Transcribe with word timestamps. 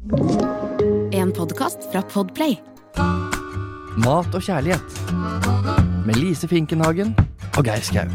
En 0.00 1.28
podkast 1.36 1.82
fra 1.92 2.00
Podplay. 2.08 2.54
Mat 4.00 4.32
og 4.32 4.40
kjærlighet. 4.40 4.94
Med 6.06 6.16
Lise 6.16 6.48
Finkenhagen 6.48 7.10
og 7.58 7.66
Geir 7.68 7.84
Skau. 7.84 8.06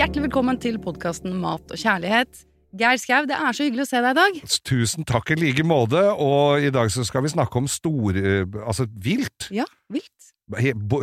Hjertelig 0.00 0.24
velkommen 0.30 0.62
til 0.64 0.80
podkasten 0.80 1.36
Mat 1.36 1.76
og 1.76 1.76
kjærlighet. 1.76 2.46
Geir 2.72 2.96
Skau, 3.04 3.28
det 3.28 3.36
er 3.36 3.52
så 3.52 3.68
hyggelig 3.68 3.84
å 3.84 3.90
se 3.92 4.00
deg 4.00 4.16
i 4.16 4.20
dag. 4.22 4.40
Tusen 4.64 5.04
takk 5.04 5.36
i 5.36 5.40
like 5.44 5.68
måte, 5.68 6.08
og 6.16 6.64
i 6.64 6.72
dag 6.72 6.88
så 6.88 7.04
skal 7.04 7.28
vi 7.28 7.36
snakke 7.36 7.60
om 7.66 7.68
stor... 7.68 8.16
eh, 8.16 8.48
Altså 8.64 8.88
vilt. 8.88 9.50
Ja, 9.52 9.68
vilt. 9.92 10.32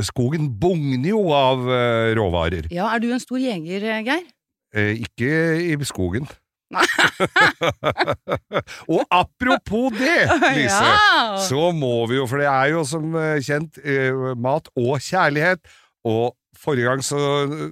Skogen 0.10 0.50
bugner 0.58 1.14
jo 1.14 1.28
av 1.30 1.62
eh, 1.70 2.12
råvarer. 2.18 2.74
Ja, 2.74 2.90
er 2.90 3.06
du 3.06 3.12
en 3.14 3.22
stor 3.22 3.38
jeger, 3.38 3.86
eh, 3.86 4.06
Geir? 4.10 4.32
Eh, 4.74 4.96
ikke 5.06 5.36
i 5.62 5.78
skogen. 5.86 6.26
Og 8.94 9.02
apropos 9.12 9.92
det, 9.98 10.20
Lise, 10.58 10.84
Ja! 10.84 11.38
så 11.48 11.72
må 11.76 12.06
vi 12.10 12.16
jo, 12.20 12.28
for 12.30 12.42
det 12.42 12.50
er 12.52 12.72
jo 12.74 12.84
som 12.88 13.16
eh, 13.20 13.40
kjent 13.44 13.80
eh, 13.84 14.12
mat 14.40 14.70
og 14.80 15.00
kjærlighet, 15.04 15.62
og 16.08 16.36
forrige 16.62 16.88
gang 16.90 17.04
så 17.06 17.20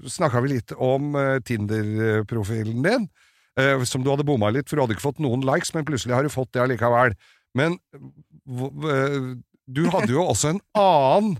snakka 0.09 0.43
vi 0.45 0.53
litt 0.55 0.73
om 0.75 1.15
eh, 1.19 1.37
Tinder-profilen 1.45 2.85
din, 2.85 3.09
som 3.83 4.05
du 4.05 4.07
hadde 4.07 4.23
bomma 4.23 4.53
litt, 4.55 4.69
for 4.69 4.77
du 4.77 4.81
hadde 4.85 4.95
ikke 4.95 5.09
fått 5.09 5.19
noen 5.19 5.41
likes, 5.43 5.73
men 5.75 5.83
plutselig 5.87 6.15
har 6.15 6.23
du 6.23 6.31
fått 6.31 6.53
det 6.55 6.61
allikevel. 6.63 7.11
Men 7.57 7.75
du 9.67 9.81
hadde 9.91 10.13
jo 10.13 10.23
også 10.23 10.53
en 10.53 10.61
annen 10.79 11.33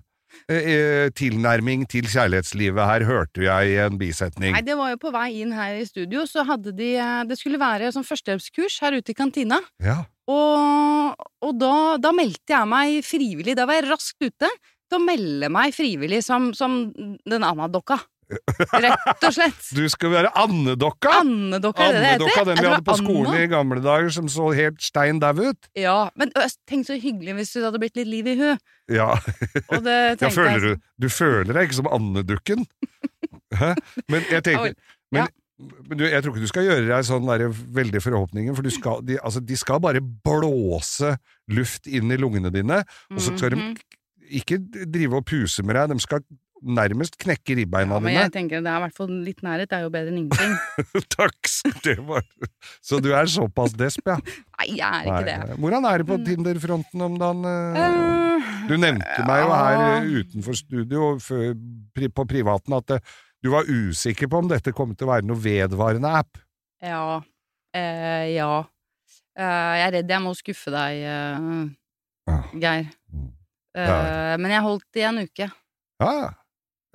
tilnærming 1.19 1.85
til 1.89 2.07
kjærlighetslivet 2.09 2.85
her, 2.91 3.05
hørte 3.07 3.43
jeg 3.45 3.73
i 3.73 3.77
en 3.83 3.99
bisetning. 3.99 4.53
Nei, 4.55 4.63
det 4.65 4.77
var 4.79 4.93
jo 4.93 5.01
på 5.01 5.13
vei 5.13 5.29
inn 5.41 5.53
her 5.55 5.77
i 5.79 5.85
studio, 5.87 6.25
så 6.29 6.45
hadde 6.47 6.73
de 6.75 6.93
eh, 6.97 7.23
Det 7.29 7.37
skulle 7.39 7.59
være 7.61 7.91
sånn 7.95 8.07
førstehjelpskurs 8.07 8.79
her 8.83 8.97
ute 8.99 9.13
i 9.13 9.17
kantina. 9.17 9.59
Ja. 9.83 10.01
Og, 10.29 11.25
og 11.45 11.55
da, 11.57 11.73
da 12.01 12.13
meldte 12.15 12.53
jeg 12.53 12.69
meg 12.69 12.99
frivillig. 13.05 13.57
Da 13.57 13.65
var 13.69 13.79
jeg 13.79 13.89
raskt 13.89 14.21
ute 14.21 14.49
til 14.89 14.97
å 14.97 15.03
melde 15.03 15.49
meg 15.53 15.73
frivillig 15.75 16.21
som, 16.25 16.51
som 16.57 16.81
den 16.93 17.45
Anna-dokka. 17.45 17.99
Rett 18.29 19.23
og 19.25 19.33
slett. 19.33 19.61
Du 19.73 19.81
skal 19.89 20.11
være 20.13 20.29
andedokka! 20.37 21.15
Andedokka, 21.23 21.87
er 21.89 21.95
det 21.95 22.01
det 22.01 22.27
heter? 22.29 22.45
den 22.51 22.59
vi 22.61 22.67
hadde 22.69 22.85
på 22.85 22.93
Anna. 22.93 23.03
skolen 23.07 23.39
i 23.41 23.47
gamle 23.49 23.81
dager, 23.81 24.09
som 24.13 24.27
så 24.29 24.51
helt 24.53 24.81
stein 24.85 25.19
dau 25.23 25.33
ut. 25.39 25.69
Ja, 25.79 25.97
men 26.19 26.31
tenk 26.69 26.85
så 26.89 26.99
hyggelig 27.01 27.33
hvis 27.39 27.53
du 27.55 27.63
hadde 27.65 27.81
blitt 27.81 27.97
litt 27.97 28.07
liv 28.11 28.29
i 28.29 28.35
hu. 28.39 28.47
Ja, 28.93 29.09
Og 29.73 29.83
det 29.85 29.97
ja 30.21 30.29
føler 30.33 30.55
jeg 30.57 30.61
du 30.77 30.87
Du 31.05 31.09
føler 31.13 31.53
deg 31.53 31.67
ikke 31.69 31.79
som 31.81 31.89
andedukken? 31.93 32.65
Men 34.09 34.25
jeg 34.29 34.43
tenker 34.45 34.73
men, 35.13 35.27
men 35.89 35.97
du, 35.99 36.03
Jeg 36.05 36.21
tror 36.23 36.33
ikke 36.35 36.43
du 36.45 36.51
skal 36.51 36.67
gjøre 36.67 36.85
deg 36.87 37.05
sånn 37.07 37.25
der 37.29 37.47
veldig 37.49 38.01
forhåpninger, 38.05 38.53
for 38.57 38.65
du 38.65 38.71
skal, 38.73 39.01
de, 39.05 39.17
altså, 39.25 39.41
de 39.43 39.57
skal 39.59 39.81
bare 39.83 40.01
blåse 40.05 41.15
luft 41.49 41.89
inn 41.89 42.13
i 42.13 42.17
lungene 42.21 42.51
dine, 42.53 42.83
og 43.09 43.19
så 43.21 43.33
skal 43.37 43.57
Mhm. 43.57 43.73
de 43.73 44.37
ikke 44.39 44.59
drive 44.85 45.17
og 45.17 45.25
puse 45.25 45.63
med 45.65 45.73
deg, 45.75 45.89
de 45.89 46.03
skal 46.05 46.21
nærmest 46.63 47.15
knekke 47.21 47.55
ribbeina 47.59 47.95
Ja, 47.95 47.99
men 48.03 48.09
dine. 48.11 48.23
jeg 48.25 48.31
tenker 48.35 48.61
det 48.63 48.71
er 48.71 48.77
i 48.79 48.83
hvert 48.85 48.95
fall 48.97 49.11
litt 49.25 49.39
nærhet, 49.45 49.69
det 49.71 49.77
er 49.77 49.85
jo 49.85 49.91
bedre 49.93 50.11
enn 50.11 50.19
ingenting. 50.23 50.55
Takk! 51.17 51.35
Det 51.83 51.95
var, 52.07 52.23
så 52.81 52.99
du 53.03 53.09
er 53.15 53.27
såpass 53.31 53.73
desp, 53.77 54.05
ja? 54.07 54.15
Nei, 54.59 54.67
jeg 54.79 54.87
er 54.87 55.07
ikke 55.09 55.25
det. 55.27 55.57
Hvordan 55.59 55.85
er 55.89 56.01
det 56.03 56.07
på. 56.09 56.17
Tinder-fronten 56.27 57.01
om 57.05 57.17
dagen? 57.19 57.45
eh? 57.49 57.79
Eh, 57.83 58.51
Du 58.69 58.75
nevnte 58.79 59.23
meg 59.27 59.41
jo 59.43 59.49
her 59.51 59.79
eh, 59.97 60.07
utenfor 60.21 60.55
studio 60.59 61.09
pri, 61.19 62.07
på 62.13 62.25
privaten 62.29 62.75
at 62.77 62.95
du 63.43 63.49
var 63.53 63.67
usikker 63.67 64.27
på 64.31 64.39
om 64.43 64.49
dette 64.51 64.71
kom 64.75 64.91
til 64.95 65.07
å 65.07 65.13
være 65.13 65.27
noe 65.27 65.39
vedvarende 65.39 66.11
app. 66.21 66.37
Ja. 66.83 67.19
Eh, 67.75 68.33
ja. 68.35 68.51
Jeg 69.39 69.83
er 69.87 69.93
redd 69.99 70.09
jeg 70.11 70.23
må 70.25 70.33
skuffe 70.35 70.71
deg, 70.73 70.99
Ja. 71.03 72.39
Geir. 72.59 72.89
Mm. 73.15 73.29
Men 74.43 74.51
jeg 74.51 74.61
holdt 74.65 74.97
i 74.99 75.03
en 75.07 75.21
uke. 75.23 75.47
Ja. 76.03 76.11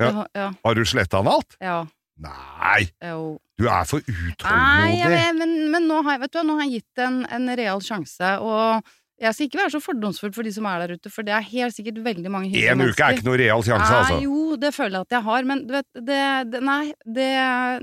Ja. 0.03 0.09
Ja. 0.10 0.25
ja. 0.34 0.49
Har 0.65 0.75
du 0.78 0.84
sletta 0.88 1.22
den 1.22 1.34
alt? 1.34 1.59
ja. 1.62 1.84
Nei! 2.22 2.84
Jo. 3.03 3.38
Du 3.59 3.65
er 3.66 3.87
for 3.88 4.03
Nei, 4.06 4.28
utålmodig. 4.31 5.06
Nei, 5.10 5.31
men, 5.38 5.55
men 5.72 5.88
nå 5.91 6.00
har 6.06 6.16
jeg, 6.16 6.25
vet 6.25 6.37
du, 6.37 6.43
nå 6.47 6.59
har 6.60 6.69
jeg 6.69 6.82
gitt 6.82 7.03
en, 7.03 7.16
en 7.27 7.49
real 7.59 7.82
sjanse, 7.82 8.28
og 8.38 8.87
jeg 9.22 9.34
skal 9.37 9.47
ikke 9.47 9.60
være 9.60 9.72
så 9.77 9.81
fordomsfull 9.83 10.33
for 10.34 10.47
de 10.47 10.53
som 10.54 10.66
er 10.66 10.83
der 10.83 10.99
ute, 10.99 11.10
for 11.12 11.27
det 11.27 11.34
er 11.37 11.47
helt 11.47 11.77
sikkert 11.77 12.00
veldig 12.03 12.33
mange 12.34 12.50
hyggelige 12.50 12.72
En 12.75 12.83
uke 12.83 13.06
er 13.06 13.15
ikke 13.15 13.27
noe 13.28 13.38
real 13.38 13.62
sjanse, 13.66 13.87
Nei, 13.87 14.00
altså. 14.00 14.19
jo, 14.25 14.56
det 14.62 14.72
føler 14.75 14.97
jeg 14.97 15.06
at 15.06 15.16
jeg 15.16 15.27
har, 15.28 15.47
men 15.50 15.62
du 15.69 15.72
vet, 15.77 15.88
det, 16.10 16.21
det 16.50 16.62
Nei, 16.66 16.83
det 17.19 17.28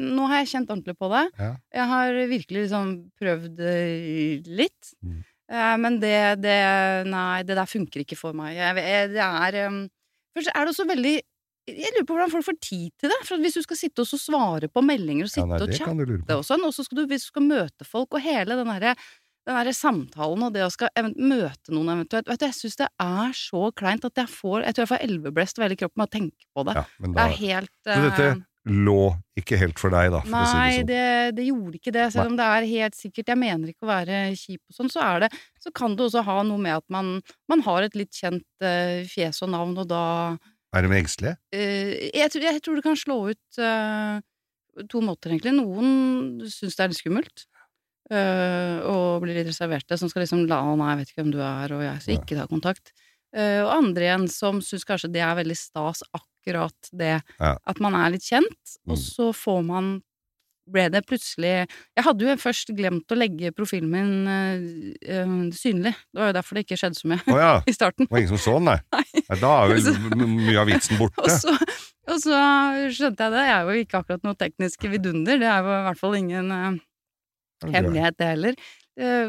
Nå 0.04 0.28
har 0.28 0.42
jeg 0.42 0.52
kjent 0.52 0.74
ordentlig 0.76 0.98
på 1.00 1.12
det. 1.14 1.24
Ja. 1.40 1.52
Jeg 1.80 1.90
har 1.94 2.20
virkelig 2.34 2.66
liksom 2.66 2.92
prøvd 3.22 3.64
eh, 3.72 4.52
litt. 4.60 4.92
Mm. 5.00 5.18
Eh, 5.56 5.74
men 5.86 6.00
det, 6.04 6.20
det 6.44 6.60
Nei, 7.08 7.42
det 7.48 7.58
der 7.60 7.72
funker 7.78 8.04
ikke 8.04 8.20
for 8.20 8.36
meg. 8.38 8.58
Jeg, 8.60 9.12
det 9.16 9.24
er 9.24 9.62
um, 9.72 9.84
Først 10.36 10.52
er 10.52 10.64
det 10.64 10.72
også 10.72 10.88
veldig 10.88 11.16
Jeg 11.70 11.94
lurer 11.94 12.06
på 12.10 12.16
hvordan 12.16 12.32
folk 12.34 12.46
får 12.48 12.58
tid 12.64 12.90
til 13.00 13.12
det. 13.14 13.18
For 13.28 13.42
hvis 13.42 13.58
du 13.60 13.62
skal 13.66 13.78
sitte 13.78 14.04
og 14.04 14.10
så 14.10 14.18
svare 14.20 14.70
på 14.72 14.84
meldinger 14.86 15.28
og 15.28 15.30
Ja, 15.30 15.34
sitte 15.36 15.48
nei, 15.50 15.60
og 15.60 15.70
det 15.70 15.80
chatte 15.80 16.38
og 16.40 16.46
sånn, 16.48 16.64
og 16.66 16.74
så 16.76 16.86
skal 16.88 17.02
du, 17.02 17.04
hvis 17.12 17.28
du 17.28 17.32
skal 17.32 17.46
møte 17.46 17.88
folk, 17.88 18.18
og 18.18 18.26
hele 18.26 18.58
den 18.60 18.72
derre 18.72 18.96
den 19.48 19.74
samtalen 19.74 20.46
og 20.46 20.54
det 20.54 20.62
å 20.66 20.70
skal 20.70 20.92
møte 21.18 21.74
noen 21.74 21.90
eventuelt 21.96 22.28
Vet 22.30 22.44
du, 22.44 22.46
Jeg 22.46 22.58
syns 22.60 22.78
det 22.78 22.88
er 23.02 23.34
så 23.34 23.72
kleint 23.74 24.06
at 24.06 24.22
jeg 24.22 24.30
får 24.30 24.68
Jeg 24.68 24.76
tror 24.78 24.84
jeg 24.86 24.92
får 24.94 25.06
elveblest 25.08 25.58
over 25.58 25.68
hele 25.68 25.80
kroppen 25.82 26.02
med 26.02 26.10
å 26.10 26.14
tenke 26.14 26.48
på 26.54 26.66
det. 26.68 26.78
Ja, 26.78 26.86
men 27.02 27.16
Det 27.16 27.24
er 27.24 27.38
helt 27.40 27.74
uh, 27.90 28.04
dette 28.06 28.28
eh, 28.30 28.42
lå 28.70 29.00
ikke 29.42 29.58
helt 29.58 29.82
for 29.82 29.90
deg, 29.90 30.12
da, 30.14 30.20
for 30.22 30.38
å 30.38 30.46
si 30.46 30.58
Nei, 30.60 30.70
det 30.70 30.78
sånn. 30.78 30.90
det, 30.92 31.36
det 31.40 31.46
gjorde 31.48 31.80
ikke 31.80 31.94
det. 31.96 32.06
Selv 32.14 32.30
om 32.30 32.38
det 32.38 32.50
er 32.54 32.70
helt 32.70 32.98
sikkert 33.00 33.34
Jeg 33.34 33.42
mener 33.42 33.74
ikke 33.74 33.88
å 33.88 33.90
være 33.90 34.20
kjip 34.38 34.62
og 34.62 34.78
sånn, 34.78 34.94
så 34.94 35.02
er 35.08 35.26
det 35.26 35.32
Så 35.64 35.74
kan 35.74 35.98
det 35.98 36.06
også 36.06 36.26
ha 36.28 36.38
noe 36.46 36.62
med 36.62 36.78
at 36.78 36.86
man, 36.94 37.16
man 37.50 37.66
har 37.66 37.88
et 37.88 37.98
litt 37.98 38.14
kjent 38.14 38.46
uh, 38.62 39.02
fjes 39.10 39.42
og 39.42 39.54
navn, 39.56 39.74
og 39.82 39.90
da 39.90 40.04
Er 40.74 40.82
de 40.88 40.96
engstelige? 40.96 41.38
eh, 41.52 42.10
jeg, 42.16 42.32
tror- 42.32 42.44
jeg 42.48 42.62
tror 42.64 42.76
det 42.80 42.84
kan 42.86 42.96
slå 43.00 43.18
ut 43.32 43.58
eh, 43.60 44.22
to 44.88 45.02
måter, 45.04 45.32
egentlig. 45.34 45.52
Noen 45.58 46.42
syns 46.48 46.76
det 46.78 46.84
er 46.86 46.88
litt 46.94 47.02
skummelt. 47.02 47.46
eh, 48.12 48.80
og 48.92 49.22
blir 49.24 49.36
litt 49.38 49.48
reserverte, 49.48 49.98
som 50.00 50.10
skal 50.12 50.24
liksom 50.26 50.46
la 50.50 50.58
Å, 50.68 50.76
nei, 50.76 50.90
jeg 50.92 50.98
vet 51.02 51.12
ikke 51.12 51.22
hvem 51.24 51.32
du 51.32 51.40
er, 51.40 51.72
og 51.76 51.82
jeg 51.86 52.02
skal 52.02 52.16
ikke 52.18 52.38
ta 52.42 52.48
kontakt. 52.52 52.92
Eh, 53.34 53.62
og 53.64 53.70
andre 53.72 54.04
igjen 54.04 54.26
som 54.30 54.60
syns 54.60 54.84
kanskje 54.84 55.12
det 55.14 55.22
er 55.24 55.36
veldig 55.40 55.56
stas, 55.56 56.02
akkurat 56.12 56.90
det 56.92 57.22
Ja. 57.40 57.56
at 57.66 57.80
man 57.80 57.96
er 57.96 58.10
litt 58.12 58.24
kjent, 58.28 58.78
og 58.88 58.98
Mm. 58.98 59.00
så 59.00 59.32
får 59.32 59.64
man 59.66 60.04
ble 60.70 60.88
det 60.94 61.02
plutselig 61.08 61.54
Jeg 61.64 62.06
hadde 62.06 62.28
jo 62.28 62.36
først 62.40 62.72
glemt 62.78 63.12
å 63.14 63.18
legge 63.18 63.54
profilen 63.56 63.92
min 63.92 64.12
eh, 64.32 65.32
synlig. 65.56 65.94
Det 66.12 66.22
var 66.22 66.32
jo 66.32 66.38
derfor 66.38 66.58
det 66.58 66.66
ikke 66.66 66.80
skjedde 66.82 67.00
så 67.00 67.12
mye 67.12 67.22
oh 67.34 67.40
ja. 67.42 67.54
i 67.70 67.76
starten. 67.76 68.08
Det 68.08 68.14
var 68.14 68.24
ingen 68.24 68.34
som 68.36 68.44
så 68.44 68.58
den, 68.60 68.70
nei. 68.70 68.78
Nei, 69.32 69.40
Da 69.42 69.54
er 69.56 69.74
vel 69.74 70.28
mye 70.28 70.60
av 70.62 70.70
vitsen 70.72 70.98
Og 71.00 71.08
borte. 71.08 71.40
så, 71.40 71.56
og 72.12 72.22
så 72.24 72.44
skjønte 72.94 73.28
jeg 73.28 73.36
det. 73.38 73.48
Jeg 73.48 73.56
er 73.58 73.72
jo 73.72 73.88
ikke 73.88 74.04
akkurat 74.04 74.28
noe 74.28 74.40
teknisk 74.40 74.88
vidunder. 74.92 75.42
Det 75.42 75.50
er 75.50 75.66
jo 75.66 75.74
i 75.80 75.82
hvert 75.88 76.02
fall 76.02 76.20
ingen 76.20 76.54
øh, 76.56 76.80
hemmelighet, 77.72 78.20
det 78.20 78.32
heller. 78.36 78.62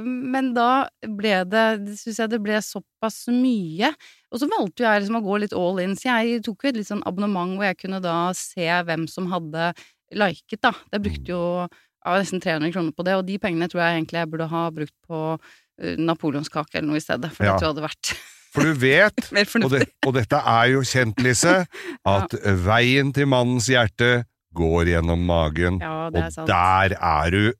Men 0.02 0.50
da 0.56 0.88
ble 1.06 1.36
det, 1.48 1.94
syns 2.00 2.18
jeg 2.18 2.32
det 2.32 2.40
ble 2.42 2.58
såpass 2.66 3.22
mye. 3.30 3.92
Og 4.34 4.42
så 4.42 4.48
valgte 4.50 4.84
jeg 4.84 5.04
liksom 5.04 5.20
å 5.20 5.24
gå 5.24 5.38
litt 5.44 5.54
all 5.56 5.78
in, 5.80 5.94
så 5.96 6.10
jeg 6.18 6.42
tok 6.44 6.66
jo 6.66 6.72
et 6.72 6.80
litt 6.80 6.90
sånn 6.90 7.04
abonnement 7.08 7.54
hvor 7.54 7.68
jeg 7.68 7.78
kunne 7.84 8.02
da 8.02 8.16
se 8.36 8.66
hvem 8.66 9.06
som 9.08 9.30
hadde 9.32 9.70
liket, 10.14 10.60
da. 10.62 10.72
Jeg 10.92 11.02
brukte 11.04 11.32
jo 11.32 11.42
ja, 11.68 12.16
nesten 12.18 12.40
300 12.42 12.72
kroner 12.74 12.92
på 12.96 13.04
det, 13.06 13.14
og 13.20 13.26
de 13.28 13.38
pengene 13.38 13.68
tror 13.70 13.82
jeg 13.84 14.00
egentlig 14.00 14.18
jeg 14.22 14.30
burde 14.32 14.48
ha 14.50 14.62
brukt 14.74 14.94
på 15.06 15.20
eh, 15.38 15.96
napoleonskake 15.98 16.78
eller 16.80 16.88
noe 16.92 17.00
i 17.00 17.04
stedet, 17.04 17.30
for 17.34 17.44
Ja. 17.46 17.52
det 17.52 17.60
tror 17.62 17.68
jeg 17.68 17.74
hadde 17.76 17.88
vært 17.88 18.12
For 18.52 18.62
du 18.68 18.72
vet 18.74 19.30
Og, 19.64 19.70
det, 19.72 19.86
og 20.06 20.14
dette 20.18 20.36
er 20.36 20.66
jo 20.74 20.82
kjent, 20.84 21.22
Lise, 21.24 21.54
at 22.16 22.34
veien 22.66 23.12
til 23.16 23.26
mannens 23.30 23.70
hjerte 23.72 24.24
går 24.52 24.90
gjennom 24.92 25.22
magen, 25.24 25.78
Ja, 25.80 26.08
og 26.12 26.32
sant. 26.34 26.50
der 26.50 26.92
er 26.98 27.30
du 27.32 27.52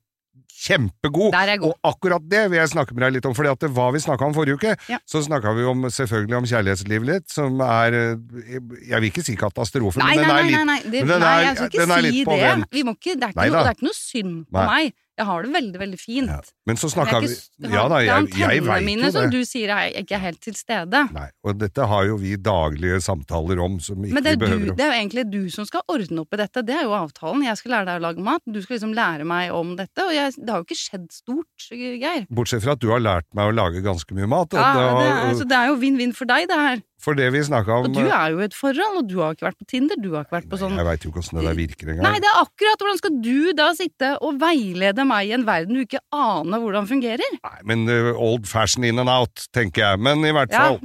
kjempegod! 0.63 1.35
Og 1.67 1.75
akkurat 1.87 2.23
det 2.31 2.45
vil 2.51 2.59
jeg 2.59 2.71
snakke 2.73 2.95
med 2.95 3.05
deg 3.05 3.17
litt 3.17 3.27
om, 3.29 3.35
at 3.51 3.65
det 3.65 3.71
var 3.75 3.93
vi 3.95 4.01
snakka 4.03 4.29
om 4.29 4.35
forrige 4.35 4.59
uke. 4.59 4.75
Ja. 4.91 4.99
Så 5.09 5.23
snakka 5.25 5.53
vi 5.57 5.67
om, 5.69 5.85
selvfølgelig 5.91 6.39
om 6.39 6.49
kjærlighetslivet 6.49 7.09
litt, 7.09 7.27
som 7.33 7.61
er 7.65 7.97
eh, 7.99 8.57
Jeg 8.89 8.99
vil 8.99 9.09
ikke 9.11 9.25
si 9.25 9.35
katastrofe, 9.39 10.01
Nei, 10.01 10.15
men 10.17 10.23
den 10.23 10.33
er 10.33 10.47
litt 10.47 10.57
nei, 10.57 10.65
nei. 10.69 10.79
Det, 10.93 11.05
nei 11.09 11.33
jeg 11.43 11.55
skal 11.57 11.71
ikke 11.71 11.87
si 11.87 12.25
det. 12.27 12.53
Vi 12.73 12.85
må 12.87 12.95
ikke, 12.97 13.17
det, 13.17 13.29
er 13.29 13.35
ikke 13.35 13.49
noe, 13.49 13.63
det 13.63 13.73
er 13.73 13.77
ikke 13.77 13.89
noe 13.89 13.99
synd 13.99 14.37
på 14.49 14.67
meg. 14.71 14.93
Jeg 15.13 15.27
har 15.29 15.43
det 15.45 15.51
veldig, 15.53 15.77
veldig 15.77 15.97
fint. 16.01 16.29
Ja. 16.31 16.39
Men 16.65 16.79
så 16.81 16.89
snakka 16.89 17.19
vi 17.21 17.27
Ja 17.69 17.83
da, 17.91 17.99
det 17.99 18.07
jeg, 18.07 18.29
jeg 18.39 18.63
veit 18.65 18.85
mine 18.87 19.03
det. 19.05 19.11
som 19.13 19.27
du 19.29 19.43
sier 19.45 19.69
er 19.69 19.91
ikke 20.01 20.17
helt 20.17 20.39
til 20.41 20.55
stede. 20.57 21.03
Nei, 21.13 21.27
og 21.45 21.59
dette 21.61 21.85
har 21.91 22.07
jo 22.09 22.15
vi 22.17 22.31
daglige 22.41 22.97
samtaler 23.05 23.61
om, 23.61 23.75
som 23.83 24.01
ikke 24.01 24.17
Men 24.17 24.25
det 24.25 24.31
er, 24.33 24.39
behøver 24.41 24.73
det 24.73 24.85
er 24.87 24.89
jo 24.89 24.97
egentlig 25.03 25.25
du 25.29 25.41
som 25.53 25.67
skal 25.69 25.85
ordne 25.93 26.23
opp 26.23 26.33
i 26.33 26.39
dette. 26.41 26.63
Det 26.65 26.77
er 26.79 26.87
jo 26.87 26.95
avtalen. 26.97 27.43
Jeg 27.45 27.59
skal 27.61 27.75
lære 27.75 27.87
deg 27.91 28.01
å 28.01 28.05
lage 28.07 28.25
mat. 28.25 28.41
Du 28.47 28.57
skal 28.63 28.77
liksom 28.79 28.95
lære 28.97 29.27
meg 29.29 29.53
om 29.53 29.75
dette. 29.77 30.07
Og 30.07 30.15
jeg, 30.17 30.33
det 30.39 30.49
har 30.49 30.63
jo 30.63 30.67
ikke 30.67 30.79
skjedd 30.81 31.05
stort, 31.13 31.67
Geir. 31.69 32.25
Bortsett 32.33 32.65
fra 32.65 32.73
at 32.73 32.81
du 32.81 32.89
har 32.89 33.03
lært 33.03 33.29
meg 33.37 33.51
å 33.51 33.53
lage 33.53 33.85
ganske 33.85 34.17
mye 34.17 34.29
mat. 34.33 34.49
Og 34.49 34.59
Ja, 34.59 34.73
det 34.73 34.81
det 34.81 35.11
har, 35.13 35.29
er, 35.29 35.37
så 35.37 35.45
det 35.53 35.59
er 35.61 35.69
jo 35.69 35.77
vinn-vinn 35.83 36.17
for 36.17 36.29
deg, 36.33 36.49
det 36.49 36.57
her. 36.57 36.81
For 37.03 37.17
det 37.19 37.25
vi 37.35 37.41
snakka 37.43 37.75
om 37.81 37.87
Og 37.89 37.97
du 37.97 38.05
er 38.07 38.31
jo 38.31 38.39
i 38.39 38.45
et 38.47 38.55
forhold, 38.55 38.97
og 39.01 39.07
du 39.11 39.17
har 39.19 39.35
ikke 39.35 39.45
vært 39.49 39.59
på 39.59 39.67
Tinder, 39.73 39.99
du 39.99 40.09
har 40.15 40.23
ikke 40.25 40.37
vært 40.37 40.49
på 40.53 40.59
sånn 40.61 40.77
Jeg 40.79 40.87
veit 40.87 41.03
jo 41.05 41.11
ikke 41.11 41.19
åssen 41.23 41.39
det 41.41 41.45
der 41.49 41.57
virker 41.59 41.91
engang. 41.93 42.07
Nei, 42.07 42.21
det 42.23 42.29
er 42.31 42.39
akkurat 42.41 42.83
hvordan 42.85 42.99
skal 43.01 43.17
du 43.27 43.37
da 43.59 43.67
sitte 43.77 44.11
og 44.23 44.39
veilede 44.41 45.05
meg 45.09 45.27
i 45.29 45.35
en 45.35 45.45
verden 45.47 45.75
du 45.75 45.83
ikke 45.83 46.01
aner 46.15 46.63
hvordan 46.63 46.87
fungerer? 46.89 47.37
Nei, 47.43 47.59
men 47.73 47.83
uh, 47.91 48.11
old 48.15 48.47
fashion 48.47 48.87
in 48.87 49.03
and 49.03 49.11
out, 49.11 49.47
tenker 49.53 49.83
jeg. 49.89 49.99
Men 50.09 50.23
i 50.23 50.31
hvert 50.35 50.51
Ja. 50.55 50.65
fall. 50.71 50.79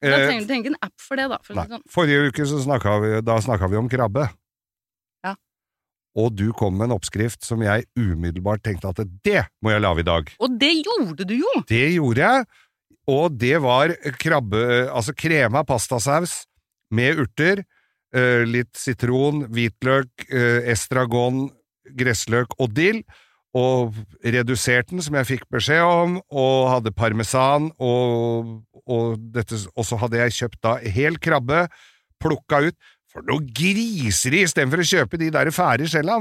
Da 0.00 0.12
eh, 0.14 0.28
trenger 0.28 0.44
du 0.46 0.52
ikke 0.54 0.70
en 0.70 0.80
app 0.86 0.94
for 1.02 1.18
det, 1.18 1.24
da. 1.32 1.38
For 1.42 1.58
nei, 1.58 1.64
sånn. 1.66 1.80
forrige 1.90 2.28
uke 2.30 2.44
så 2.46 2.60
snakka 2.62 2.92
vi, 3.02 3.08
da 3.26 3.34
snakka 3.42 3.66
vi 3.72 3.80
om 3.80 3.88
krabbe. 3.90 4.28
Ja. 5.26 5.32
Og 6.18 6.32
du 6.38 6.52
kom 6.56 6.78
med 6.78 6.88
en 6.88 6.94
oppskrift 6.96 7.42
som 7.46 7.60
jeg 7.66 7.84
umiddelbart 7.98 8.62
tenkte 8.62 8.92
at 8.94 9.02
det 9.26 9.42
må 9.62 9.72
jeg 9.74 9.82
lage 9.82 10.04
i 10.04 10.06
dag. 10.06 10.30
Og 10.38 10.54
det 10.60 10.70
gjorde 10.84 11.26
du 11.28 11.34
jo! 11.40 11.50
Det 11.68 11.82
gjorde 11.96 12.22
jeg, 12.24 12.46
og 13.08 13.38
det 13.40 13.56
var 13.64 13.94
krabbe, 14.20 14.62
altså 14.92 15.14
krema 15.16 15.64
pastasaus 15.66 16.42
med 16.92 17.22
urter, 17.24 17.62
eh, 18.14 18.44
litt 18.48 18.74
sitron, 18.76 19.46
hvitløk, 19.52 20.10
eh, 20.28 20.68
estragon, 20.72 21.48
gressløk 21.96 22.52
og 22.60 22.74
dill, 22.76 23.02
og 23.56 23.96
reduserte 24.20 24.92
den, 24.92 25.02
som 25.02 25.16
jeg 25.16 25.28
fikk 25.32 25.48
beskjed 25.52 25.82
om, 25.82 26.18
og 26.28 26.68
hadde 26.74 26.92
parmesan, 26.92 27.70
og, 27.80 28.58
og, 28.84 29.16
dette, 29.32 29.56
og 29.74 29.88
så 29.88 29.98
hadde 30.04 30.20
jeg 30.20 30.36
kjøpt 30.42 30.62
da 30.64 30.76
hel 30.84 31.16
krabbe, 31.16 31.64
plukka 32.20 32.60
ut, 32.68 32.76
for 33.08 33.24
noe 33.24 33.40
griseri, 33.40 34.42
istedenfor 34.44 34.82
å 34.82 34.88
kjøpe 34.90 35.20
de 35.20 35.30
der 35.32 35.48
fære 35.54 35.88
skjella, 35.88 36.18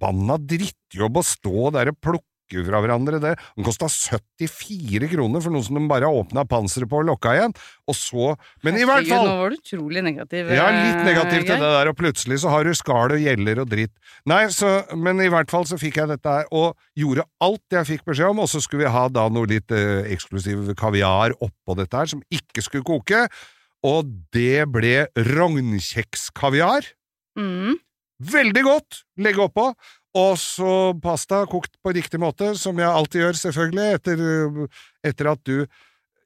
banna 0.00 0.40
drittjobb 0.42 1.20
å 1.20 1.22
stå 1.24 1.70
der 1.76 1.92
og 1.92 2.00
plukke 2.02 2.35
fra 2.66 2.80
hverandre 2.82 3.18
det. 3.22 3.34
Den 3.56 3.66
kosta 3.66 3.88
74 3.90 5.08
kroner 5.10 5.42
for 5.42 5.54
noe 5.54 5.66
som 5.66 5.78
de 5.78 5.84
bare 5.90 6.10
åpna 6.10 6.46
panseret 6.48 6.90
på 6.90 7.00
og 7.00 7.08
lokka 7.10 7.34
igjen, 7.34 7.54
og 7.86 7.96
så 7.98 8.28
Men 8.66 8.78
i 8.78 8.86
hvert 8.86 9.08
fall! 9.08 9.26
Nå 9.26 9.36
var 9.40 9.50
du 9.50 9.58
utrolig 9.58 10.04
negativ. 10.06 10.52
Ja, 10.54 10.68
litt 10.70 11.00
eh, 11.00 11.06
negativ 11.08 11.46
til 11.46 11.54
det 11.54 11.72
der, 11.74 11.90
og 11.90 11.98
plutselig 11.98 12.40
så 12.44 12.52
har 12.54 12.66
du 12.66 12.74
skall 12.76 13.16
og 13.16 13.22
gjeller 13.22 13.62
og 13.62 13.70
dritt. 13.70 13.94
Nei, 14.28 14.46
så, 14.54 14.78
men 14.94 15.20
i 15.24 15.30
hvert 15.32 15.50
fall 15.50 15.66
så 15.68 15.78
fikk 15.80 16.00
jeg 16.02 16.12
dette 16.12 16.36
her, 16.38 16.46
og 16.54 16.76
gjorde 16.98 17.26
alt 17.44 17.78
jeg 17.78 17.90
fikk 17.90 18.06
beskjed 18.12 18.32
om, 18.32 18.44
og 18.44 18.50
så 18.52 18.62
skulle 18.62 18.86
vi 18.86 18.94
ha 18.94 19.06
da 19.12 19.26
noe 19.32 19.50
litt 19.50 19.74
eh, 19.74 20.06
eksklusiv 20.14 20.70
kaviar 20.78 21.34
oppå 21.40 21.78
dette 21.80 21.98
her, 21.98 22.12
som 22.14 22.22
ikke 22.32 22.64
skulle 22.64 22.86
koke, 22.86 23.26
og 23.86 24.14
det 24.34 24.66
ble 24.72 24.94
rognkjekskaviar. 25.34 26.88
Mm. 27.38 27.76
Veldig 28.32 28.62
godt! 28.64 29.02
Legge 29.20 29.44
oppå. 29.44 29.70
Og 30.16 30.38
så 30.40 30.94
pasta 31.02 31.42
kokt 31.50 31.74
på 31.84 31.92
riktig 31.96 32.20
måte, 32.22 32.54
som 32.56 32.78
jeg 32.80 32.88
alltid 32.88 33.22
gjør, 33.24 33.40
selvfølgelig, 33.42 33.88
etter, 33.98 34.22
etter 35.12 35.32
at 35.34 35.42
du 35.48 35.58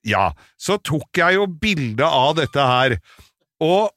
Ja, 0.06 0.30
så 0.56 0.78
tok 0.80 1.18
jeg 1.20 1.36
jo 1.36 1.48
bilde 1.60 2.06
av 2.06 2.38
dette 2.38 2.64
her, 2.64 2.94
og 3.60 3.90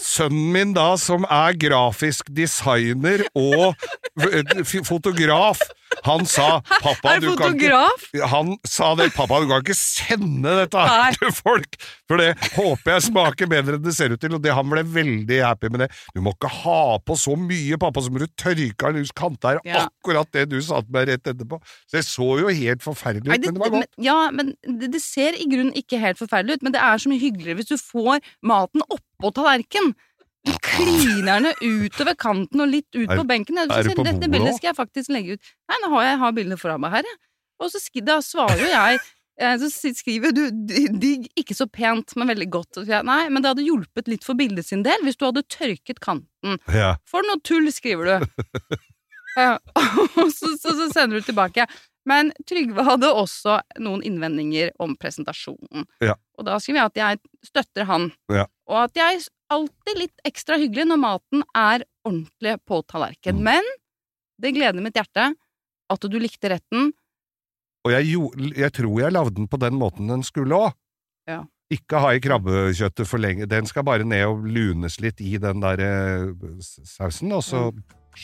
sønnen 0.00 0.46
min 0.54 0.70
da, 0.72 0.94
som 0.96 1.26
er 1.28 1.58
grafisk 1.60 2.30
designer 2.32 3.26
og 3.36 3.76
fotograf, 4.88 5.60
han 6.06 6.24
sa 6.26 6.60
'pappa, 6.62 7.18
du 7.20 7.34
kan 7.36 7.54
ikke 7.58 8.26
han 8.30 8.52
sa 8.66 8.94
det, 8.98 9.10
pappa, 9.14 9.40
du 9.42 9.48
kan 9.50 9.62
ikke 9.64 9.74
sende 9.76 10.52
dette 10.62 10.78
Nei. 10.78 10.88
her 10.88 11.16
til 11.18 11.32
folk, 11.34 11.76
for 12.08 12.16
det 12.22 12.28
håper 12.54 12.92
jeg 12.96 13.02
smaker 13.10 13.50
bedre 13.50 13.76
enn 13.78 13.84
det 13.84 13.94
ser 13.96 14.14
ut 14.14 14.20
til, 14.22 14.34
og 14.34 14.42
det, 14.44 14.52
han 14.54 14.68
ble 14.70 14.82
veldig 14.84 15.40
happy 15.44 15.70
med 15.70 15.84
det. 15.84 15.90
Du 16.14 16.20
må 16.24 16.32
ikke 16.36 16.50
ha 16.62 16.98
på 17.04 17.16
så 17.18 17.36
mye, 17.38 17.78
pappa, 17.80 18.00
så 18.04 18.10
må 18.12 18.22
du 18.22 18.26
tørke 18.40 18.86
av 18.88 18.94
lus 18.96 19.12
kanta 19.12 19.54
her, 19.56 19.60
Ja. 19.64 19.86
akkurat 19.88 20.30
det 20.32 20.48
du 20.50 20.60
sa 20.62 20.80
til 20.80 20.92
meg 20.94 21.08
rett 21.08 21.26
etterpå. 21.34 21.60
Så 21.90 21.98
det 21.98 22.04
så 22.06 22.28
jo 22.40 22.48
helt 22.48 22.82
forferdelig 22.82 23.26
Nei, 23.28 23.38
ut, 23.38 23.42
det, 23.42 23.46
men 23.52 23.54
det 23.54 23.60
var 23.60 23.70
godt. 23.70 23.86
men- 23.98 24.04
ja, 24.04 24.30
men 24.30 24.54
det, 24.80 24.92
det 24.92 25.02
ser 25.02 25.32
i 25.38 25.46
grunnen 25.50 25.74
ikke 25.76 25.98
helt 26.00 26.18
forferdelig 26.18 26.60
ut, 26.60 26.62
men 26.62 26.72
det 26.72 26.80
er 26.80 26.96
så 26.98 27.08
mye 27.10 27.20
hyggeligere 27.20 27.56
hvis 27.60 27.72
du 27.72 27.76
får 27.76 28.20
maten 28.42 28.82
oppå 28.90 29.34
tallerkenen. 29.34 29.94
Du 30.46 30.52
kliner 30.64 31.42
den 31.44 31.84
utover 31.84 32.14
kanten 32.16 32.62
og 32.64 32.68
litt 32.72 32.88
ut 32.96 33.10
Er- 33.10 33.18
på 33.20 33.26
benken. 33.28 33.58
Jeg 33.60 33.68
er 33.70 33.82
du 33.84 33.90
på 33.94 34.04
det, 34.04 34.14
det 34.14 34.20
bordet 34.20 34.30
bildet 34.32 34.56
skal 34.56 34.70
jeg 34.70 34.76
faktisk 34.78 35.10
legge 35.12 35.36
ut. 35.36 35.50
Nei, 35.68 35.78
nå 35.82 35.90
har 35.94 36.02
jeg, 36.06 36.12
jeg 36.14 36.20
har 36.24 36.32
bildet 36.38 36.60
foran 36.62 36.80
meg 36.80 36.94
her, 36.96 37.08
jeg. 37.10 37.18
Og 37.60 37.68
så 37.74 37.80
da 38.08 38.20
svarer 38.24 38.56
jo 38.62 38.68
jeg 38.70 39.00
eh, 39.40 39.56
Så 39.60 39.68
skriver 39.98 40.32
du 40.32 40.46
digg, 40.96 41.26
ikke 41.36 41.54
så 41.54 41.66
pent, 41.68 42.14
men 42.16 42.28
veldig 42.32 42.48
godt. 42.50 42.80
Nei, 43.04 43.28
men 43.28 43.42
det 43.42 43.50
hadde 43.52 43.66
hjulpet 43.66 44.08
litt 44.08 44.24
for 44.24 44.34
bildet 44.34 44.64
sin 44.64 44.82
del 44.82 45.04
hvis 45.04 45.16
du 45.20 45.26
hadde 45.28 45.44
tørket 45.44 46.00
kanten. 46.00 46.56
Ja. 46.72 46.94
For 47.04 47.20
noe 47.28 47.40
tull, 47.44 47.68
skriver 47.72 48.06
du. 48.24 48.26
Ja, 49.38 49.58
og 50.18 50.32
så, 50.34 50.48
så, 50.58 50.72
så 50.74 50.88
sender 50.90 51.20
du 51.20 51.22
tilbake. 51.28 51.62
Men 52.08 52.32
Trygve 52.50 52.82
hadde 52.82 53.12
også 53.14 53.60
noen 53.78 54.00
innvendinger 54.02 54.72
om 54.82 54.96
presentasjonen. 54.98 55.84
Ja. 56.02 56.16
Og 56.34 56.48
da 56.48 56.56
skriver 56.58 56.80
jeg 56.80 56.90
at 56.90 56.98
jeg 56.98 57.20
støtter 57.46 57.86
han, 57.86 58.08
Ja. 58.32 58.48
og 58.66 58.80
at 58.88 58.98
jeg 58.98 59.20
alltid 59.50 59.98
litt 59.98 60.26
ekstra 60.28 60.58
hyggelig 60.60 60.88
når 60.90 61.00
maten 61.02 61.44
er 61.56 61.84
ordentlig 62.06 62.56
på 62.68 62.80
tallerken. 62.88 63.40
Mm. 63.40 63.46
Men 63.50 63.70
det 64.40 64.54
gleder 64.56 64.84
mitt 64.84 64.96
hjerte 64.96 65.32
at 65.90 66.10
du 66.10 66.18
likte 66.22 66.52
retten. 66.52 66.92
Og 67.86 67.94
jeg, 67.94 68.12
jeg 68.58 68.74
tror 68.76 69.00
jeg 69.00 69.14
lagde 69.16 69.36
den 69.38 69.48
på 69.50 69.60
den 69.60 69.78
måten 69.80 70.10
den 70.12 70.24
skulle 70.26 70.56
òg. 70.56 70.76
Ja. 71.30 71.42
Ikke 71.70 72.00
ha 72.02 72.10
i 72.16 72.22
krabbekjøttet 72.22 73.06
for 73.06 73.22
lenge, 73.22 73.46
den 73.46 73.68
skal 73.70 73.86
bare 73.86 74.06
ned 74.06 74.24
og 74.26 74.42
lunes 74.42 74.98
litt 75.02 75.22
i 75.22 75.36
den 75.38 75.62
der 75.62 75.82
eh, 75.84 76.32
sausen, 76.58 77.30
og 77.30 77.44
så 77.46 77.70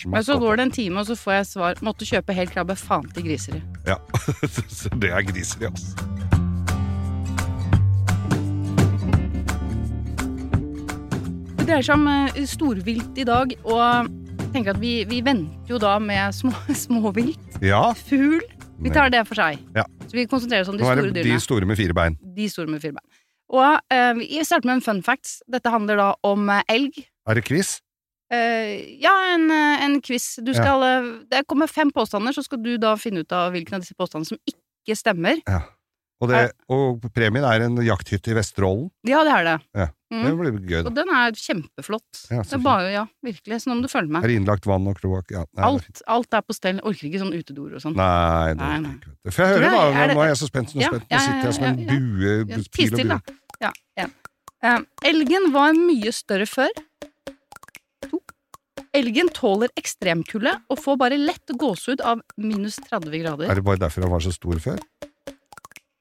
Men 0.04 0.24
så 0.26 0.34
går 0.42 0.58
det 0.58 0.66
en 0.66 0.74
time, 0.74 1.00
og 1.00 1.06
så 1.06 1.14
får 1.14 1.32
jeg 1.32 1.46
svar 1.52 1.82
måtte 1.86 2.08
kjøpe 2.08 2.34
hel 2.34 2.50
krabbe, 2.50 2.74
faen 2.74 3.06
til 3.14 3.28
griseri. 3.30 3.62
Ja, 3.86 4.00
så 4.82 4.90
det 4.98 5.14
er 5.14 5.22
griseri, 5.30 5.70
altså. 5.70 6.15
Det 11.66 11.72
dreier 11.72 11.86
seg 11.88 11.96
om 11.98 12.04
eh, 12.06 12.36
storvilt 12.46 13.16
i 13.18 13.24
dag, 13.26 13.50
og 13.66 14.10
tenker 14.54 14.70
at 14.70 14.76
vi, 14.78 15.00
vi 15.10 15.16
venter 15.26 15.72
jo 15.72 15.80
da 15.82 15.96
med 15.98 16.30
små, 16.36 16.52
småvilt. 16.86 17.56
Ja, 17.58 17.88
Fugl. 17.98 18.38
Vi 18.84 18.92
tar 18.94 19.10
det 19.10 19.24
for 19.26 19.34
seg. 19.34 19.58
Ja. 19.74 19.82
Så 20.06 20.14
vi 20.14 20.28
konsentrerer 20.30 20.62
oss 20.62 20.70
om 20.70 20.78
de 20.78 20.84
nå 20.84 20.92
er 20.92 21.00
store 21.00 21.16
det 21.16 21.24
de 21.26 21.40
store 21.42 21.66
med 21.66 21.80
fire 21.80 21.96
bein. 21.98 22.14
De 22.36 22.46
store 22.52 22.70
med 22.70 22.84
fire 22.84 22.94
bein. 22.94 23.18
Og 23.50 23.96
eh, 23.96 24.12
vi 24.20 24.44
starter 24.46 24.70
med 24.70 24.76
en 24.76 24.84
fun 24.86 25.02
facts. 25.08 25.40
Dette 25.50 25.74
handler 25.74 25.98
da 25.98 26.06
om 26.30 26.46
eh, 26.54 26.62
elg. 26.70 27.02
Er 27.26 27.40
det 27.40 27.42
quiz? 27.50 27.80
Eh, 28.30 29.02
ja, 29.02 29.16
en, 29.34 29.50
eh, 29.50 29.82
en 29.88 29.98
quiz. 30.06 30.36
Du 30.46 30.54
skal 30.54 30.86
ja. 30.86 31.02
Det 31.34 31.42
kommer 31.50 31.66
fem 31.66 31.90
påstander, 31.90 32.38
så 32.38 32.46
skal 32.46 32.62
du 32.62 32.76
da 32.78 32.94
finne 32.94 33.26
ut 33.26 33.34
av 33.34 33.50
hvilken 33.58 33.80
av 33.80 33.82
disse 33.82 33.98
påstandene 33.98 34.36
som 34.36 34.54
ikke 34.54 35.00
stemmer. 35.02 35.42
Og, 36.22 36.30
det, 36.30 36.46
og 36.70 37.10
premien 37.10 37.42
er 37.42 37.66
en 37.66 37.82
jakthytte 37.82 38.30
i 38.30 38.38
Vesterålen. 38.38 38.86
Ja, 39.10 39.26
det 39.26 39.34
er 39.34 39.50
det. 39.50 39.60
Ja, 39.82 39.90
Mm. 40.06 40.22
Det 40.22 40.32
blir 40.38 40.58
gøy, 40.70 40.82
da. 40.84 40.90
Og 40.90 40.94
den 40.94 41.08
er 41.10 41.32
kjempeflott. 41.34 42.18
Ja, 42.30 42.42
det 42.46 42.54
er 42.54 42.60
bare, 42.62 42.90
ja, 42.94 43.00
virkelig. 43.26 43.56
Så 43.64 43.70
nå 43.72 43.74
må 43.80 43.82
du 43.82 43.88
følge 43.90 44.06
med. 44.14 44.22
Er 44.22 44.30
det 44.30 44.36
innlagt 44.38 44.68
vann 44.70 44.86
og 44.86 45.00
kloakk? 45.00 45.32
Ja. 45.34 45.42
Alt, 45.66 46.02
alt 46.06 46.36
er 46.38 46.44
på 46.46 46.54
stell. 46.54 46.78
Orker 46.86 47.08
ikke 47.08 47.22
sånn 47.24 47.34
utedoer 47.34 47.74
og 47.74 47.82
sånn. 47.82 47.96
Nei, 47.98 48.52
det 48.52 48.60
Nei, 48.60 48.76
ikke. 48.76 48.92
vet 48.92 49.24
du. 49.26 49.30
For 49.34 49.42
jeg 49.42 49.56
hører 49.56 49.66
da, 49.66 49.70
Nå 49.72 49.96
er 50.04 50.06
det- 50.06 50.16
nå 50.16 50.22
er 50.22 50.28
jeg 50.30 50.38
så 50.38 50.46
spent, 50.52 50.74
Nå, 50.76 50.80
Ja, 50.80 50.88
spent. 50.92 51.08
Nå 51.10 51.18
sitter 51.24 51.42
jeg 51.50 51.54
som 51.54 51.64
en 51.64 51.76
bue, 51.90 52.36
Ja, 52.46 52.56
Tis 52.70 52.90
til, 52.94 53.08
da. 53.08 53.20
Ja, 53.60 53.72
en. 53.96 54.12
Eh, 54.62 54.78
elgen 55.10 55.52
var 55.52 55.72
mye 55.74 56.12
større 56.14 56.46
før. 56.46 56.70
To. 58.08 58.20
Elgen 58.94 59.28
tåler 59.34 59.68
ekstremkulde 59.76 60.54
og 60.70 60.78
får 60.78 60.96
bare 60.98 61.18
lett 61.18 61.46
gåsehud 61.58 62.00
av 62.00 62.22
minus 62.38 62.76
30 62.76 63.10
grader. 63.22 63.50
Er 63.50 63.54
det 63.56 63.64
bare 63.64 63.76
derfor 63.76 64.02
han 64.02 64.10
var 64.10 64.20
så 64.20 64.32
stor 64.32 64.54
før? 64.62 64.78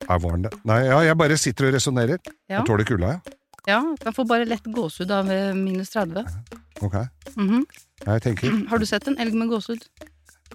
Er 0.07 0.19
var 0.19 0.31
han 0.31 0.43
det? 0.43 0.53
Nei, 0.63 0.83
ja, 0.85 0.99
jeg 1.01 1.17
bare 1.17 1.37
sitter 1.37 1.67
og 1.69 1.73
resonnerer. 1.73 2.19
Ja. 2.47 2.59
Han 2.59 2.67
tåler 2.67 2.85
kulda, 2.85 3.15
ja. 3.17 3.19
Ja, 3.67 3.79
jeg 4.03 4.13
får 4.13 4.27
bare 4.29 4.45
lett 4.45 4.65
gåsehud 4.69 5.11
av 5.11 5.29
eh, 5.33 5.53
minus 5.57 5.89
30. 5.95 6.25
Ok. 6.85 6.97
Mhm. 7.35 7.63
Jeg 8.05 8.21
tenker 8.25 8.51
Har 8.71 8.77
du 8.81 8.85
sett 8.85 9.07
en 9.09 9.17
elg 9.21 9.33
med 9.37 9.49
gåsehud? 9.49 9.85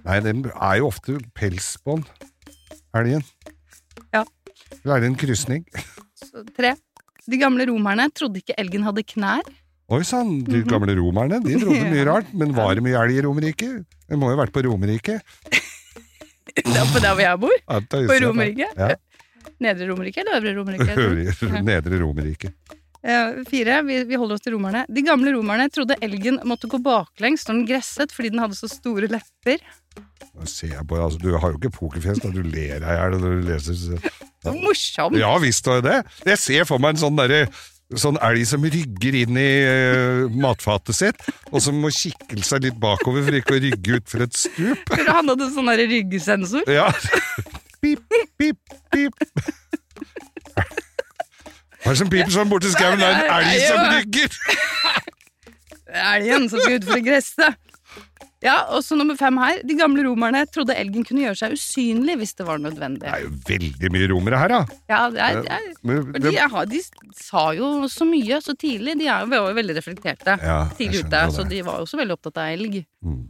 Nei, 0.04 0.20
den 0.24 0.44
er 0.54 0.76
jo 0.80 0.86
ofte 0.88 1.16
pels 1.36 1.72
på 1.84 1.98
den. 1.98 2.04
Elgen. 2.96 3.24
Ja. 4.14 4.22
Eller 4.82 4.94
er 4.96 5.02
det 5.02 5.10
en 5.10 5.18
krysning? 5.18 5.66
Tre. 6.56 6.74
De 7.30 7.38
gamle 7.38 7.66
romerne 7.68 8.06
trodde 8.16 8.40
ikke 8.40 8.56
elgen 8.58 8.86
hadde 8.86 9.04
knær. 9.06 9.42
Oi 9.90 10.02
sann, 10.06 10.44
de 10.46 10.60
Mhm. 10.62 10.68
gamle 10.70 10.94
romerne, 10.98 11.40
de 11.42 11.58
trodde 11.58 11.82
mye 11.94 12.06
rart. 12.06 12.30
Men 12.32 12.54
var 12.54 12.74
det 12.78 12.84
mye 12.86 12.98
elg 13.02 13.18
i 13.18 13.22
Romerike? 13.26 13.70
Det 14.06 14.18
må 14.18 14.30
jo 14.30 14.36
ha 14.38 14.44
vært 14.44 14.54
på 14.54 14.62
Romerike. 14.66 15.18
Det 16.50 16.66
er 16.66 16.86
på 16.90 16.98
der 17.02 17.14
hvor 17.14 17.22
jeg 17.24 17.40
bor. 17.42 17.56
Ja, 17.66 17.80
På 17.90 18.20
Romerike. 18.24 18.66
Ja. 18.78 18.94
Nedre 19.62 19.86
Romerike 19.90 20.22
eller 20.22 20.38
Øvre 20.38 20.54
Romerike? 20.56 21.60
Nedre 21.68 21.98
Romerike. 22.00 22.50
Eh, 23.02 23.40
fire. 23.48 23.78
Vi, 23.88 24.02
vi 24.10 24.18
holder 24.20 24.36
oss 24.36 24.44
til 24.44 24.54
romerne. 24.56 24.82
De 24.92 25.02
gamle 25.06 25.32
romerne 25.32 25.70
trodde 25.72 25.96
elgen 26.04 26.40
måtte 26.48 26.68
gå 26.68 26.80
baklengs 26.84 27.46
når 27.48 27.54
den 27.60 27.66
gresset 27.70 28.12
fordi 28.12 28.32
den 28.34 28.42
hadde 28.44 28.58
så 28.58 28.68
store 28.68 29.08
lepper. 29.08 29.62
Nå 30.36 30.46
ser 30.48 30.74
jeg 30.76 30.86
på, 30.86 30.98
altså, 31.00 31.18
Du 31.20 31.32
har 31.32 31.50
jo 31.52 31.58
ikke 31.58 31.72
pokerfjes. 31.78 32.20
Du 32.22 32.42
ler 32.44 32.78
deg 32.80 32.86
i 32.86 32.96
hjel 32.98 33.16
når 33.18 33.40
du 33.40 33.48
leser 33.48 33.76
så- 33.80 34.14
Så 34.44 34.54
morsom! 34.56 35.16
Ja 35.20 35.32
visst 35.42 35.66
har 35.68 35.80
jeg 35.80 35.84
det. 35.88 35.98
Jeg 36.32 36.38
ser 36.38 36.64
for 36.68 36.78
meg 36.80 36.94
en 36.96 37.04
sånn 37.08 37.16
derre 37.20 37.46
Sånn 37.98 38.14
elg 38.22 38.44
som 38.46 38.62
rygger 38.62 39.16
inn 39.18 39.34
i 39.34 39.48
uh, 39.66 40.28
matfatet 40.30 40.94
sitt, 40.94 41.24
og 41.50 41.58
som 41.58 41.74
må 41.82 41.90
kikke 41.90 42.38
seg 42.46 42.62
litt 42.62 42.76
bakover 42.78 43.24
for 43.26 43.34
ikke 43.34 43.56
å 43.56 43.62
rygge 43.64 43.96
utfor 43.98 44.22
et 44.28 44.38
stup. 44.38 44.84
For 44.92 45.10
han 45.10 45.26
hadde 45.32 45.48
sånn 45.50 45.66
der 45.72 45.82
ryggsensor. 45.90 46.70
Ja. 46.70 46.86
Pip, 47.82 47.98
pip, 48.38 48.60
pip. 48.94 49.14
Hva 51.80 51.90
er 51.90 51.96
det 51.96 52.00
som 52.02 52.12
piper 52.12 52.34
sånn 52.34 52.50
borti 52.50 52.70
skauen? 52.74 53.00
Det 53.00 53.08
er 53.08 53.24
en 53.24 53.34
elg 53.40 53.64
som 53.64 53.82
rygger! 53.96 54.38
Elgen 55.90 56.46
som 56.52 56.62
skal 56.62 56.78
utfor 56.78 57.02
gresset. 57.02 57.58
Ja, 58.40 58.54
og 58.72 58.80
så 58.84 58.96
nummer 58.96 59.18
fem 59.20 59.36
her. 59.36 59.58
De 59.68 59.74
gamle 59.76 60.00
romerne 60.06 60.46
trodde 60.48 60.72
elgen 60.80 61.04
kunne 61.04 61.26
gjøre 61.26 61.36
seg 61.36 61.56
usynlig 61.58 62.14
hvis 62.22 62.32
det 62.38 62.46
var 62.48 62.60
nødvendig. 62.62 63.04
Det 63.04 63.12
er 63.12 63.24
jo 63.26 63.32
veldig 63.50 63.90
mye 63.92 64.06
romere 64.14 64.38
her, 64.40 64.54
da. 64.54 64.60
Ja, 64.88 65.00
det 65.12 65.20
er, 65.26 65.40
det 65.44 65.58
er, 65.58 65.66
Men, 65.84 66.06
for 66.06 66.24
de, 66.24 66.32
har, 66.54 66.70
de 66.70 66.80
sa 67.20 67.42
jo 67.58 67.68
så 67.92 68.06
mye 68.08 68.40
så 68.44 68.54
tidlig. 68.56 68.96
De 69.02 69.10
var 69.10 69.36
jo 69.36 69.58
veldig 69.58 69.76
reflekterte 69.76 70.38
Ja, 70.40 70.62
tidlig 70.78 71.04
ute, 71.04 71.26
så 71.36 71.44
de 71.50 71.60
var 71.66 71.80
jo 71.80 71.88
også 71.88 72.00
veldig 72.00 72.16
opptatt 72.16 72.40
av 72.40 72.54
elg. 72.54 72.80
Mm. 73.04 73.20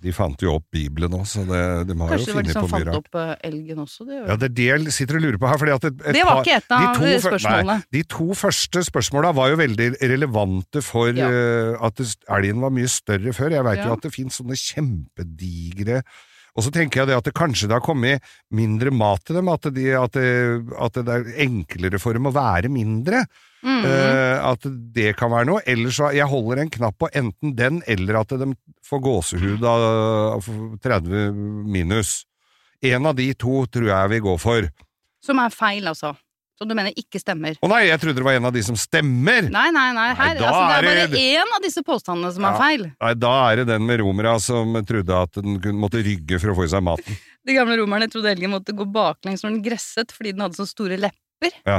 De 0.00 0.12
fant 0.16 0.40
jo 0.40 0.54
opp 0.56 0.64
Bibelen 0.72 1.12
òg, 1.12 1.26
så 1.28 1.42
det, 1.44 1.58
de 1.90 1.96
har 1.98 2.08
Kanskje 2.14 2.30
jo 2.30 2.32
det 2.32 2.36
var 2.38 2.46
de 2.48 2.54
som 2.54 2.68
fant 2.70 2.86
rart. 2.88 2.96
opp 3.02 3.18
eh, 3.20 3.32
elgen 3.50 3.82
også. 3.82 4.06
Det, 4.08 4.20
Ja, 4.30 4.36
det 4.40 4.46
er 4.48 4.54
det 4.60 4.68
jeg 4.70 4.94
sitter 4.96 5.18
og 5.18 5.24
lurer 5.26 5.38
på 5.42 5.50
her. 5.50 5.58
Fordi 5.60 5.74
at 5.76 5.84
et, 5.90 5.98
et 6.06 6.16
Det 6.16 6.24
var 6.24 6.40
ikke 6.40 6.56
et 6.56 6.72
av 6.72 6.80
de 6.80 6.88
to 6.96 7.20
spørsmålene. 7.28 7.76
Nei, 7.76 7.98
de 7.98 8.02
to 8.16 8.28
første 8.40 8.84
spørsmåla 8.88 9.34
var 9.36 9.50
jo 9.52 9.60
veldig 9.60 9.88
relevante 10.00 10.80
for 10.82 11.12
Ja. 11.12 11.28
uh, 11.28 11.86
at 11.90 12.00
elgen 12.38 12.60
var 12.64 12.72
mye 12.72 12.88
større 12.88 13.34
før. 13.36 13.50
Jeg 13.58 13.64
veit 13.68 13.84
jo 13.84 13.92
at 13.92 14.02
det 14.08 14.12
fins 14.14 14.40
sånne 14.40 14.56
kjempedigre 14.56 16.00
Og 16.56 16.66
så 16.66 16.72
tenker 16.74 17.02
jeg 17.02 17.10
det 17.10 17.18
at 17.18 17.28
det 17.28 17.36
kanskje 17.36 17.68
det 17.70 17.76
har 17.76 17.84
kommet 17.84 18.24
mindre 18.54 18.92
mat 18.94 19.22
til 19.26 19.38
dem, 19.38 19.50
at, 19.52 19.68
de, 19.74 19.86
at, 19.96 20.16
det, 20.16 20.72
at 20.74 20.98
det 21.06 21.16
er 21.16 21.30
enklere 21.46 22.00
for 22.02 22.16
dem 22.16 22.28
å 22.30 22.34
være 22.34 22.72
mindre. 22.72 23.24
Mm. 23.60 23.84
Uh, 23.84 24.36
at 24.52 24.64
det 24.94 25.12
kan 25.20 25.32
være 25.32 25.50
noe. 25.50 25.60
Ellers 25.68 25.98
så 25.98 26.08
Jeg 26.16 26.30
holder 26.30 26.62
en 26.62 26.72
knapp 26.72 26.96
på 27.00 27.10
enten 27.12 27.52
den, 27.58 27.82
eller 27.90 28.22
at 28.22 28.32
de 28.40 28.52
får 28.88 29.02
gåsehud 29.04 29.66
av 29.68 29.86
av 30.38 30.48
30 30.82 31.36
minus. 31.68 32.22
En 32.80 33.06
av 33.10 33.16
de 33.16 33.28
to 33.36 33.66
tror 33.68 33.90
jeg 33.90 34.12
vi 34.14 34.22
går 34.24 34.40
for. 34.40 34.70
Som 35.20 35.42
er 35.42 35.52
feil, 35.52 35.90
altså. 35.90 36.14
Som 36.60 36.68
du 36.68 36.74
mener 36.76 36.92
ikke 36.92 37.16
stemmer. 37.16 37.54
Å 37.64 37.68
nei, 37.72 37.86
jeg 37.88 37.96
trodde 38.02 38.20
det 38.20 38.24
var 38.26 38.34
en 38.36 38.46
av 38.50 38.52
de 38.52 38.60
som 38.66 38.76
stemmer! 38.76 39.46
Nei, 39.48 39.70
nei, 39.72 39.84
nei. 39.96 40.08
Her, 40.12 40.34
Nei, 40.36 40.44
altså, 40.44 40.64
det 40.68 40.74
er 40.76 41.08
bare 41.08 41.22
én 41.22 41.54
av 41.56 41.62
disse 41.64 41.80
påstandene 41.86 42.32
som 42.36 42.44
Ja. 42.44 42.50
er 42.52 42.58
feil. 42.60 42.82
Nei, 43.00 43.12
da 43.16 43.30
er 43.48 43.62
det 43.62 43.64
den 43.70 43.86
med 43.88 44.02
romera 44.02 44.34
som 44.44 44.76
trodde 44.84 45.16
at 45.22 45.38
den 45.40 45.56
måtte 45.80 46.02
rygge 46.04 46.36
for 46.42 46.52
å 46.52 46.56
få 46.58 46.66
i 46.68 46.72
seg 46.74 46.84
maten. 46.84 47.16
De 47.48 47.56
gamle 47.56 47.78
romerne 47.80 48.10
trodde 48.12 48.28
elgen 48.28 48.52
måtte 48.52 48.74
gå 48.76 48.84
baklengs 48.92 49.40
når 49.40 49.54
den 49.56 49.62
gresset 49.64 50.12
fordi 50.12 50.34
den 50.36 50.44
hadde 50.44 50.60
så 50.60 50.68
store 50.68 51.00
lepper. 51.00 51.56
Ja. 51.64 51.78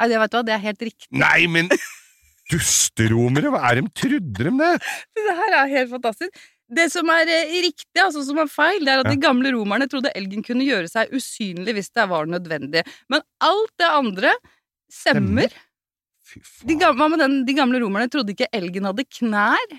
Nei, 0.00 0.08
det 0.10 0.18
vet 0.24 0.34
du 0.34 0.36
hva, 0.40 0.44
det 0.50 0.56
er 0.58 0.64
helt 0.66 0.82
riktig. 0.82 1.08
Nei, 1.14 1.46
men 1.46 1.70
dusteromere, 2.50 3.52
hva 3.54 3.62
er 3.70 3.78
de 3.78 3.88
trodde 3.94 4.48
de 4.48 4.52
det? 4.58 4.72
Det 5.14 5.36
her 5.38 5.56
er 5.62 5.70
helt 5.76 5.92
fantastisk. 5.94 6.34
Det 6.68 6.90
som 6.92 7.08
er 7.08 7.30
eh, 7.32 7.52
riktig, 7.64 7.96
altså 8.02 8.22
som 8.26 8.38
er 8.42 8.50
feil, 8.52 8.82
det 8.84 8.92
er 8.92 9.00
at 9.00 9.08
Ja. 9.08 9.14
de 9.14 9.20
gamle 9.22 9.52
romerne 9.54 9.86
trodde 9.88 10.10
elgen 10.14 10.42
kunne 10.44 10.66
gjøre 10.66 10.88
seg 10.92 11.08
usynlig 11.16 11.74
hvis 11.78 11.90
det 11.96 12.04
var 12.10 12.26
nødvendig. 12.28 12.82
Men 13.08 13.22
alt 13.40 13.72
det 13.80 13.88
andre 13.88 14.34
stemmer. 14.92 15.48
Fy 16.28 16.40
De 16.68 16.74
gamle, 16.76 17.16
den, 17.16 17.38
de 17.48 17.54
gamle 17.56 17.80
romerne 17.80 18.10
trodde 18.12 18.34
ikke 18.34 18.50
elgen 18.52 18.84
hadde 18.84 19.06
knær. 19.18 19.78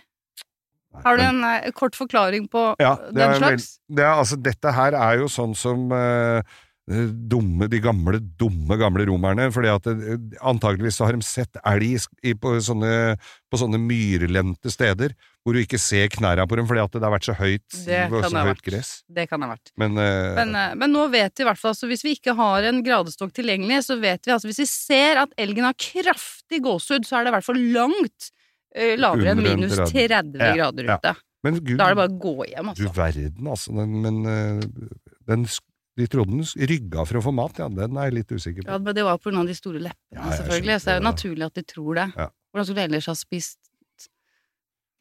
Har 1.05 1.17
du 1.19 1.22
en 1.22 1.43
eh, 1.46 1.69
kort 1.77 1.93
forklaring 1.93 2.48
på 2.50 2.72
Ja, 2.81 2.96
eh, 2.96 3.12
den 3.13 3.22
vel- 3.36 3.38
slags? 3.43 3.67
det 3.88 4.03
er, 4.03 4.15
altså, 4.17 4.41
dette 4.41 4.72
her 4.74 4.98
er 4.98 5.19
jo 5.22 5.27
sånn 5.29 5.53
som 5.55 5.91
eh, 5.93 6.41
dumme, 6.89 7.67
de 7.69 7.77
gamle, 7.79 8.17
dumme 8.41 8.77
gamle 8.81 9.05
romerne, 9.05 9.51
fordi 9.53 9.69
at 9.69 9.86
eh, 9.93 10.17
antageligvis 10.41 10.98
så 10.98 11.05
har 11.05 11.13
de 11.13 11.22
sett 11.22 11.62
elg 11.63 12.01
i, 12.25 12.34
på, 12.34 12.55
sånne, 12.65 13.19
på 13.51 13.62
sånne 13.62 13.77
myrlendte 13.77 14.74
steder, 14.74 15.13
hvor 15.50 15.58
du 15.58 15.62
ikke 15.63 15.79
ser 15.82 16.08
knæra 16.13 16.46
på 16.48 16.60
dem, 16.60 16.68
fordi 16.70 16.82
at 16.84 16.94
det 16.96 17.01
har 17.03 17.13
vært 17.15 17.27
så 17.27 17.34
høyt, 17.39 17.65
Det 17.88 18.01
og 18.08 18.20
kan 18.22 18.34
så 18.36 18.44
høyt 18.46 18.62
gress. 18.65 18.91
Det 19.10 19.25
kan 19.32 19.41
ha 19.41 19.50
vært. 19.56 19.72
Men, 19.82 19.98
uh, 19.98 20.36
Men, 20.38 20.53
uh, 20.56 20.75
men 20.77 20.94
nå 20.94 21.08
vet 21.13 21.34
vi 21.34 21.46
i 21.46 21.48
hvert 21.50 21.60
fall, 21.62 21.74
altså 21.74 21.89
hvis 21.89 22.06
vi 22.06 22.13
ikke 22.20 22.36
har 22.38 22.68
en 22.70 22.84
gradestokk 22.86 23.34
tilgjengelig, 23.39 23.82
så 23.89 23.98
vet 24.01 24.29
vi 24.29 24.36
altså 24.36 24.50
hvis 24.51 24.62
vi 24.62 24.68
ser 24.70 25.24
at 25.24 25.34
elgen 25.41 25.65
har 25.68 25.77
kraftig 25.82 26.62
gåsehud, 26.65 27.08
så 27.10 27.20
er 27.20 27.25
det 27.27 27.34
i 27.34 27.38
hvert 27.39 27.48
fall 27.50 27.63
langt 27.75 28.29
uh, 28.77 28.94
lavere 29.01 29.34
enn 29.34 29.41
minus 29.44 29.75
30. 29.82 29.89
30 29.98 30.46
Ja, 30.46 30.53
grader 30.62 30.94
ja. 30.94 31.00
ute. 31.01 31.15
men 31.44 31.60
gud, 31.63 31.77
Da 31.79 31.89
er 31.89 31.96
det 31.96 32.01
bare 32.03 32.13
å 32.13 32.20
gå 32.27 32.36
hjem, 32.53 32.70
du 32.77 32.86
altså. 32.86 32.94
verden, 33.01 33.51
altså. 33.56 33.75
Den, 33.79 33.98
men 34.06 34.22
den, 35.29 35.46
de 36.00 36.08
trodde 36.08 36.32
den 36.38 36.68
rygga 36.70 37.06
for 37.08 37.20
å 37.20 37.24
få 37.25 37.34
mat, 37.36 37.58
ja. 37.60 37.68
Den 37.74 37.98
er 38.00 38.10
jeg 38.10 38.20
litt 38.22 38.32
usikker 38.32 38.63
på. 38.65 38.70
Ja, 38.72 38.77
men 38.79 38.96
det 38.96 39.03
var 39.08 39.18
på 39.20 39.29
grunn 39.32 39.41
av 39.44 39.50
de 39.50 39.56
store 39.58 39.82
leppene, 39.84 40.20
Ja, 40.20 40.29
selvfølgelig. 40.38 40.77
Så 40.79 40.88
det 40.89 40.94
er 40.94 41.01
jo 41.01 41.08
naturlig 41.10 41.48
at 41.50 41.58
de 41.60 41.63
tror 41.74 42.00
det. 42.00 42.08
Ja. 42.15 42.27
Hvordan 42.50 42.65
skulle 42.65 42.82
de 42.82 42.88
ellers 42.89 43.06
ha 43.12 43.13
spist 43.13 43.59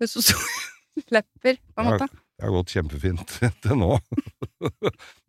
med 0.00 0.10
så 0.10 0.22
store 0.24 1.04
lepper, 1.18 1.60
på 1.74 1.84
en 1.84 1.92
måte? 1.92 2.08
Det 2.38 2.46
har 2.46 2.52
gått 2.54 2.70
kjempefint 2.70 3.32
til 3.64 3.74
nå. 3.80 3.96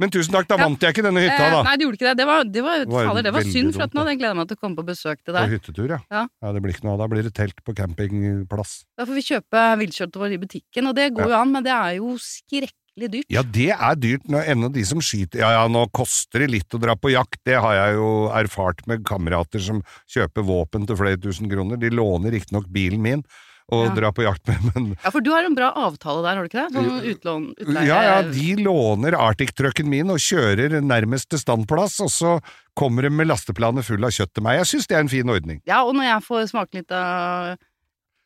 Men 0.02 0.12
tusen 0.14 0.34
takk, 0.36 0.46
da 0.50 0.58
Ja. 0.60 0.66
vant 0.68 0.84
jeg 0.86 0.94
ikke 0.94 1.06
denne 1.08 1.24
hytta, 1.24 1.42
Eh, 1.42 1.52
da. 1.56 1.62
nei, 1.66 1.76
det 1.78 1.86
gjorde 1.88 1.98
ikke 1.98 2.10
det. 2.10 2.18
Det 2.20 2.28
var, 2.30 2.44
det 2.46 2.64
var, 2.66 2.78
Det 2.86 2.94
var 2.94 3.08
fader, 3.10 3.24
det 3.26 3.34
var 3.34 3.48
synd, 3.50 3.72
for 3.74 3.86
at 3.88 3.94
nå 3.98 4.04
hadde 4.04 4.14
jeg 4.14 4.20
gleda 4.22 4.36
meg 4.38 4.48
til 4.52 4.58
å 4.58 4.62
komme 4.62 4.78
på 4.78 4.86
besøk 4.86 5.24
til 5.26 5.34
deg. 5.34 5.42
På 5.50 5.54
hyttetur, 5.56 5.90
ja. 5.96 6.00
Ja. 6.14 6.52
Det 6.54 6.62
blir 6.62 6.76
ikke 6.76 6.86
noe 6.86 6.94
av. 6.94 7.00
Da 7.02 7.08
blir 7.10 7.26
det 7.26 7.34
telt 7.34 7.64
på 7.66 7.74
campingplass. 7.78 8.76
Da 8.98 9.08
får 9.10 9.18
vi 9.18 9.26
kjøpe 9.26 9.64
viltkjøttet 9.82 10.22
vårt 10.22 10.38
i 10.38 10.42
butikken, 10.46 10.90
og 10.92 10.96
det 11.02 11.08
går 11.18 11.34
jo 11.34 11.40
an, 11.42 11.52
men 11.58 11.66
det 11.66 11.74
er 11.74 11.98
jo 11.98 12.14
skrekkelig 12.22 13.10
dyrt. 13.18 13.30
Ja, 13.34 13.42
det 13.42 13.70
er 13.74 13.96
dyrt 14.06 14.30
ennå 14.30 14.70
de 14.76 14.84
som 14.86 15.00
skyter 15.02 15.40
Ja 15.40 15.52
ja, 15.56 15.68
nå 15.72 15.86
koster 15.96 16.44
det 16.44 16.50
litt 16.52 16.74
å 16.76 16.82
dra 16.84 16.94
på 17.00 17.10
jakt, 17.14 17.40
det 17.48 17.56
har 17.58 17.74
jeg 17.78 17.96
jo 17.98 18.10
erfart 18.36 18.86
med 18.92 19.06
kamerater 19.08 19.62
som 19.64 19.82
kjøper 20.12 20.44
våpen 20.46 20.86
til 20.86 20.98
flere 21.00 21.18
tusen 21.18 21.50
kroner. 21.50 21.80
De 21.80 21.90
låner 21.90 22.36
riktignok 22.38 22.68
bilen 22.70 23.02
min 23.02 23.24
og 23.72 23.86
Ja. 23.86 23.94
dra 23.96 24.10
på 24.12 24.24
jakt 24.26 24.48
med, 24.50 24.64
men 24.74 24.86
Ja, 25.04 25.10
for 25.14 25.22
du 25.22 25.30
har 25.32 25.44
en 25.46 25.56
bra 25.56 25.72
avtale 25.78 26.24
der, 26.26 26.36
har 26.36 26.44
du 26.44 26.50
ikke 26.50 26.68
det? 26.68 26.74
Sånn 26.74 27.10
utlån, 27.14 27.48
utleie 27.60 27.86
Ja, 27.88 28.00
ja, 28.08 28.22
de 28.26 28.56
låner 28.66 29.14
Arctic-trucken 29.18 29.86
min 29.92 30.10
og 30.10 30.18
kjører 30.18 30.80
nærmest 30.82 31.30
til 31.30 31.40
standplass, 31.40 32.00
og 32.02 32.10
så 32.10 32.36
kommer 32.76 33.04
de 33.06 33.10
med 33.14 33.28
lasteplanet 33.30 33.84
full 33.86 34.04
av 34.04 34.12
kjøtt 34.16 34.34
til 34.34 34.44
meg. 34.44 34.58
Jeg 34.64 34.70
syns 34.74 34.88
det 34.88 34.96
er 34.98 35.04
en 35.06 35.12
fin 35.12 35.30
ordning. 35.30 35.62
Ja, 35.70 35.84
og 35.84 35.94
når 35.96 36.04
jeg 36.10 36.26
får 36.30 36.48
smake 36.54 36.74
litt 36.82 36.92
av 36.92 37.58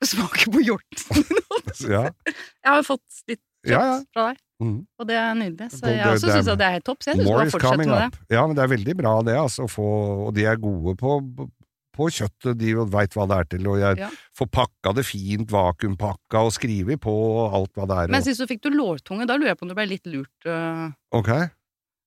Smake 0.03 0.49
på 0.51 0.59
hjorten 0.59 1.23
Ja, 1.87 2.09
Jeg 2.27 2.67
har 2.67 2.81
fått 2.83 3.21
litt 3.29 3.39
kjøtt 3.63 3.71
Ja, 3.71 3.83
ja. 3.87 3.99
fra 4.11 4.25
deg, 4.33 4.39
Mm. 4.63 4.85
og 4.99 5.07
det 5.07 5.15
er 5.15 5.33
nydelig. 5.35 5.69
Så 5.71 5.87
jeg 5.91 6.05
også 6.07 6.29
syns 6.31 6.47
at 6.51 6.57
det 6.59 6.65
er 6.67 6.73
helt 6.77 6.85
topp. 6.87 6.99
Så 7.03 7.11
jeg 7.11 7.17
syns 7.19 7.25
More 7.27 7.39
bare 7.41 7.51
fortsett 7.51 7.77
med 7.81 7.87
det. 7.91 8.19
Ja, 8.35 8.43
men 8.47 8.55
det 8.55 8.63
er 8.63 8.71
veldig 8.71 8.95
bra 8.99 9.13
det, 9.23 9.35
altså. 9.35 9.65
Få, 9.67 9.87
og 10.27 10.33
de 10.35 10.45
er 10.47 10.55
gode 10.61 10.93
på, 10.99 11.17
på 11.93 12.09
kjøttet, 12.11 12.57
de 12.59 12.73
veit 12.93 13.13
hva 13.17 13.27
det 13.29 13.37
er 13.39 13.49
til, 13.55 13.67
og 13.71 13.79
jeg 13.79 13.97
Ja. 14.03 14.09
får 14.37 14.49
pakka 14.59 14.95
det 14.97 15.05
fint, 15.05 15.49
vakuumpakka, 15.53 16.43
og 16.47 16.51
skriver 16.55 16.97
på 16.97 17.13
alt 17.53 17.73
hva 17.77 17.87
det 17.87 17.97
er. 18.03 18.13
Men 18.13 18.23
sist 18.25 18.41
så 18.41 18.47
fikk 18.49 18.61
du 18.65 18.71
lårtunge, 18.73 19.27
da 19.29 19.37
lurer 19.37 19.53
jeg 19.53 19.59
på 19.61 19.67
om 19.67 19.73
du 19.73 19.75
ble 19.77 19.87
litt 19.93 20.05
lurt. 20.09 20.33
Uh... 20.49 20.89
ok? 21.13 21.29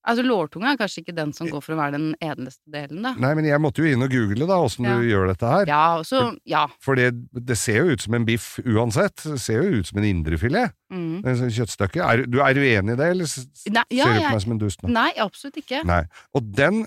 Altså, 0.06 0.22
lårtunge 0.22 0.68
er 0.70 0.76
kanskje 0.78 1.00
ikke 1.02 1.14
den 1.16 1.32
som 1.34 1.48
går 1.50 1.62
for 1.64 1.74
å 1.74 1.78
være 1.80 1.96
den 1.96 2.12
edleste 2.22 2.62
delen, 2.70 3.00
da. 3.02 3.10
Nei, 3.18 3.32
men 3.34 3.44
jeg 3.48 3.58
måtte 3.58 3.82
jo 3.82 3.88
inn 3.90 4.04
og 4.06 4.12
google 4.12 4.46
da, 4.46 4.58
åssen 4.62 4.86
Ja. 4.86 4.94
du 5.00 5.02
gjør 5.08 5.26
dette 5.32 5.48
her. 5.50 5.64
Ja, 5.66 5.80
også, 5.98 6.20
Ja. 6.46 6.68
For 6.78 6.94
det, 6.94 7.08
det 7.34 7.56
ser 7.58 7.80
jo 7.82 7.96
ut 7.96 8.04
som 8.04 8.14
en 8.14 8.24
biff 8.28 8.60
uansett. 8.62 9.16
Det 9.24 9.40
ser 9.42 9.64
jo 9.64 9.80
ut 9.80 9.86
som 9.90 9.98
en 9.98 10.06
indrefilet. 10.06 10.70
Mm. 10.92 11.24
En 11.26 11.34
Er. 11.34 12.22
Er, 12.22 12.22
du 12.26 12.38
enig 12.38 12.92
i 12.92 12.96
det, 13.02 13.08
eller 13.16 13.24
s- 13.26 13.48
Nei, 13.68 13.82
ja, 13.90 14.04
ser 14.04 14.14
du 14.14 14.20
på 14.20 14.30
meg 14.30 14.42
som 14.42 14.52
en 14.52 14.58
dust 14.62 14.82
nå? 14.82 14.92
Nei, 14.94 15.10
absolutt 15.18 15.56
ikke. 15.58 15.82
Nei. 15.84 16.04
Og 16.38 16.52
den 16.54 16.86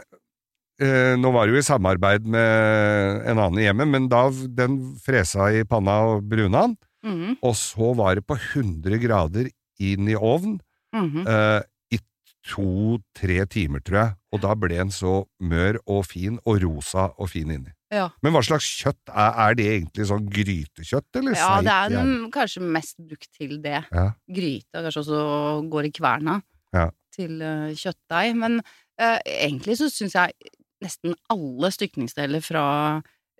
eh, 0.81 1.15
Nå 1.19 1.31
var 1.35 1.47
det 1.47 1.55
jo 1.55 1.61
i 1.61 1.65
samarbeid 1.67 2.27
med 2.27 3.25
en 3.29 3.39
annen 3.39 3.59
i 3.61 3.65
hjemmet, 3.67 3.87
men 3.91 4.07
da 4.11 4.27
den 4.31 4.79
fresa 5.03 5.49
i 5.55 5.63
panna 5.67 5.99
og 6.15 6.23
bruna 6.29 6.67
den, 6.67 6.77
Mm. 6.99 7.37
og 7.47 7.53
så 7.55 7.93
var 7.95 8.17
det 8.17 8.25
på 8.27 8.35
100 8.35 8.97
grader 8.99 9.45
inn 9.79 10.09
i 10.11 10.17
ovn 10.19 10.57
mm. 10.91 11.21
eh, 11.23 11.61
i 11.95 11.99
to-tre 12.43 13.45
timer, 13.47 13.79
tror 13.79 13.99
jeg. 14.01 14.15
Og 14.35 14.41
da 14.43 14.51
ble 14.59 14.75
den 14.75 14.91
så 14.91 15.21
mør 15.39 15.79
og 15.87 16.03
fin, 16.09 16.41
og 16.43 16.59
rosa 16.65 17.05
og 17.15 17.31
fin 17.31 17.53
inni. 17.55 17.71
Ja. 17.89 18.09
Men 18.21 18.35
hva 18.35 18.43
slags 18.45 18.67
kjøtt 18.83 19.09
er, 19.09 19.31
er 19.45 19.55
det 19.57 19.69
egentlig 19.77 20.09
sånn 20.11 20.27
grytekjøtt, 20.29 21.07
eller 21.21 21.39
Ja, 21.39 21.53
det 21.65 21.73
er 21.77 21.95
den 21.95 22.11
kanskje 22.35 22.67
mest 22.67 22.99
brukt 22.99 23.31
til 23.31 23.55
det. 23.63 23.79
Ja. 23.95 24.09
Gryte 24.29 24.83
kanskje 24.83 25.01
også 25.05 25.23
går 25.71 25.87
i 25.87 25.95
kverna 25.95 26.41
Ja. 26.75 26.89
til 27.15 27.39
uh, 27.41 27.71
kjøttdeig. 27.73 28.35
Men 28.43 28.59
uh, 29.01 29.17
egentlig 29.23 29.79
så 29.79 29.87
syns 29.89 30.19
jeg 30.19 30.35
nesten 30.83 31.15
alle 31.33 31.71
stykningsdeler 31.75 32.43
fra 32.43 32.65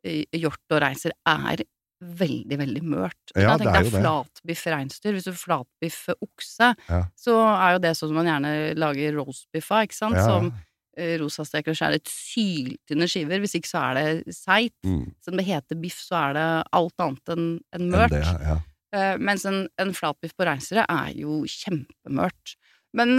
eh, 0.03 0.25
hjort 0.35 0.61
og 0.75 0.81
reiser 0.83 1.13
er 1.27 1.63
veldig, 1.99 2.55
veldig 2.61 2.81
mørt. 2.87 3.33
Ja, 3.35 3.57
det 3.59 3.67
er 3.67 3.83
jo 3.83 3.89
det. 3.91 3.99
Flatbiff 3.99 4.61
reinsdyr. 4.71 5.15
Hvis 5.17 5.25
du 5.27 5.33
flatbiffer 5.35 6.15
okse, 6.23 6.69
Ja. 6.87 7.01
så 7.19 7.35
er 7.51 7.73
jo 7.75 7.81
det 7.83 7.91
sånn 7.99 8.07
som 8.13 8.15
man 8.21 8.29
gjerne 8.29 8.53
lager 8.79 9.17
roastbiff 9.17 9.67
av, 9.75 9.83
ikke 9.87 9.97
sant? 9.97 10.15
Ja. 10.15 10.23
Som 10.29 10.47
eh, 10.95 11.17
rosasteker 11.19 11.71
og 11.75 11.79
skjærer 11.79 11.99
syltynne 12.07 13.07
skiver. 13.11 13.43
Hvis 13.43 13.57
ikke 13.59 13.71
så 13.71 13.83
er 13.89 13.99
det 13.99 14.35
seigt. 14.35 14.77
Mm, 14.87 15.11
når 15.27 15.37
det 15.41 15.45
heter 15.51 15.81
biff, 15.83 15.99
så 16.07 16.21
er 16.29 16.33
det 16.39 16.47
alt 16.79 17.03
annet 17.03 17.35
enn 17.35 17.45
enn 17.75 17.91
mørt. 17.91 18.15
det, 18.15 18.23
ja. 18.23 18.57
Eh, 18.95 19.17
mens 19.21 19.43
en, 19.45 19.67
en 19.77 19.91
flatbiff 19.93 20.31
på 20.39 20.47
reinsdyret 20.47 20.87
er 20.89 21.11
jo 21.19 21.41
kjempemørt. 21.51 22.55
Men 22.95 23.17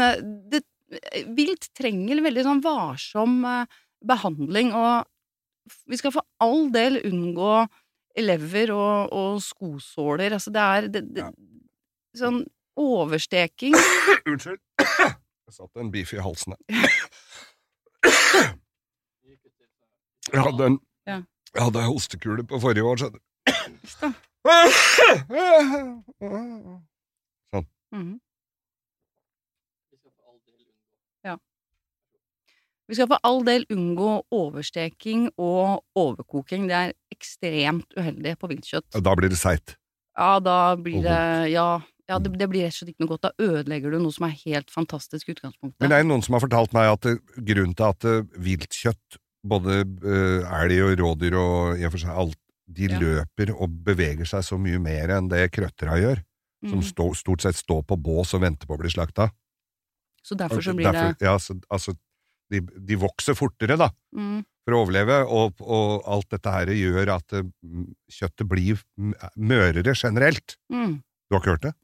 det, 0.51 0.65
vilt 1.37 1.69
trenger 1.79 2.25
veldig 2.25 2.43
sånn 2.49 2.65
varsom 2.65 3.45
eh, 3.47 3.79
behandling, 4.07 4.73
og 4.75 5.05
vi 5.91 5.97
skal 6.01 6.13
for 6.15 6.27
all 6.43 6.71
del 6.75 7.01
unngå 7.07 7.67
lever 8.21 8.73
og, 8.75 9.13
og 9.13 9.43
skosåler. 9.43 10.33
Altså 10.35 10.51
det 10.51 10.61
er 10.61 10.89
det, 10.89 11.03
det, 11.15 11.25
Ja. 11.25 11.31
sånn 12.19 12.41
oversteking 12.81 13.75
Unnskyld. 14.31 14.61
Jeg 15.51 15.55
satt 15.57 15.81
en 15.83 15.91
biff 15.95 16.13
i 16.15 16.21
halsen 16.23 16.55
her. 16.55 16.61
hadde 20.47 20.67
en 20.67 20.79
Ja. 21.07 21.21
Jeg 21.55 21.63
hadde 21.67 21.83
hostekule 21.89 22.45
på 22.47 22.61
forrige 22.63 22.85
år, 22.87 23.01
skjønner 23.01 23.19
du. 23.19 23.25
Sånn. 27.51 27.67
Mm 27.91 28.03
Ja. 28.07 28.30
Vi 32.91 32.97
skal 32.99 33.07
for 33.13 33.23
all 33.27 33.45
del 33.47 33.65
unngå 33.71 34.09
oversteking 34.35 35.29
og 35.39 35.85
overkoking. 35.99 36.67
Det 36.67 36.75
er 36.75 36.93
ekstremt 37.15 37.95
uheldig 37.97 38.35
på 38.41 38.51
viltkjøtt. 38.51 38.99
Da 38.99 39.15
blir 39.19 39.31
det 39.31 39.39
seigt. 39.39 39.77
Ja, 40.19 40.41
da 40.43 40.75
blir 40.77 41.05
det 41.05 41.53
Ja, 41.55 41.69
ja 42.11 42.19
det, 42.19 42.33
det 42.41 42.49
blir 42.51 42.65
rett 42.67 42.75
og 42.75 42.81
slett 42.81 42.91
ikke 42.93 43.05
noe 43.07 43.13
godt. 43.15 43.29
Da 43.29 43.47
ødelegger 43.47 43.95
du 43.95 44.01
noe 44.03 44.13
som 44.17 44.27
er 44.27 44.35
helt 44.43 44.71
fantastisk 44.75 45.31
i 45.31 45.37
utgangspunktet. 45.37 45.79
Men 45.81 45.93
det 45.95 46.01
er 46.01 46.09
noen 46.11 46.25
som 46.27 46.35
har 46.35 46.43
fortalt 46.43 46.75
meg 46.75 46.91
at 46.91 47.07
grunnen 47.47 47.77
til 47.79 47.87
at 47.93 48.09
eh, 48.11 48.27
viltkjøtt, 48.43 49.21
både 49.47 49.79
eh, 49.87 50.51
elg 50.61 50.83
og 50.89 50.99
rådyr 51.05 51.39
og 51.39 51.79
i 51.81 51.87
og 51.87 51.95
for 51.95 52.03
seg 52.03 52.19
alt, 52.25 52.41
de 52.71 52.87
Ja. 52.91 52.99
løper 53.03 53.55
og 53.55 53.71
beveger 53.87 54.27
seg 54.27 54.43
så 54.47 54.59
mye 54.59 54.79
mer 54.83 55.11
enn 55.17 55.31
det 55.31 55.47
krøttera 55.55 55.97
gjør, 55.99 56.21
som 56.69 56.79
Mm. 56.83 56.87
stå, 56.91 57.07
stort 57.17 57.43
sett 57.43 57.57
står 57.57 57.83
på 57.87 57.97
bås 57.99 58.35
og 58.35 58.43
venter 58.43 58.67
på 58.67 58.75
å 58.77 58.79
bli 58.83 58.91
slakta. 58.91 59.31
Så 60.23 60.37
derfor 60.37 60.61
så 60.63 60.75
blir 60.77 60.91
det 60.93 61.17
Ja, 61.23 61.39
så, 61.39 61.57
altså, 61.71 61.95
de, 62.51 62.63
de 62.63 62.99
vokser 63.01 63.37
fortere, 63.39 63.77
da, 63.81 63.91
mm, 64.17 64.41
for 64.67 64.77
å 64.77 64.81
overleve, 64.85 65.21
og, 65.27 65.63
og 65.65 66.09
alt 66.11 66.31
dette 66.35 66.55
her 66.55 66.73
gjør 66.75 67.15
at 67.17 67.37
eh, 67.39 67.47
kjøttet 68.19 68.49
blir 68.51 68.83
mørere 69.37 69.95
generelt. 69.95 70.59
mm. 70.73 70.99
Du 71.31 71.37
har 71.37 71.45
ikke 71.45 71.53
hørt 71.55 71.67
det? 71.69 71.77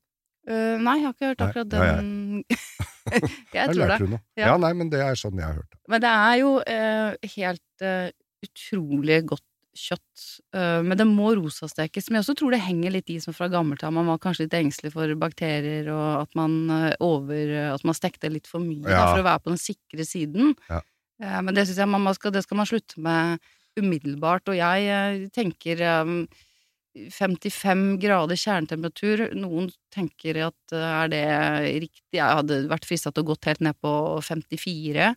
Uh, 0.47 0.79
Nei, 0.79 0.93
jeg 1.01 1.07
har 1.07 1.15
ikke 1.15 1.29
hørt 1.29 1.43
akkurat 1.43 1.73
har 1.75 1.97
den 1.99 2.45
Jeg 3.57 3.71
tror 3.75 3.91
det. 3.91 4.19
Ja. 4.39 4.45
Ja. 4.45 4.53
nei, 4.63 4.73
men 4.79 4.91
det 4.91 5.01
er 5.03 5.19
sånn 5.19 5.39
jeg 5.39 5.47
har 5.47 5.57
hørt 5.59 5.73
det. 5.73 5.79
Men 5.91 6.03
det 6.03 6.13
er 6.15 6.37
jo 6.39 6.51
uh, 6.59 7.31
helt 7.35 7.87
uh, 7.87 8.09
utrolig 8.47 9.21
godt 9.33 9.47
kjøtt. 9.79 10.25
Eh, 10.57 10.81
men 10.87 10.99
det 10.99 11.07
må 11.09 11.33
rosastekes. 11.39 12.09
Men 12.09 12.19
jeg 12.19 12.27
også 12.27 12.37
tror 12.41 12.57
det 12.57 12.65
henger 12.65 12.95
litt 12.97 13.13
i 13.13 13.19
som 13.23 13.37
fra 13.37 13.49
gammelt 13.53 13.85
av. 13.87 13.95
Man 13.97 14.09
var 14.11 14.21
kanskje 14.23 14.47
litt 14.47 14.59
engstelig 14.59 14.95
for 14.97 15.13
bakterier, 15.21 15.91
og 15.95 16.25
at 16.25 16.37
man, 16.39 16.59
eh, 16.73 16.97
over, 17.05 17.55
at 17.75 17.87
man 17.87 17.99
stekte 17.99 18.33
litt 18.33 18.51
for 18.51 18.65
mye 18.65 18.85
da, 18.87 19.13
for 19.13 19.23
å 19.23 19.29
være 19.29 19.45
på 19.45 19.55
den 19.55 19.63
sikre 19.63 20.09
siden. 20.09 20.57
Ja. 20.71 20.83
Eh, 21.23 21.39
men 21.43 21.55
det 21.57 21.69
syns 21.69 21.81
jeg 21.83 21.93
man 21.93 22.17
skal, 22.17 22.35
det 22.35 22.45
skal 22.47 22.61
man 22.61 22.69
slutte 22.69 23.01
med 23.03 23.47
umiddelbart. 23.77 24.49
Og 24.51 24.59
jeg 24.59 24.91
eh, 24.91 25.25
tenker 25.35 25.83
eh, 25.85 26.13
55 27.13 27.87
grader 28.01 28.41
kjernetemperatur. 28.41 29.27
Noen 29.37 29.71
tenker 29.95 30.41
at 30.49 30.77
eh, 30.77 30.91
er 31.03 31.13
det 31.13 31.25
riktig? 31.87 32.19
Jeg 32.19 32.41
hadde 32.41 32.65
vært 32.71 32.89
frista 32.89 33.13
til 33.13 33.27
å 33.27 33.31
gått 33.33 33.51
helt 33.51 33.65
ned 33.65 33.79
på 33.83 33.93
54. 34.25 35.13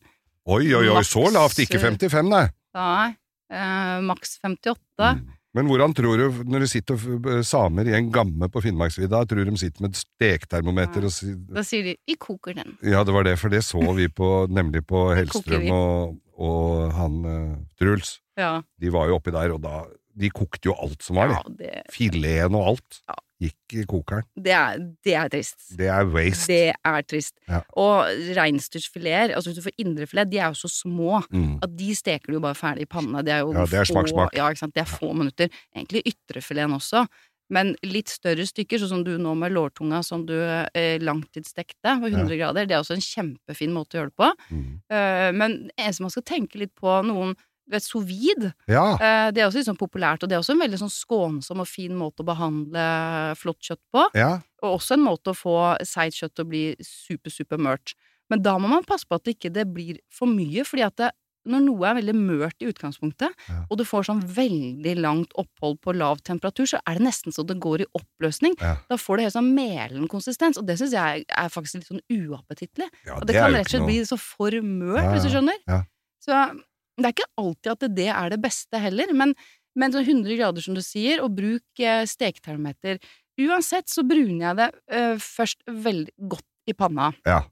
Oi, 0.50 0.64
oi, 0.74 0.86
oi, 0.90 1.02
så 1.06 1.28
lavt! 1.30 1.62
Ikke 1.62 1.82
55, 1.82 2.30
nei. 2.32 2.46
Nei, 2.78 3.10
eh, 3.52 4.00
maks 4.06 4.38
58. 4.44 4.78
Mm. 5.20 5.28
Men 5.58 5.66
hvordan 5.66 5.96
tror 5.98 6.22
du, 6.22 6.42
når 6.46 6.64
det 6.64 6.70
sitter 6.70 7.42
samer 7.46 7.88
i 7.90 7.96
en 7.98 8.12
gamme 8.14 8.50
på 8.54 8.62
Finnmarksvidda, 8.62 9.24
tror 9.26 9.42
du 9.42 9.50
de 9.50 9.58
sitter 9.58 9.82
med 9.82 9.96
et 9.96 10.02
stektermometer 10.04 11.08
og 11.08 11.14
sier 11.14 11.40
Da 11.50 11.64
sier 11.66 11.88
de 11.88 11.96
'vi 12.06 12.18
koker 12.22 12.54
den'. 12.54 12.78
Ja, 12.86 13.02
det 13.04 13.14
var 13.16 13.26
det, 13.26 13.40
for 13.42 13.50
det 13.50 13.64
så 13.66 13.82
vi 13.98 14.08
på, 14.08 14.46
nemlig 14.46 14.86
på 14.86 15.10
Hellstrøm 15.18 15.72
og, 15.74 16.20
og 16.38 16.94
han 16.94 17.26
uh, 17.26 17.58
Truls. 17.82 18.20
Ja, 18.38 18.62
De 18.80 18.94
var 18.94 19.10
jo 19.10 19.18
oppi 19.18 19.34
der, 19.34 19.52
og 19.58 19.64
da 19.66 19.90
De 20.20 20.30
kokte 20.36 20.68
jo 20.70 20.76
alt 20.76 21.02
som 21.06 21.16
var, 21.22 21.32
ja 21.32 21.42
det, 21.58 21.74
Fileten 21.96 22.56
og 22.60 22.74
alt 22.74 23.02
Ja. 23.08 23.16
gikk 23.40 23.76
i 23.80 23.84
kokeren. 23.88 24.26
det, 24.36 24.52
er, 24.52 24.80
det 25.08 25.14
er 25.16 25.30
trist. 25.32 25.70
Det 25.80 25.88
er 25.88 26.04
waste. 26.12 26.48
Det 26.52 26.74
er 26.84 27.06
trist. 27.08 27.36
Ja. 27.48 27.62
Og 27.80 28.10
reinsdyrfileter, 28.36 29.36
altså 29.36 29.50
hvis 29.54 29.62
du 29.62 29.66
får 29.70 29.78
indrefilet, 29.80 30.30
de 30.32 30.42
er 30.42 30.52
jo 30.52 30.60
så 30.60 30.72
små 30.72 31.22
Mm. 31.32 31.60
at 31.64 31.72
de 31.78 31.96
steker 31.96 32.28
du 32.28 32.34
jo 32.34 32.44
bare 32.44 32.56
ferdig 32.56 32.82
i 32.84 32.86
panna. 32.92 33.22
Det 33.24 33.32
er 33.34 33.40
jo 33.46 33.54
Ja, 33.54 33.66
det 33.66 33.80
er 33.80 33.86
få, 33.86 34.04
smak. 34.08 34.34
Ja, 34.36 34.50
ikke 34.50 34.60
sant. 34.66 34.74
Det 34.76 34.82
er 34.82 34.92
få 34.92 35.14
minutter. 35.14 35.50
Egentlig 35.76 36.04
ytrefileten 36.12 36.74
også. 36.76 37.06
Men 37.52 37.76
litt 37.82 38.10
større 38.10 38.46
stykker, 38.46 38.78
sånn 38.78 38.90
som 38.92 39.04
du 39.04 39.18
nå 39.18 39.32
med 39.36 39.52
lårtunga 39.52 40.04
som 40.06 40.24
du 40.26 40.36
eh, 40.38 41.00
langtidsstekte 41.02 41.96
på 42.02 42.12
100 42.12 42.38
grader, 42.38 42.66
det 42.68 42.76
er 42.76 42.84
også 42.84 42.94
en 42.94 43.02
kjempefin 43.02 43.72
måte 43.74 43.98
å 43.98 44.02
gjøre 44.04 44.12
det 44.12 44.20
på. 44.22 44.30
Mm. 44.52 44.82
Uh, 44.92 45.32
men 45.34 45.56
eneste 45.78 46.02
man 46.06 46.12
skal 46.14 46.24
tenke 46.30 46.60
litt 46.62 46.76
på, 46.78 46.92
noen 47.08 47.34
du 47.70 47.76
vet, 47.76 47.84
sous 47.86 48.04
vide, 48.04 48.54
Ja. 48.68 48.94
eh, 48.98 49.30
det 49.32 49.38
er 49.44 49.48
også 49.48 49.60
litt 49.62 49.68
sånn 49.70 49.78
populært, 49.78 50.24
og 50.24 50.30
det 50.30 50.34
er 50.36 50.42
også 50.42 50.56
en 50.56 50.64
veldig 50.64 50.80
sånn 50.82 50.90
skånsom 50.90 51.60
og 51.62 51.68
fin 51.70 51.94
måte 51.96 52.24
å 52.24 52.26
behandle 52.26 53.36
flott 53.38 53.60
kjøtt 53.62 53.82
på. 53.94 54.06
ja. 54.16 54.40
Og 54.62 54.80
også 54.80 54.94
en 54.98 55.06
måte 55.06 55.32
å 55.32 55.38
få 55.38 55.78
seigt 55.88 56.18
kjøtt 56.20 56.34
til 56.36 56.46
å 56.46 56.50
bli 56.50 56.76
super, 56.82 57.30
super 57.32 57.58
mørt. 57.58 57.94
Men 58.30 58.42
da 58.42 58.58
må 58.60 58.68
man 58.68 58.84
passe 58.84 59.06
på 59.08 59.16
at 59.16 59.24
det 59.24 59.38
ikke 59.40 59.54
det 59.54 59.68
blir 59.74 60.00
for 60.12 60.28
mye, 60.28 60.66
fordi 60.66 60.84
at 60.86 60.96
det, 60.98 61.12
når 61.48 61.62
noe 61.64 61.86
er 61.88 61.96
veldig 62.02 62.14
mørt 62.16 62.60
i 62.62 62.68
utgangspunktet, 62.68 63.32
Ja. 63.48 63.64
og 63.72 63.78
du 63.78 63.84
får 63.86 64.04
sånn 64.10 64.22
veldig 64.22 64.98
langt 65.00 65.32
opphold 65.40 65.80
på 65.82 65.96
lav 65.96 66.20
temperatur, 66.22 66.66
så 66.68 66.82
er 66.86 66.96
det 67.00 67.04
nesten 67.08 67.32
så 67.32 67.46
det 67.48 67.58
går 67.60 67.82
i 67.82 67.86
oppløsning. 67.96 68.56
Ja. 68.60 68.76
Da 68.90 68.98
får 68.98 69.18
det 69.18 69.24
helt 69.24 69.34
sånn 69.40 69.54
melen 69.56 70.08
konsistens, 70.10 70.58
og 70.58 70.66
det 70.68 70.78
syns 70.78 70.92
jeg 70.92 71.26
er 71.30 71.48
faktisk 71.50 71.76
litt 71.76 71.88
sånn 71.88 72.02
uappetittlig. 72.12 72.90
ja 73.06 73.18
det, 73.20 73.28
det, 73.28 73.36
kan 73.36 73.54
rett 73.54 73.66
og 73.66 73.70
slett 73.72 73.82
noe- 73.82 73.88
bli 73.88 74.00
så 74.06 74.20
for 74.20 74.52
mørt, 74.52 75.14
hvis 75.16 75.24
du 75.24 75.30
skjønner. 75.30 75.56
ja. 75.68 75.84
Så 76.20 76.62
det 77.00 77.10
er 77.10 77.16
ikke 77.16 77.32
alltid 77.42 77.72
at 77.74 77.88
det 77.98 78.10
er 78.14 78.34
det 78.34 78.42
beste 78.44 78.82
heller, 78.82 79.12
men, 79.16 79.34
men 79.80 79.96
sånn 79.96 80.08
100 80.08 80.40
grader 80.40 80.66
som 80.66 80.78
du 80.78 80.84
sier, 80.86 81.24
og 81.24 81.36
bruk 81.38 81.84
eh, 81.84 82.06
steketermometer. 82.10 83.00
Uansett 83.40 83.88
så 83.92 84.04
bruner 84.08 84.50
jeg 84.50 84.58
det 84.60 84.70
eh, 84.96 85.16
først 85.24 85.64
veldig 85.70 86.30
godt 86.32 86.48
i 86.70 86.76
panna. 86.78 87.12
Ja. 87.28 87.44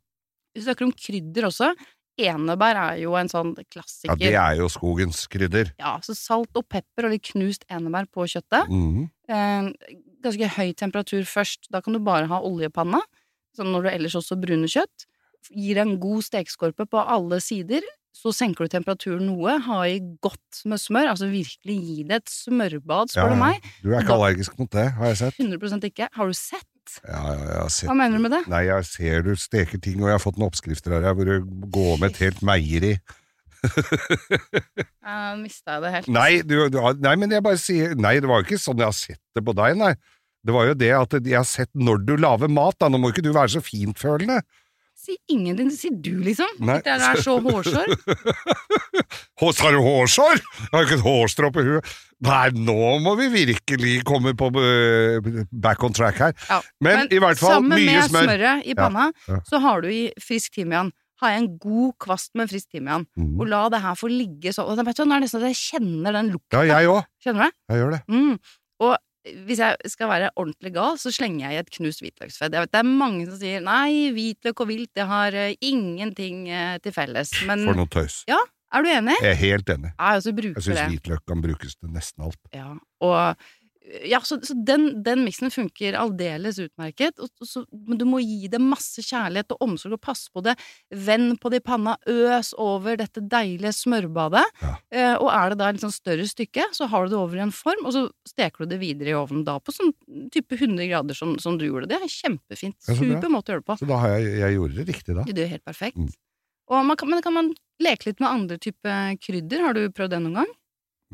Vi 0.56 0.66
snakker 0.66 0.88
om 0.88 0.96
krydder 0.96 1.48
også. 1.48 1.72
Enebær 2.18 2.80
er 2.82 2.96
jo 3.04 3.14
en 3.20 3.30
sånn 3.30 3.52
klassiker. 3.70 4.18
ja, 4.18 4.32
det 4.34 4.38
er 4.42 4.58
jo 4.64 4.68
skogens 4.74 5.22
krydder. 5.30 5.70
Ja, 5.78 6.00
så 6.02 6.16
salt 6.18 6.58
og 6.58 6.66
pepper 6.66 7.06
og 7.06 7.14
litt 7.14 7.28
knust 7.30 7.68
enebær 7.70 8.10
på 8.10 8.26
kjøttet. 8.26 8.72
Mhm. 8.74 9.06
Eh, 9.30 9.70
ganske 10.26 10.50
høy 10.58 10.74
temperatur 10.74 11.28
først. 11.30 11.70
Da 11.70 11.82
kan 11.86 11.94
du 11.94 12.02
bare 12.04 12.26
ha 12.32 12.42
oljepanna, 12.42 13.04
sånn 13.56 13.70
når 13.72 13.86
du 13.86 13.90
ellers 13.94 14.18
også 14.18 14.40
bruner 14.42 14.72
kjøtt. 14.72 15.06
Gir 15.54 15.78
en 15.80 15.96
god 16.02 16.26
stekeskorpe 16.26 16.88
på 16.90 17.06
alle 17.06 17.40
sider. 17.40 17.86
Så 18.18 18.32
senker 18.34 18.66
du 18.66 18.72
temperaturen 18.74 19.28
noe. 19.30 19.58
Ha 19.68 19.82
i 19.92 20.00
godt 20.26 20.64
med 20.66 20.82
smør. 20.82 21.12
Altså 21.14 21.28
virkelig 21.30 21.76
gi 21.86 21.98
det 22.10 22.24
et 22.24 22.32
smørbad, 22.34 23.12
spør 23.14 23.28
Ja, 23.30 23.36
du 23.36 23.42
meg. 23.44 23.68
Du 23.84 23.92
er 23.94 24.00
ikke 24.02 24.08
Da- 24.10 24.16
allergisk 24.18 24.58
mot 24.58 24.72
det, 24.74 24.88
har 24.98 25.12
jeg 25.12 25.18
sett. 25.22 25.38
100% 25.38 25.86
ikke. 25.92 26.10
Har 26.18 26.26
du 26.26 26.34
sett? 26.34 26.66
Ja, 27.04 27.20
ja, 27.20 27.38
jeg 27.52 27.62
har 27.62 27.70
sett 27.76 27.90
Hva 27.90 27.96
mener 28.00 28.18
du 28.18 28.24
med 28.24 28.32
det? 28.32 28.42
Nei, 28.48 28.64
jeg 28.70 28.86
ser 28.88 29.22
du 29.26 29.34
steker 29.36 29.80
ting, 29.84 30.02
og 30.02 30.08
jeg 30.08 30.16
har 30.16 30.24
fått 30.24 30.38
noen 30.40 30.48
oppskrifter 30.50 30.94
her 30.96 31.02
jeg 31.10 31.18
burde 31.20 31.38
gå 31.78 31.88
med 32.00 32.12
et 32.16 32.22
helt 32.26 32.42
meieri. 32.48 32.94
Jeg 35.08 35.38
mista 35.42 35.74
jeg 35.78 35.82
det 35.84 35.92
helt. 35.96 36.08
Nei, 36.14 36.30
du, 36.46 36.56
du, 36.70 36.78
nei, 37.02 37.16
men 37.20 37.32
jeg 37.34 37.44
bare 37.46 37.58
sier 37.60 37.96
Nei, 37.98 38.16
det 38.22 38.30
var 38.30 38.42
jo 38.44 38.46
ikke 38.48 38.60
sånn 38.62 38.78
jeg 38.82 38.86
har 38.90 38.96
sett 38.96 39.22
det 39.36 39.44
på 39.48 39.56
deg, 39.58 39.78
nei. 39.80 39.94
Det 40.46 40.54
var 40.56 40.70
jo 40.70 40.76
det 40.78 40.92
at 40.96 41.16
jeg 41.18 41.36
har 41.36 41.48
sett 41.48 41.72
når 41.76 42.04
du 42.08 42.14
lager 42.22 42.52
mat, 42.54 42.78
da. 42.80 42.88
Nå 42.94 43.00
må 43.02 43.10
ikke 43.12 43.24
du 43.26 43.32
være 43.36 43.50
så 43.58 43.62
fintfølende. 43.66 44.38
Si 44.98 45.14
ingenting, 45.30 45.70
sier 45.72 45.94
du, 46.02 46.16
liksom. 46.26 46.50
Nei. 46.66 46.80
Det 46.82 46.90
er 46.96 47.20
så 47.22 47.36
hårsår. 47.46 47.92
Hå, 49.40 49.52
Har 49.62 49.76
du 49.76 49.80
hårsår? 49.86 50.40
Jeg 50.42 50.72
har 50.74 50.88
ikke 50.88 50.98
et 50.98 51.04
hårstrå 51.06 51.52
på 51.54 51.64
huet. 51.68 51.92
Nei, 52.26 52.48
nå 52.58 52.78
må 53.06 53.14
vi 53.20 53.28
virkelig 53.36 54.00
komme 54.10 54.34
på 54.38 54.50
eh, 54.58 55.28
back 55.54 55.86
on 55.86 55.94
track 55.94 56.18
her. 56.24 56.34
Ja. 56.50 56.58
Men, 56.82 57.06
i 57.14 57.22
hvert 57.22 57.38
fall 57.38 57.62
mye 57.62 57.78
smør. 57.78 57.78
sammen 57.78 57.86
med 57.86 58.10
smør. 58.10 58.26
smøret 58.32 58.66
i 58.74 58.78
panna, 58.78 59.06
ja. 59.30 59.40
så 59.46 59.62
har 59.62 59.86
du 59.86 59.92
i 59.94 60.02
frisk 60.24 60.58
timian. 60.58 60.90
Har 61.22 61.34
jeg 61.34 61.44
en 61.46 61.52
god 61.62 61.94
kvast 62.02 62.34
med 62.38 62.50
frisk 62.50 62.74
timian, 62.74 63.06
Mm. 63.18 63.36
og 63.42 63.48
la 63.50 63.64
det 63.74 63.80
her 63.82 63.96
få 63.98 64.10
ligge 64.10 64.52
sånn. 64.54 64.74
Det, 64.78 64.86
nå 64.86 65.06
er 65.06 65.14
det 65.22 65.24
nesten 65.28 65.42
at 65.46 65.52
jeg 65.54 65.62
kjenner 65.62 66.18
den 66.18 66.34
lukta. 66.34 66.66
Ja, 66.66 66.82
jeg 66.82 66.90
òg. 66.94 67.06
Kjenner 67.26 67.40
du 67.40 67.46
det? 67.48 67.54
Jeg 67.72 67.82
gjør 67.84 67.94
det. 67.96 68.02
Mm. 68.10 68.34
Og 68.86 68.98
hvis 69.48 69.62
jeg 69.64 69.92
skal 69.94 70.12
være 70.12 70.34
ordentlig 70.36 70.74
gal, 70.76 71.00
så 71.02 71.12
slenger 71.14 71.48
jeg 71.48 71.58
i 71.58 71.62
et 71.64 71.72
knust 71.80 72.04
hvitløksfett. 72.04 72.54
Jeg 72.54 72.66
vet 72.66 72.74
det 72.74 72.82
er 72.82 72.90
mange 72.90 73.26
som 73.30 73.40
sier 73.40 73.64
nei, 73.66 74.12
hvitløk 74.16 74.64
og 74.64 74.70
vilt, 74.72 74.92
det 74.98 75.08
har 75.10 75.36
uh, 75.38 75.56
ingenting 75.62 76.46
uh, 76.52 76.78
til 76.84 76.96
felles. 76.96 77.34
Men 77.50 77.66
For 77.68 77.80
noe 77.80 77.92
tøys. 77.92 78.22
Ja, 78.30 78.40
er 78.76 78.84
du 78.84 78.90
enig? 78.92 79.16
Jeg 79.24 79.32
er 79.32 79.40
helt 79.40 79.70
enig. 79.72 79.94
Ja, 79.96 80.18
jeg 80.18 80.34
Jeg 80.44 80.64
syns 80.66 80.82
hvitløk 80.92 81.24
kan 81.28 81.42
brukes 81.44 81.78
til 81.78 81.94
nesten 81.94 82.26
alt. 82.28 82.40
Ja, 82.56 82.74
og 83.04 83.46
ja, 84.04 84.20
så, 84.22 84.38
så 84.44 84.54
den, 84.68 84.90
den 85.04 85.24
miksen 85.26 85.52
funker 85.54 85.96
aldeles 86.00 86.60
utmerket, 86.60 87.20
og, 87.24 87.32
så, 87.48 87.64
men 87.72 88.00
du 88.00 88.04
må 88.10 88.20
gi 88.24 88.50
det 88.52 88.60
masse 88.62 89.04
kjærlighet 89.06 89.54
og 89.56 89.64
omsorg 89.64 89.98
og 89.98 90.04
passe 90.04 90.32
på 90.34 90.44
det. 90.46 90.58
Vend 90.92 91.38
på 91.42 91.52
det 91.54 91.62
i 91.62 91.66
panna, 91.66 91.96
øs 92.10 92.54
over 92.62 93.00
dette 93.00 93.24
deilige 93.24 93.74
smørbadet. 93.78 94.44
Ja. 94.64 94.74
Eh, 94.92 95.16
og 95.16 95.32
er 95.32 95.54
det 95.54 95.60
da 95.62 95.70
et 95.70 95.78
litt 95.78 95.86
sånn 95.86 95.96
større 95.96 96.28
stykke, 96.28 96.70
så 96.76 96.90
har 96.92 97.08
du 97.08 97.16
det 97.16 97.20
over 97.22 97.40
i 97.40 97.46
en 97.48 97.56
form, 97.56 97.86
og 97.88 97.96
så 97.96 98.06
steker 98.28 98.66
du 98.66 98.76
det 98.76 98.82
videre 98.84 99.14
i 99.14 99.18
ovnen 99.18 99.46
da 99.48 99.58
på 99.64 99.76
sånn 99.76 99.94
type 100.34 100.60
100 100.60 100.90
grader 100.92 101.18
som, 101.18 101.38
som 101.42 101.60
du 101.60 101.68
gjorde. 101.70 101.90
Det 101.92 102.00
er 102.00 102.12
kjempefint. 102.12 102.80
Ja. 102.90 102.98
Super 103.00 103.32
måte 103.34 103.54
å 103.54 103.58
gjøre 103.58 103.66
det 103.66 103.72
på. 103.72 103.82
Så 103.82 103.90
da 103.90 104.02
har 104.04 104.18
jeg, 104.18 104.38
jeg 104.44 104.58
gjorde 104.58 104.80
det 104.80 104.88
riktig, 104.92 105.20
da. 105.20 105.28
Det 105.28 105.46
er 105.46 105.54
helt 105.56 105.68
perfekt. 105.68 106.00
Mm. 106.00 106.16
Kan, 106.68 107.12
men 107.12 107.24
kan 107.24 107.36
man 107.36 107.54
leke 107.84 108.10
litt 108.10 108.24
med 108.24 108.28
andre 108.28 108.58
type 108.60 108.96
krydder? 109.24 109.64
Har 109.64 109.78
du 109.78 109.86
prøvd 109.96 110.18
det 110.18 110.26
noen 110.26 110.42
gang? 110.42 110.58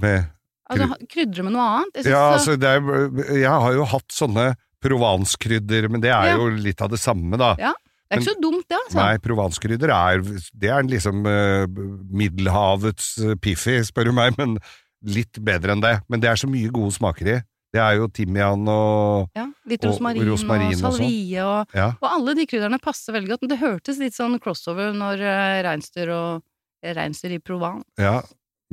Med 0.01 0.31
Altså, 0.71 0.95
krydre 1.12 1.43
med 1.43 1.54
noe 1.54 1.63
annet? 1.80 1.95
Jeg 1.99 2.06
Ja, 2.13 2.38
så- 2.38 2.54
altså, 2.56 2.63
er, 2.63 3.36
jeg 3.39 3.49
har 3.49 3.73
jo 3.73 3.84
hatt 3.86 4.08
sånne 4.15 4.56
provanskrydder, 4.84 5.89
men 5.89 6.02
det 6.02 6.10
er 6.12 6.30
Ja. 6.32 6.36
jo 6.38 6.49
litt 6.49 6.82
av 6.82 6.89
det 6.89 6.99
samme, 6.99 7.38
da. 7.38 7.56
Ja. 7.60 7.73
Det 8.10 8.19
er 8.19 8.21
ikke 8.21 8.36
så 8.36 8.41
dumt, 8.41 8.65
det, 8.69 8.78
altså. 8.78 8.95
Nei, 8.99 9.17
provanskrydder 9.17 9.89
er 9.89 10.21
Det 10.54 10.69
er 10.69 10.84
liksom 10.84 11.26
uh, 11.26 11.65
Middelhavets 12.13 13.17
uh, 13.23 13.36
Piffi, 13.36 13.80
spør 13.88 14.06
du 14.06 14.12
meg, 14.13 14.36
men 14.41 14.58
litt 15.04 15.39
bedre 15.43 15.73
enn 15.76 15.82
det, 15.84 15.95
men 16.10 16.19
det 16.23 16.30
er 16.30 16.36
så 16.39 16.47
mye 16.49 16.69
gode 16.71 16.93
smaker 16.95 17.28
i. 17.28 17.41
Det 17.73 17.82
er 17.82 17.95
jo 17.97 18.08
timian 18.13 18.67
og 18.69 19.32
Ja, 19.36 19.47
litt 19.65 19.82
rosmarin 19.82 20.21
og, 20.21 20.28
rosmarin 20.36 20.67
og 20.76 20.78
sånn. 20.78 20.97
salvie 20.99 21.41
og, 21.43 21.67
Ja. 21.73 21.88
og 21.99 22.08
alle 22.12 22.36
de 22.38 22.45
krydderne 22.45 22.80
passer 22.80 23.13
veldig 23.15 23.30
godt. 23.34 23.41
Men 23.41 23.49
det 23.49 23.60
hørtes 23.63 23.97
litt 23.97 24.13
sånn 24.13 24.38
crossover 24.39 24.93
når 24.93 25.23
uh, 25.26 25.63
reinsdyr 25.65 26.10
og 26.13 26.43
Reinsdyr 26.84 27.32
i 27.38 27.39
Provence. 27.39 27.86
ja 27.97 28.21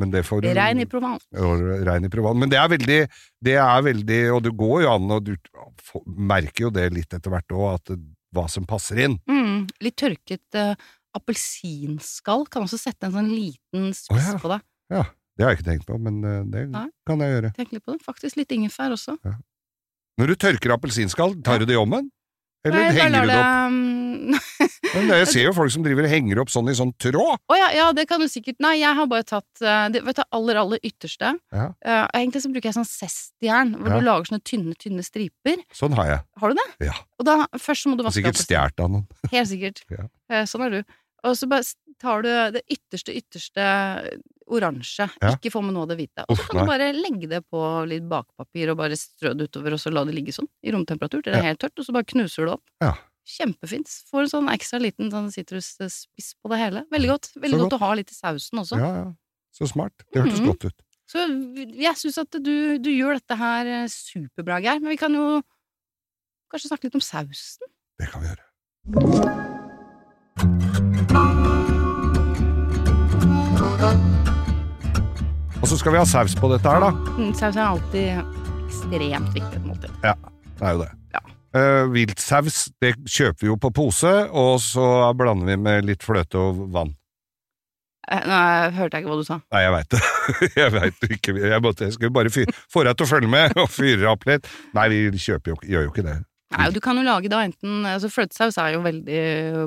men 0.00 0.12
det 0.12 0.22
får 0.26 0.44
du 0.44 0.48
Rein 0.56 0.80
i 0.82 0.86
Provence. 0.88 1.26
og 1.36 1.64
Rein 1.86 2.06
i 2.06 2.10
Provence. 2.12 2.40
Men 2.40 2.52
det 2.52 2.58
er 2.60 2.70
veldig, 2.72 3.00
det 3.46 3.56
er 3.60 3.84
veldig 3.86 4.20
Og 4.36 4.40
det 4.46 4.54
går 4.62 4.82
jo 4.84 4.94
an, 4.94 5.12
og 5.16 5.28
du 5.28 5.34
merker 6.06 6.66
jo 6.66 6.72
det 6.74 6.88
litt 6.96 7.14
etter 7.16 7.32
hvert 7.32 7.54
òg, 7.56 7.68
at 7.74 7.92
det, 7.92 8.00
hva 8.36 8.46
som 8.50 8.66
passer 8.68 9.00
inn. 9.06 9.16
Mm, 9.30 9.66
litt 9.82 9.96
tørket 9.98 10.58
uh, 10.58 10.74
appelsinskall 11.18 12.44
kan 12.50 12.66
også 12.66 12.78
sette 12.78 13.08
en 13.08 13.16
sånn 13.16 13.30
liten 13.32 13.90
spiss 13.96 14.28
oh, 14.28 14.36
ja. 14.36 14.38
på 14.42 14.52
det. 14.52 14.60
Ja, 14.94 15.02
det 15.34 15.46
har 15.46 15.54
jeg 15.54 15.60
ikke 15.60 15.70
tenkt 15.72 15.88
på, 15.88 15.98
men 15.98 16.20
uh, 16.22 16.42
det 16.46 16.68
Nei. 16.70 16.86
kan 17.08 17.24
jeg 17.24 17.34
gjøre. 17.34 17.52
Tenk 17.58 17.74
litt 17.74 17.84
på 17.84 17.96
det. 17.96 18.04
Faktisk 18.06 18.38
litt 18.38 18.54
ingefær 18.54 18.94
også. 18.94 19.18
Når 20.20 20.30
du 20.30 20.38
tørker 20.46 20.76
appelsinskall, 20.76 21.38
tar 21.42 21.62
du 21.62 21.66
det 21.66 21.74
i 21.74 21.80
ommen? 21.80 22.10
Eller 22.66 22.76
Nei, 22.84 22.88
henger 22.92 23.24
du 23.24 23.30
det 23.32 23.40
opp? 23.40 24.48
Men 24.94 25.10
jeg 25.12 25.28
ser 25.30 25.44
jo 25.46 25.52
folk 25.56 25.72
som 25.74 25.84
driver 25.84 26.06
og 26.06 26.12
henger 26.12 26.40
opp 26.42 26.50
sånn 26.52 26.70
i 26.70 26.74
sånn 26.76 26.92
tråd. 27.00 27.38
Å 27.50 27.58
ja, 27.58 27.68
ja, 27.76 27.88
det 27.96 28.06
kan 28.10 28.22
du 28.22 28.26
sikkert 28.30 28.58
Nei, 28.62 28.76
jeg 28.80 28.96
har 28.98 29.08
bare 29.10 29.26
tatt 29.28 29.62
eh, 29.62 29.84
det, 29.94 30.02
vet 30.06 30.18
du, 30.18 30.22
aller, 30.36 30.60
aller 30.62 30.82
ytterste. 30.86 31.32
Ja. 31.54 31.66
Uh, 31.86 32.06
egentlig 32.18 32.42
så 32.44 32.50
bruker 32.52 32.70
jeg 32.70 32.78
sånn 32.80 32.88
zestjern, 32.88 33.74
hvor 33.78 33.94
Ja. 33.94 34.00
du 34.00 34.08
lager 34.08 34.30
sånne 34.30 34.44
tynne, 34.46 34.74
tynne 34.80 35.04
striper. 35.06 35.62
Sånn 35.76 35.94
har 35.98 36.10
jeg. 36.10 36.24
Har 36.42 36.54
du 36.54 36.58
det? 36.60 36.68
Ja. 36.90 36.96
Og 37.20 37.28
da, 37.28 37.36
først 37.58 37.86
så 37.86 37.92
må 37.92 38.00
du 38.00 38.04
vaske 38.06 38.20
Sikkert 38.20 38.42
stjålet 38.42 38.82
av 38.82 38.90
noen. 38.96 39.06
Helt 39.34 39.52
sikkert. 39.52 39.84
Ja. 39.92 40.08
uh, 40.34 40.42
Sånn 40.50 40.66
er 40.66 40.80
du. 40.80 40.98
Og 41.28 41.36
så 41.36 41.46
bare 41.50 41.66
tar 42.00 42.22
du 42.24 42.30
det 42.56 42.62
ytterste, 42.72 43.12
ytterste 43.12 43.64
oransje. 44.50 45.06
Ja. 45.20 45.34
Ikke 45.36 45.52
få 45.52 45.62
med 45.62 45.76
noe 45.76 45.84
av 45.84 45.92
det 45.92 45.98
hvite. 46.00 46.24
Og 46.26 46.38
så 46.38 46.46
kan 46.48 46.60
nei. 46.60 46.64
du 46.64 46.70
bare 46.72 46.88
legge 46.96 47.28
det 47.30 47.42
på 47.52 47.60
litt 47.86 48.06
bakpapir 48.10 48.72
og 48.72 48.80
bare 48.80 48.96
strø 48.98 49.34
det 49.36 49.50
utover, 49.50 49.76
og 49.76 49.82
så 49.82 49.92
la 49.94 50.02
det 50.08 50.16
ligge 50.16 50.34
sånn 50.34 50.48
i 50.64 50.72
romtemperatur 50.74 51.22
til 51.22 51.30
det 51.34 51.38
er 51.38 51.50
helt 51.52 51.60
tørt, 51.62 51.76
og 51.78 51.86
så 51.86 51.94
bare 51.94 52.08
knuser 52.10 52.42
du 52.42 52.50
det 52.50 52.56
opp. 52.56 52.64
Ja. 52.82 52.94
Kjempefint. 53.26 53.88
Får 54.10 54.22
en 54.24 54.30
sånn 54.32 54.48
ekstra 54.52 54.80
liten 54.80 55.10
sånn 55.12 55.30
sitrusspiss 55.30 56.34
på 56.42 56.50
det 56.50 56.58
hele. 56.58 56.84
Veldig 56.90 57.08
godt. 57.12 57.28
Veldig 57.36 57.58
godt. 57.60 57.70
godt. 57.70 57.80
å 57.80 57.84
ha 57.84 57.94
litt 57.94 58.10
i 58.10 58.14
sausen 58.16 58.58
også. 58.62 58.78
Ja, 58.80 58.92
ja. 59.04 59.12
Så 59.52 59.66
smart. 59.68 59.92
Det 60.12 60.22
hørtes 60.22 60.40
Mhm. 60.40 60.46
godt 60.46 60.64
ut. 60.70 60.82
Så 61.10 61.18
jeg 61.74 61.96
syns 61.96 62.18
at 62.18 62.30
du, 62.42 62.78
du 62.78 62.90
gjør 62.90 63.14
dette 63.18 63.36
her 63.36 63.66
eh, 63.66 63.86
superbra, 63.88 64.60
Geir. 64.62 64.78
Men 64.80 64.90
vi 64.90 64.96
kan 64.96 65.12
jo 65.12 65.42
kanskje 66.52 66.68
snakke 66.70 66.84
litt 66.84 66.94
om 66.94 67.00
sausen? 67.00 67.66
Det 67.98 68.08
kan 68.10 68.22
vi 68.22 68.28
gjøre. 68.28 69.50
Og 75.60 75.68
så 75.68 75.76
skal 75.76 75.92
vi 75.92 76.00
ha 76.00 76.06
saus 76.08 76.34
på 76.38 76.48
dette 76.52 76.70
her, 76.72 76.80
da. 76.86 76.90
Mm, 77.18 77.34
Saus 77.36 77.56
er 77.58 77.66
alltid 77.66 78.06
ekstremt 78.70 79.34
viktig 79.36 79.44
Ja, 79.44 79.60
et 79.60 79.66
måltid. 79.66 79.92
Det 80.00 80.66
er 80.68 80.72
jo 80.76 80.82
det. 80.84 80.90
Eh, 81.56 81.84
viltsaus 81.90 82.68
det 82.80 82.94
kjøper 83.10 83.42
vi 83.42 83.48
jo 83.50 83.56
på 83.58 83.72
pose, 83.74 84.10
og 84.30 84.60
så 84.62 84.84
blander 85.18 85.48
vi 85.50 85.56
med 85.58 85.88
litt 85.88 86.04
fløte 86.06 86.38
og 86.38 86.60
vann. 86.74 86.92
Eh, 88.10 88.22
Nå 88.26 88.38
hørte 88.76 88.96
jeg 88.98 89.04
ikke 89.04 89.10
hva 89.12 89.18
du 89.20 89.26
sa. 89.26 89.38
Nei, 89.52 89.62
jeg 89.64 89.72
veit 89.74 89.90
det. 89.94 90.00
jeg 90.62 90.72
vet 90.76 91.00
det 91.02 91.10
ikke. 91.18 91.34
Jeg, 91.42 91.62
måtte, 91.64 91.86
jeg 91.88 91.96
skulle 91.96 92.14
bare 92.14 92.32
få 92.32 92.84
deg 92.86 92.96
til 92.98 93.06
å 93.06 93.10
følge 93.10 93.30
med 93.30 93.56
og 93.60 93.70
fyre 93.70 94.10
opp 94.12 94.26
litt. 94.30 94.46
Nei, 94.78 94.88
vi 94.94 95.22
kjøper 95.26 95.52
jo, 95.54 95.58
gjør 95.74 95.86
jo 95.88 95.92
ikke 95.94 96.06
det. 96.06 96.16
Nei, 96.50 96.66
og 96.66 96.74
du 96.74 96.80
kan 96.82 96.98
jo 96.98 97.04
lage 97.06 97.30
da 97.30 97.44
enten 97.46 97.84
altså 97.86 98.08
Fløtesaus 98.10 98.56
er 98.58 98.72
jo 98.74 98.80
veldig 98.82 99.20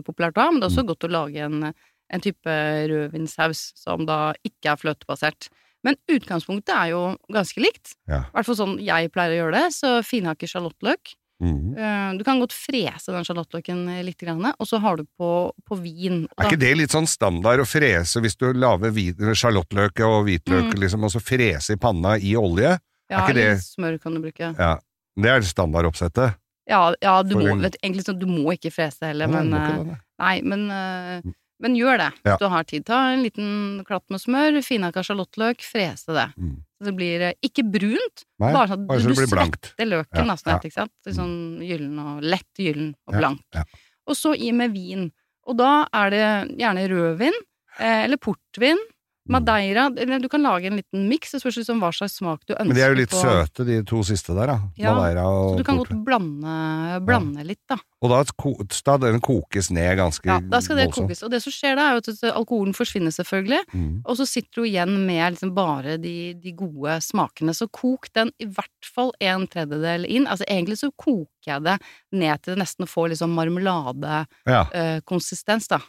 populært 0.03 0.35
da, 0.35 0.49
men 0.51 0.59
det 0.59 0.67
er 0.67 0.73
Mm. 0.73 0.75
også 0.75 0.87
godt 0.89 1.05
å 1.07 1.11
lage 1.13 1.45
en, 1.45 1.69
en 2.11 2.23
type 2.25 2.55
rødvinssaus 2.91 3.61
som 3.79 4.03
da 4.09 4.17
ikke 4.43 4.73
er 4.73 4.81
fløtebasert. 4.81 5.47
Men 5.83 5.95
utgangspunktet 6.11 6.73
er 6.75 6.89
jo 6.91 6.99
ganske 7.31 7.59
likt. 7.63 7.93
Ja. 8.07 8.21
Hvert 8.31 8.47
fall 8.49 8.55
sånn 8.59 8.75
jeg 8.83 9.11
pleier 9.15 9.35
å 9.35 9.39
gjøre 9.41 9.55
det. 9.61 9.73
Så 9.75 9.93
finhakker 10.07 10.47
sjalottløk. 10.51 11.13
Eh, 11.43 12.17
Du 12.17 12.23
kan 12.23 12.39
godt 12.39 12.53
frese 12.55 13.11
den 13.11 13.23
sjalottløken 13.27 13.83
litt, 14.05 14.23
og 14.59 14.67
så 14.67 14.79
har 14.79 14.97
du 14.97 15.03
på, 15.19 15.51
på 15.67 15.77
vin. 15.81 16.27
Er 16.39 16.45
ikke 16.49 16.59
det 16.59 16.77
litt 16.77 16.91
sånn 16.95 17.07
standard 17.07 17.59
å 17.59 17.65
frese 17.67 18.21
hvis 18.23 18.37
du 18.37 18.53
lager 18.53 18.91
sjalottløk 19.35 19.99
og 20.05 20.25
hvitløk, 20.27 20.71
Mm. 20.73 20.79
liksom, 20.79 21.03
og 21.03 21.11
så 21.11 21.19
frese 21.21 21.73
i 21.73 21.75
panna 21.77 22.15
i 22.17 22.35
olje? 22.35 22.79
ja, 23.09 23.19
ikke 23.27 23.33
det- 23.35 23.43
eller 23.43 23.59
smør 23.61 24.01
kan 24.01 24.13
du 24.15 24.21
bruke. 24.21 24.55
Ja. 24.57 24.77
Det 25.15 25.29
er 25.29 25.41
standardoppsettet. 25.41 26.35
Ja, 26.67 26.93
ja 27.01 27.21
du, 27.23 27.35
må, 27.35 27.59
vet, 27.61 27.75
egentlig 27.83 28.05
så, 28.05 28.17
du 28.17 28.25
må 28.25 28.53
ikke 28.55 28.71
frese 28.71 29.03
heller, 29.05 29.27
Nei, 29.27 29.41
men 29.43 29.51
må 29.51 29.57
eh, 29.59 29.83
det, 29.83 29.97
nei. 30.19 30.41
Men, 30.41 30.71
eh, 30.71 31.21
men 31.59 31.75
gjør 31.75 31.97
det 31.99 32.11
Ja. 32.25 32.37
du 32.37 32.47
har 32.47 32.63
tid. 32.63 32.85
Ta 32.85 33.11
en 33.13 33.21
liten 33.23 33.83
klatt 33.85 34.03
med 34.09 34.19
smør, 34.21 34.57
finhakka 34.63 35.03
sjalottløk, 35.03 35.59
frese 35.61 36.07
det. 36.15 36.29
Mm. 36.39 36.63
Så 36.83 36.89
det 36.89 36.95
blir 36.99 37.21
eh, 37.29 37.33
ikke 37.47 37.63
brunt, 37.71 38.23
Nei, 38.43 38.49
bare 38.51 38.67
sånn 38.73 38.83
at 38.83 39.03
du, 39.05 39.07
du 39.07 39.15
svetter 39.15 39.87
løken, 39.87 40.27
Ja, 40.27 40.35
sånn, 40.35 40.51
ja. 40.51 40.59
ikke 40.59 40.75
sant? 40.75 40.91
Sånn 41.15 41.35
gyllen 41.63 41.99
og 42.03 42.23
lett 42.27 42.59
gyllen 42.59 42.89
og 43.07 43.15
blank. 43.15 43.43
ja. 43.55 43.63
Og 44.11 44.17
så 44.19 44.33
i 44.35 44.49
med 44.51 44.73
vin. 44.75 45.05
Og 45.47 45.55
da 45.55 45.85
er 45.95 46.09
det 46.11 46.25
gjerne 46.59 46.83
rødvin, 46.91 47.37
eh, 47.79 48.01
eller 48.03 48.19
portvin. 48.19 48.81
Madeira, 49.29 49.85
eller 49.97 50.19
du 50.19 50.27
kan 50.29 50.41
lage 50.43 50.65
en 50.67 50.75
liten 50.81 51.07
miks, 51.07 51.31
det 51.31 51.39
spørs 51.41 51.57
liksom 51.61 51.79
hva 51.79 51.91
slags 51.95 52.17
smak 52.19 52.41
du 52.45 52.53
ønsker 52.53 52.65
Men 52.67 52.75
de 52.75 52.81
er 52.83 52.89
jo 52.91 52.95
litt 52.99 53.09
på. 53.13 53.21
søte, 53.23 53.63
de 53.65 53.81
to 53.87 54.03
siste 54.03 54.33
der, 54.35 54.47
da. 54.47 54.57
Ja, 54.77 54.91
Madeira 54.93 55.23
og 55.29 55.53
Så 55.53 55.57
du 55.57 55.63
kan 55.63 55.77
godt 55.79 55.95
blande, 56.03 56.99
blande 57.07 57.43
litt, 57.47 57.61
da. 57.69 57.77
Og 58.03 58.09
da 58.11 58.19
skal 58.27 58.99
den 58.99 59.21
kokes 59.23 59.69
ned 59.71 59.95
ganske 59.97 60.25
Ja, 60.27 60.39
da 60.41 60.59
skal 60.59 60.75
det 60.75 60.85
voldsomt. 60.89 61.07
kokes. 61.07 61.23
Og 61.23 61.31
det 61.31 61.39
som 61.41 61.51
skjer 61.55 61.75
da, 61.79 61.81
er 61.81 61.91
jo 61.95 62.01
at 62.03 62.23
alkoholen 62.35 62.73
forsvinner 62.75 63.11
selvfølgelig, 63.15 63.61
Mm. 63.73 64.01
og 64.05 64.17
så 64.17 64.25
sitter 64.27 64.61
du 64.61 64.63
igjen 64.67 65.05
med 65.07 65.31
liksom 65.33 65.53
bare 65.55 65.97
de, 65.97 66.33
de 66.33 66.51
gode 66.51 66.99
smakene. 67.01 67.53
Så 67.55 67.67
kok 67.71 68.07
den 68.13 68.31
i 68.39 68.45
hvert 68.45 68.85
fall 68.93 69.11
en 69.21 69.47
tredjedel 69.47 70.05
inn. 70.05 70.27
Altså 70.27 70.43
egentlig 70.49 70.77
så 70.79 70.91
koker 70.97 71.27
jeg 71.47 71.63
det 71.63 71.79
ned 72.11 72.41
til 72.43 72.53
det 72.55 72.59
nesten 72.63 72.85
får 72.87 73.09
liksom 73.15 73.29
marmeladekonsistens, 73.33 75.67
Ja. 75.71 75.77
da. 75.77 75.83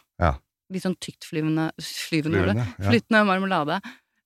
Litt 0.73 0.85
sånn 0.85 0.97
tyktflyvende 0.97 1.69
flyvende? 1.77 2.41
Flyvende, 2.41 2.67
ja. 2.71 2.89
Flytende 2.89 3.23
marmelade. 3.27 3.79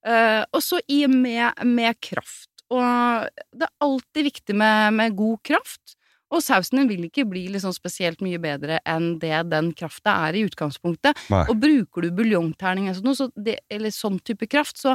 Uh, 0.07 0.43
og 0.55 0.61
så 0.63 0.79
i 0.87 1.03
med, 1.11 1.59
med 1.67 1.99
kraft. 2.03 2.47
Og 2.69 3.27
det 3.51 3.65
er 3.65 3.73
alltid 3.83 4.29
viktig 4.29 4.55
med, 4.55 4.93
med 4.95 5.17
god 5.17 5.41
kraft. 5.49 5.95
Og 6.29 6.43
sausen 6.45 6.85
vil 6.89 7.07
ikke 7.07 7.25
bli 7.25 7.47
liksom 7.49 7.73
spesielt 7.73 8.19
mye 8.21 8.39
bedre 8.41 8.77
enn 8.87 9.15
det 9.21 9.33
den 9.49 9.71
krafta 9.77 10.13
er 10.27 10.37
i 10.37 10.43
utgangspunktet. 10.45 11.17
Nei. 11.33 11.45
Og 11.49 11.57
bruker 11.61 12.05
du 12.05 12.11
buljongterning 12.19 12.89
eller, 12.89 12.99
sånn, 13.01 13.17
så 13.17 13.29
det, 13.33 13.57
eller 13.73 13.93
sånn 13.93 14.19
type 14.21 14.45
kraft, 14.49 14.77
så 14.77 14.93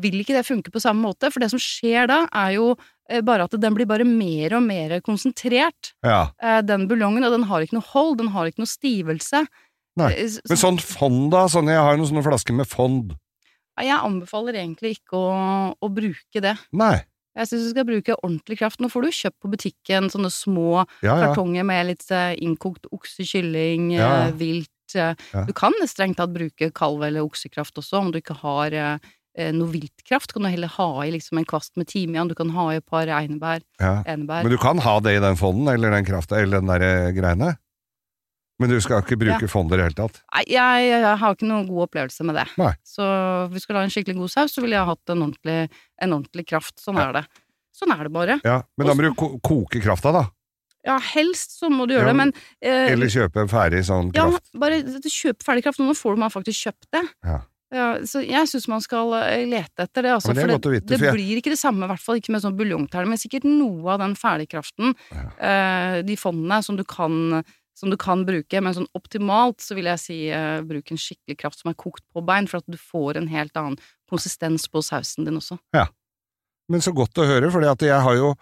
vil 0.00 0.20
ikke 0.22 0.36
det 0.36 0.46
funke 0.46 0.72
på 0.72 0.80
samme 0.80 1.04
måte. 1.04 1.28
For 1.32 1.42
det 1.42 1.50
som 1.52 1.60
skjer 1.60 2.08
da, 2.08 2.22
er 2.32 2.54
jo 2.56 2.70
eh, 3.10 3.20
bare 3.26 3.44
at 3.44 3.56
den 3.60 3.76
blir 3.76 3.88
bare 3.90 4.06
mer 4.08 4.56
og 4.56 4.64
mer 4.64 4.96
konsentrert, 5.04 5.92
ja. 6.06 6.30
eh, 6.40 6.60
den 6.64 6.86
buljongen. 6.88 7.26
Og 7.28 7.36
den 7.36 7.48
har 7.50 7.66
ikke 7.66 7.76
noe 7.76 7.90
hold, 7.92 8.16
den 8.22 8.32
har 8.32 8.48
ikke 8.48 8.64
noe 8.64 8.72
stivelse. 8.72 9.44
Nei. 9.98 10.12
Eh, 10.14 10.38
Men 10.48 10.60
sånn 10.60 10.78
fond, 10.80 11.30
da? 11.32 11.46
Sånn, 11.50 11.66
jeg 11.72 11.80
har 11.82 11.96
noen 11.98 12.08
sånne 12.10 12.22
flasker 12.26 12.54
med 12.54 12.68
fond. 12.70 13.14
Jeg 13.80 13.96
anbefaler 13.96 14.58
egentlig 14.60 14.98
ikke 14.98 15.16
å, 15.16 15.30
å 15.80 15.88
bruke 15.88 16.42
det. 16.44 16.56
Nei. 16.76 16.98
Jeg 17.38 17.46
syns 17.48 17.62
du 17.64 17.70
skal 17.70 17.86
bruke 17.88 18.16
ordentlig 18.20 18.58
kraft. 18.58 18.80
Nå 18.82 18.90
får 18.92 19.06
du 19.06 19.10
kjøpt 19.14 19.38
på 19.40 19.50
butikken 19.52 20.10
sånne 20.12 20.28
små 20.34 20.82
Ja, 21.00 21.14
ja. 21.14 21.30
kartonger 21.30 21.64
med 21.64 21.86
litt 21.92 22.04
eh, 22.12 22.34
innkokt 22.42 22.86
okse, 22.92 23.24
kylling, 23.24 23.92
Ja, 23.96 24.26
eh, 24.26 24.34
vilt. 24.36 24.68
Du 24.90 25.52
kan 25.54 25.70
strengt 25.86 26.16
tatt 26.18 26.32
bruke 26.34 26.72
kalv- 26.74 27.04
eller 27.06 27.22
oksekraft 27.22 27.76
også, 27.78 28.00
om 28.00 28.08
du 28.10 28.18
ikke 28.18 28.34
har 28.40 28.74
noe 29.54 29.70
viltkraft. 29.70 30.32
Kan 30.34 30.42
du 30.42 30.48
heller 30.50 30.66
ha 30.74 30.88
i 31.04 31.12
liksom 31.14 31.38
en 31.38 31.46
kvast 31.46 31.76
med 31.78 31.86
timian, 31.86 32.26
du 32.26 32.34
kan 32.34 32.50
ha 32.50 32.64
i 32.72 32.80
et 32.80 32.86
par 32.90 33.06
einebær, 33.06 33.62
ja. 33.78 34.02
Men 34.18 34.50
du 34.50 34.56
kan 34.58 34.82
ha 34.82 34.96
det 34.98 35.14
i 35.14 35.20
den 35.22 35.38
fonden, 35.38 35.70
eller 35.72 35.94
den 35.94 36.04
krafta, 36.04 36.40
eller 36.42 36.58
den 36.58 36.66
der 36.74 37.12
greiene. 37.14 37.52
Men 38.60 38.68
du 38.70 38.76
skal 38.84 39.00
ikke 39.02 39.16
bruke 39.20 39.48
fond 39.48 39.72
i 39.72 39.76
det 39.80 39.86
hele 39.88 39.96
tatt. 39.96 40.18
Nei, 40.34 40.42
jeg, 40.52 40.88
jeg 40.92 41.14
har 41.22 41.36
ikke 41.36 41.48
noen 41.48 41.66
god 41.70 41.86
opplevelse 41.88 42.26
med 42.28 42.36
det. 42.36 42.44
Nei. 42.60 42.72
Så 42.84 43.06
hvis 43.48 43.54
vi 43.56 43.64
skulle 43.64 43.80
ha 43.80 43.86
en 43.88 43.94
skikkelig 43.94 44.18
god 44.20 44.32
saus, 44.34 44.52
så 44.56 44.60
ville 44.64 44.76
jeg 44.76 44.88
hatt 44.90 45.12
en 45.14 45.22
ordentlig, 45.30 45.56
en 46.04 46.12
ordentlig 46.18 46.44
kraft. 46.50 46.76
Sånn 46.82 47.00
Ja. 47.00 47.08
er 47.08 47.12
det. 47.20 47.24
Sånn 47.80 47.94
er 47.96 48.02
det 48.04 48.12
bare. 48.12 48.36
Ja, 48.44 48.58
Men 48.76 48.86
da 48.90 48.94
må 48.98 49.06
du 49.08 49.14
ko 49.16 49.38
koke 49.40 49.80
krafta, 49.80 50.12
da. 50.12 50.26
Ja, 50.84 50.98
helst 50.98 51.58
så 51.60 51.68
må 51.72 51.86
du 51.88 51.92
gjøre 51.94 52.06
Ja, 52.08 52.12
det, 52.12 52.16
men 52.16 52.30
eh, 52.64 52.92
Eller 52.94 53.10
kjøpe 53.12 53.42
en 53.42 53.50
ferdig 53.52 53.82
sånn 53.84 54.14
Ja, 54.16 54.24
bare 54.56 54.78
kjøp 55.04 55.42
ferdig 55.44 55.64
kraft. 55.66 55.80
Nå 55.80 55.92
får 55.96 56.16
man 56.16 56.30
faktisk 56.32 56.68
kjøpt 56.68 56.88
det. 56.96 57.02
Ja. 57.24 57.40
Ja, 57.70 57.88
så 58.02 58.18
jeg 58.26 58.48
syns 58.50 58.64
man 58.66 58.80
skal 58.82 59.12
eh, 59.20 59.44
lete 59.46 59.84
etter 59.84 60.02
det, 60.02 60.10
altså. 60.16 60.32
Ja, 60.32 60.40
det 60.40 60.42
for 60.42 60.48
det, 60.58 60.70
vite, 60.80 60.86
det, 60.90 60.96
for 60.98 61.06
jeg- 61.06 61.14
blir 61.14 61.36
ikke 61.38 61.52
det 61.52 61.60
samme, 61.60 61.84
i 61.86 61.88
hvert 61.92 62.02
fall 62.02 62.16
ikke 62.18 62.32
med 62.34 62.42
sånn 62.42 62.56
buljongterne, 62.58 63.06
men 63.12 63.20
sikkert 63.20 63.44
noe 63.46 63.92
av 63.92 64.00
den 64.02 64.16
ferdigkraften, 64.18 64.96
eh, 65.38 66.00
de 66.02 66.16
fondene, 66.18 66.58
som 66.66 66.74
du 66.80 66.82
kan 66.82 67.44
som 67.80 67.92
du 67.92 67.96
kan 68.00 68.26
bruke, 68.28 68.60
men 68.60 68.76
sånn 68.76 68.90
optimalt 68.96 69.64
så 69.64 69.76
vil 69.78 69.88
jeg 69.90 70.02
si 70.02 70.18
uh, 70.28 70.60
bruk 70.66 70.92
en 70.92 71.00
skikkelig 71.00 71.38
kraft 71.40 71.62
som 71.62 71.72
er 71.72 71.78
kokt 71.80 72.04
på 72.12 72.24
bein, 72.24 72.48
for 72.50 72.60
at 72.60 72.68
du 72.68 72.78
får 72.80 73.20
en 73.20 73.30
helt 73.32 73.56
annen 73.56 73.80
konsistens 74.10 74.68
på 74.68 74.82
sausen 74.84 75.28
din 75.28 75.40
også. 75.40 75.58
Ja, 75.76 75.88
Men 76.70 76.84
så 76.84 76.92
godt 76.94 77.18
å 77.18 77.26
høre, 77.26 77.50
for 77.50 77.64
jeg 77.64 78.02
har 78.04 78.16
jo 78.18 78.34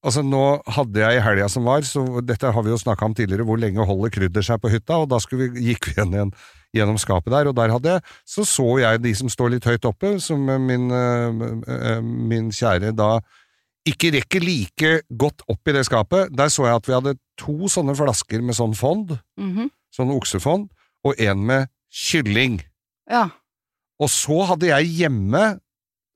Altså, 0.00 0.22
nå 0.24 0.44
hadde 0.64 0.96
jeg 1.02 1.18
i 1.18 1.20
helga 1.20 1.46
som 1.52 1.66
var, 1.68 1.84
så 1.84 2.22
dette 2.24 2.48
har 2.48 2.64
vi 2.64 2.70
jo 2.72 2.78
snakka 2.80 3.04
om 3.04 3.14
tidligere, 3.16 3.44
hvor 3.44 3.58
lenge 3.60 3.84
holder 3.84 4.12
krydder 4.14 4.46
seg 4.46 4.62
på 4.62 4.70
hytta, 4.72 4.96
og 5.02 5.10
da 5.12 5.18
vi, 5.28 5.50
gikk 5.66 5.90
vi 5.90 5.92
igjen, 5.98 6.30
gjennom 6.72 6.96
skapet 6.96 7.34
der, 7.34 7.50
og 7.50 7.58
der 7.58 7.74
hadde 7.74 7.92
jeg, 7.92 8.04
så 8.24 8.46
så 8.48 8.68
jeg 8.80 9.02
de 9.04 9.12
som 9.18 9.28
står 9.28 9.52
litt 9.52 9.68
høyt 9.68 9.84
oppe, 9.90 10.14
som 10.24 10.40
min, 10.40 10.88
eh, 10.88 11.44
eh, 11.76 12.00
min 12.00 12.48
kjære 12.48 12.94
da 12.96 13.18
ikke 13.88 14.10
rekker 14.12 14.40
like 14.44 15.02
godt 15.16 15.42
opp 15.48 15.68
i 15.68 15.72
det 15.72 15.86
skapet. 15.86 16.34
Der 16.36 16.48
så 16.52 16.66
jeg 16.68 16.76
at 16.76 16.86
vi 16.86 16.92
hadde 16.98 17.18
to 17.40 17.68
sånne 17.72 17.96
flasker 17.96 18.42
med 18.42 18.54
sånn 18.54 18.74
fond, 18.76 19.18
Mhm. 19.38 19.70
sånn 19.96 20.10
oksefond, 20.14 20.68
og 21.04 21.14
en 21.18 21.46
med 21.46 21.68
kylling. 21.90 22.60
Ja. 23.10 23.30
Og 23.98 24.08
så 24.08 24.44
hadde 24.46 24.66
jeg 24.68 24.86
hjemme 25.00 25.60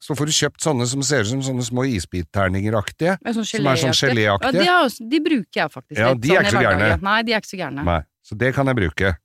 så 0.05 0.13
får 0.15 0.27
du 0.27 0.33
kjøpt 0.37 0.61
sånne 0.61 0.87
som 0.87 1.03
ser 1.03 1.21
ut 1.25 1.27
som 1.29 1.41
sånne 1.41 1.65
små 1.65 1.83
isbitterninger-aktige. 1.89 3.17
Sånn 3.25 3.45
Som 3.47 3.67
er 3.67 3.77
sånn 3.81 3.95
geléaktige. 3.97 4.65
Ja, 4.65 4.83
de, 4.83 4.87
også, 4.87 5.09
de 5.09 5.21
bruker 5.21 5.61
jeg 5.63 5.71
faktisk 5.73 5.99
Ja, 5.99 6.13
de 6.15 6.29
er 6.29 6.43
sånn 6.45 6.45
ikke 6.45 6.51
så 6.53 7.01
Nei, 7.03 7.23
de 7.23 7.33
er 7.33 7.41
ikke 7.41 7.49
så 7.55 7.59
gærne. 7.59 7.85
Nei, 7.85 8.01
så 8.23 8.37
det 8.39 8.55
kan 8.55 8.67
jeg 8.67 8.77
bruke. 8.77 9.17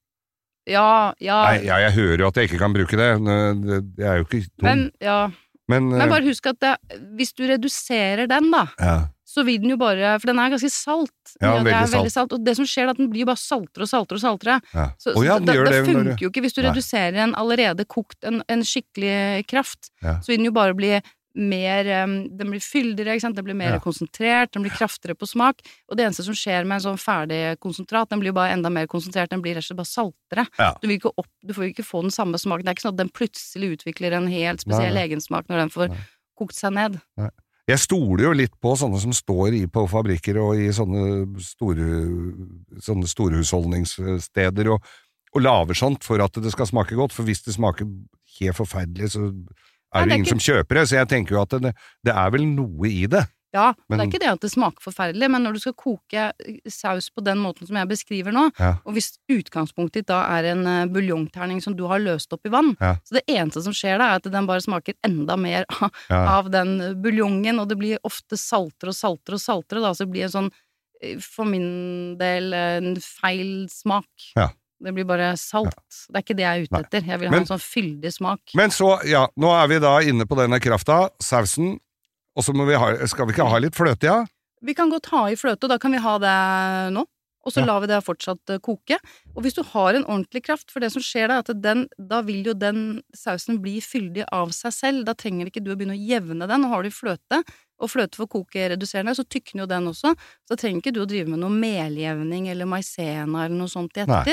Ja, 0.69 1.13
ja. 1.19 1.43
Nei, 1.49 1.65
ja, 1.65 1.77
jeg 1.89 1.93
hører 1.97 2.17
jo 2.23 2.27
at 2.27 2.35
jeg 2.35 2.49
ikke 2.49 2.59
kan 2.59 2.73
bruke 2.73 2.95
det. 2.95 3.09
Det- 3.19 3.97
Jeg 3.97 4.07
er 4.07 4.17
jo 4.17 4.23
ikke 4.25 4.41
dum. 4.57 4.63
Men, 4.69 4.91
ja. 5.01 5.31
Men, 5.69 5.91
Men 5.91 6.07
eh, 6.07 6.11
bare 6.11 6.25
husk 6.25 6.49
at 6.49 6.59
det, 6.63 6.73
hvis 7.19 7.31
du 7.37 7.45
reduserer 7.49 8.29
den, 8.29 8.49
da, 8.53 8.63
ja. 8.81 8.95
så 9.27 9.43
vil 9.47 9.59
den 9.61 9.75
jo 9.75 9.77
bare 9.81 10.15
For 10.17 10.31
den 10.31 10.41
er 10.41 10.53
ganske 10.55 10.71
salt. 10.73 11.35
Ja, 11.37 11.53
det 11.53 11.59
er 11.61 11.67
veldig 11.69 11.93
veldig 11.93 12.13
salt. 12.15 12.33
Og 12.35 12.45
det 12.45 12.55
som 12.57 12.67
skjer, 12.69 12.87
er 12.87 12.95
at 12.95 13.01
den 13.01 13.11
blir 13.13 13.23
jo 13.23 13.29
bare 13.29 13.41
saltere 13.41 13.85
og 13.85 13.91
saltere 13.91 14.17
og 14.17 14.23
saltere. 14.25 14.57
Ja. 14.73 14.87
Så, 14.97 15.13
oh, 15.13 15.21
ja, 15.25 15.37
så 15.37 15.45
den 15.45 15.53
det, 15.53 15.75
det 15.75 15.83
funker 15.85 16.25
jo 16.25 16.33
ikke 16.33 16.43
hvis 16.47 16.57
du 16.57 16.63
Nei. 16.63 16.71
reduserer 16.71 17.21
en 17.27 17.37
allerede 17.37 17.85
kokt, 17.89 18.17
en, 18.25 18.41
en 18.49 18.65
skikkelig 18.65 19.45
kraft. 19.49 19.91
Så 20.01 20.33
vil 20.33 20.41
den 20.41 20.49
jo 20.49 20.55
bare 20.57 20.77
bli 20.77 20.97
mer 21.39 21.87
Den 21.87 22.51
blir 22.51 22.59
fyldigere, 22.59 23.15
ikke 23.15 23.21
sant? 23.27 23.35
den 23.39 23.45
blir 23.47 23.55
mer 23.57 23.73
Ja. 23.77 23.79
konsentrert, 23.79 24.51
den 24.51 24.63
blir 24.63 24.71
kraftigere 24.75 25.15
på 25.15 25.27
smak. 25.27 25.61
Og 25.89 25.97
det 25.97 26.05
eneste 26.05 26.23
som 26.27 26.33
skjer 26.35 26.65
med 26.67 26.79
en 26.81 26.85
sånn 26.91 26.99
ferdig 26.99 27.57
konsentrat, 27.59 28.09
den 28.09 28.19
blir 28.19 28.29
jo 28.33 28.37
bare 28.39 28.53
enda 28.53 28.69
mer 28.69 28.87
konsentrert, 28.87 29.29
den 29.29 29.41
blir 29.41 29.55
rett 29.55 29.63
og 29.63 29.69
slett 29.71 29.79
bare 29.79 29.93
saltere. 29.93 30.47
Ja. 30.59 30.73
Du, 30.81 31.09
opp, 31.15 31.27
du 31.43 31.53
får 31.53 31.69
ikke 31.73 31.85
få 31.87 32.01
den 32.03 32.11
samme 32.11 32.37
smaken. 32.37 32.65
Det 32.65 32.71
er 32.73 32.75
ikke 32.77 32.87
sånn 32.89 32.97
at 32.97 33.03
den 33.03 33.09
plutselig 33.15 33.71
utvikler 33.79 34.13
en 34.19 34.27
helt 34.27 34.61
spesiell 34.61 34.93
Nei, 34.93 35.07
egensmak 35.07 35.47
når 35.47 35.63
den 35.63 35.69
får 35.69 35.89
Nei. 35.89 35.97
kokt 36.37 36.55
seg 36.55 36.73
ned. 36.73 36.99
Jeg 37.69 37.77
stoler 37.83 38.23
jo 38.23 38.31
litt 38.33 38.55
på 38.59 38.71
sånne 38.75 38.97
som 38.99 39.11
står 39.13 39.53
i 39.53 39.65
på 39.69 39.83
fabrikker 39.87 40.39
og 40.41 40.57
i 40.57 40.71
sånne 40.73 41.37
store, 41.39 41.85
sånne 42.81 43.05
storhusholdningssteder 43.05 44.71
og, 44.73 44.81
og 45.35 45.43
lager 45.43 45.77
sånt 45.77 46.03
for 46.03 46.21
at 46.23 46.33
det 46.41 46.51
skal 46.51 46.65
smake 46.65 46.97
godt, 46.97 47.13
for 47.13 47.27
hvis 47.27 47.43
det 47.45 47.53
smaker 47.53 47.85
helt 48.39 48.57
forferdelig, 48.57 49.11
så 49.13 49.29
Nei, 49.29 49.43
er 49.93 50.05
det 50.05 50.11
er 50.11 50.15
ingen 50.19 50.25
som 50.35 50.39
kjøper 50.39 50.75
det, 50.79 50.87
så 50.89 50.95
jeg 50.99 51.07
tenker 51.09 51.35
jo 51.35 51.41
at 51.41 51.49
det, 51.61 51.73
det 52.05 52.13
er 52.15 52.31
vel 52.31 52.45
noe 52.47 52.87
i 52.89 53.05
det. 53.07 53.25
Ja, 53.51 53.73
Men- 53.89 53.97
det 53.97 54.03
er 54.03 54.09
ikke 54.11 54.19
det 54.21 54.29
at 54.29 54.41
det 54.41 54.51
smaker 54.51 54.77
forferdelig, 54.85 55.27
men 55.33 55.41
når 55.41 55.53
du 55.53 55.59
skal 55.59 55.73
koke 55.73 56.27
eh, 56.37 56.59
saus 56.69 57.07
på 57.09 57.23
den 57.25 57.39
måten 57.41 57.65
som 57.65 57.75
jeg 57.79 57.87
beskriver 57.89 58.31
nå, 58.31 58.51
Ja. 58.59 58.75
og 58.85 58.93
hvis 58.93 59.17
utgangspunktet 59.27 60.03
ditt 60.03 60.07
da 60.11 60.19
er 60.37 60.51
en 60.51 60.67
eh, 60.67 60.85
buljongterning 60.85 61.57
som 61.63 61.73
du 61.75 61.87
har 61.89 61.97
løst 61.97 62.31
opp 62.31 62.45
i 62.45 62.49
vann, 62.53 62.75
Ja. 62.79 62.97
så 63.03 63.17
det 63.17 63.23
eneste 63.27 63.63
som 63.65 63.73
skjer 63.73 63.97
da, 63.97 64.11
er 64.11 64.15
at 64.21 64.29
den 64.29 64.45
bare 64.45 64.61
smaker 64.61 64.93
enda 65.03 65.35
mer 65.35 65.65
av, 65.81 65.89
Ja. 66.11 66.37
av 66.37 66.51
den 66.51 67.01
buljongen, 67.01 67.59
og 67.59 67.69
det 67.69 67.79
blir 67.79 67.97
ofte 68.05 68.37
saltere 68.37 68.89
og 68.93 68.99
saltere 69.01 69.33
og 69.33 69.41
saltere, 69.41 69.81
da, 69.81 69.93
så 69.97 70.05
det 70.05 70.11
blir 70.13 70.23
en 70.29 70.35
sånn, 70.37 70.51
eh, 71.01 71.17
for 71.17 71.45
min 71.49 72.17
del, 72.19 72.53
en 72.53 72.95
feil 73.01 73.65
smak. 73.67 74.05
Ja. 74.37 74.51
Det 74.81 74.93
blir 74.95 75.05
bare 75.05 75.33
salt. 75.37 75.75
Det 76.07 76.15
er 76.15 76.23
ikke 76.23 76.35
det 76.39 76.45
jeg 76.45 76.59
er 76.59 76.63
ute 76.67 76.79
etter. 76.85 77.01
Jeg 77.07 77.19
vil 77.19 77.29
Men- 77.29 77.39
ha 77.39 77.39
en 77.43 77.59
sånn 77.59 77.63
fyldig 77.63 78.13
smak. 78.15 78.39
Men 78.55 78.69
så, 78.69 79.03
ja, 79.05 79.27
nå 79.37 79.51
er 79.63 79.67
vi 79.67 79.79
da 79.79 79.97
inne 79.99 80.25
på 80.25 80.37
denne 80.39 80.59
krafta, 80.59 81.09
sausen, 81.21 81.79
og 82.35 82.43
så 82.43 82.53
vi 82.65 82.73
ha, 82.75 83.05
skal 83.07 83.25
vi 83.27 83.33
ikke 83.33 83.49
ha 83.49 83.57
litt 83.59 83.75
fløte, 83.75 84.03
ja? 84.03 84.25
Vi 84.61 84.73
kan 84.73 84.89
godt 84.89 85.07
ha 85.11 85.25
i 85.27 85.35
fløte, 85.35 85.63
og 85.63 85.69
da 85.69 85.77
kan 85.77 85.91
vi 85.91 85.97
ha 85.99 86.17
det 86.17 86.93
nå. 86.93 87.05
Og 87.45 87.53
så 87.53 87.61
Ja. 87.61 87.65
lar 87.67 87.79
vi 87.79 87.87
det 87.87 88.03
fortsatt 88.03 88.49
eh, 88.49 88.57
koke. 88.59 88.97
Og 89.35 89.41
hvis 89.43 89.53
du 89.55 89.63
har 89.63 89.95
en 89.95 90.03
ordentlig 90.03 90.43
kraft, 90.43 90.69
for 90.69 90.81
det 90.81 90.91
som 90.91 91.01
skjer 91.01 91.29
da, 91.29 91.35
er 91.35 91.39
at 91.39 91.61
den, 91.61 91.87
da 91.97 92.21
vil 92.21 92.43
jo 92.43 92.53
den 92.53 93.01
sausen 93.15 93.61
bli 93.61 93.79
fyldig 93.79 94.25
av 94.31 94.49
seg 94.51 94.71
selv. 94.73 95.05
Da 95.05 95.13
trenger 95.13 95.47
ikke 95.47 95.63
du 95.63 95.71
å 95.73 95.77
begynne 95.77 95.95
å 95.95 96.07
jevne 96.07 96.45
den. 96.47 96.65
Og 96.65 96.69
har 96.69 96.83
du 96.83 96.89
fløte, 96.89 97.43
og 97.79 97.89
fløte 97.89 98.15
for 98.17 98.27
kokereduserende, 98.27 99.15
så 99.15 99.23
tykner 99.23 99.61
jo 99.61 99.65
den 99.67 99.87
også. 99.87 100.13
Så 100.45 100.49
da 100.49 100.55
trenger 100.57 100.81
ikke 100.83 100.93
du 100.93 100.99
å 101.05 101.07
drive 101.07 101.29
med 101.29 101.39
noe 101.39 101.49
meljevning 101.49 102.49
eller 102.49 102.65
maisena 102.65 103.45
eller 103.45 103.55
noe 103.55 103.67
sånt 103.71 103.95
i 103.97 104.03
Nei. 104.05 104.23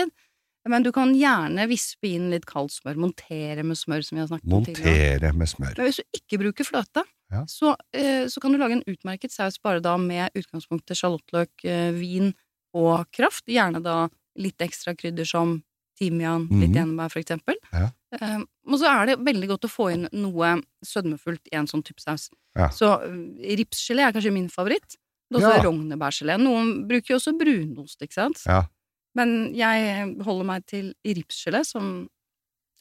Men 0.69 0.83
du 0.83 0.91
kan 0.93 1.13
gjerne 1.15 1.67
vispe 1.71 2.09
inn 2.11 2.31
litt 2.31 2.47
kaldt 2.47 2.73
smør. 2.73 2.97
Montere 2.97 3.63
med 3.65 3.77
smør, 3.79 4.03
som 4.05 4.17
vi 4.17 4.23
har 4.25 4.29
snakket 4.31 4.53
om 4.53 4.65
tidligere. 4.65 5.21
Montere 5.21 5.33
med 5.35 5.49
smør. 5.49 5.77
Men 5.79 5.87
hvis 5.91 6.01
du 6.03 6.21
ikke 6.21 6.39
bruker 6.43 6.65
fløte, 6.65 7.05
Ja. 7.31 7.45
så, 7.47 7.77
eh, 7.93 8.27
så 8.27 8.41
kan 8.41 8.53
du 8.53 8.59
lage 8.59 8.73
en 8.73 8.83
utmerket 8.87 9.31
saus 9.33 9.59
bare 9.59 9.81
da 9.81 9.97
med 9.97 10.31
utgangspunktet 10.35 10.97
sjalottløk, 10.97 11.51
eh, 11.65 11.91
vin 11.93 12.35
og 12.75 13.07
kraft. 13.13 13.45
Gjerne 13.47 13.83
da 13.83 14.09
litt 14.37 14.59
ekstra 14.59 14.95
krydder 14.97 15.27
som 15.27 15.63
timian, 15.99 16.49
litt 16.51 16.71
Mhm. 16.71 16.77
enebær 16.99 17.11
for 17.11 17.21
eksempel. 17.21 17.55
Ja. 17.73 17.91
Eh, 18.21 18.39
og 18.69 18.79
så 18.79 18.85
er 19.03 19.07
det 19.07 19.19
veldig 19.25 19.49
godt 19.49 19.65
å 19.65 19.71
få 19.71 19.93
inn 19.93 20.09
noe 20.13 20.61
sødmefullt 20.85 21.47
i 21.53 21.57
en 21.57 21.67
sånn 21.67 21.83
type 21.85 22.01
saus. 22.01 22.29
Ja. 22.57 22.69
Så 22.69 23.03
eh, 23.03 23.57
ripsgelé 23.57 24.07
er 24.07 24.13
kanskje 24.13 24.33
min 24.33 24.49
favoritt. 24.49 24.97
Det 25.31 25.41
er 25.43 25.49
Ja. 25.49 25.59
også 25.59 25.65
rognebærgelé. 25.65 26.39
Noen 26.41 26.87
bruker 26.87 27.07
jo 27.09 27.17
også 27.17 27.37
brunost, 27.39 27.97
ikke 28.03 28.13
sant? 28.13 28.43
Ja. 28.47 28.67
Men 29.17 29.55
jeg 29.57 30.11
holder 30.27 30.47
meg 30.49 30.67
til 30.69 30.93
ripsgelé, 31.07 31.63
som 31.65 32.09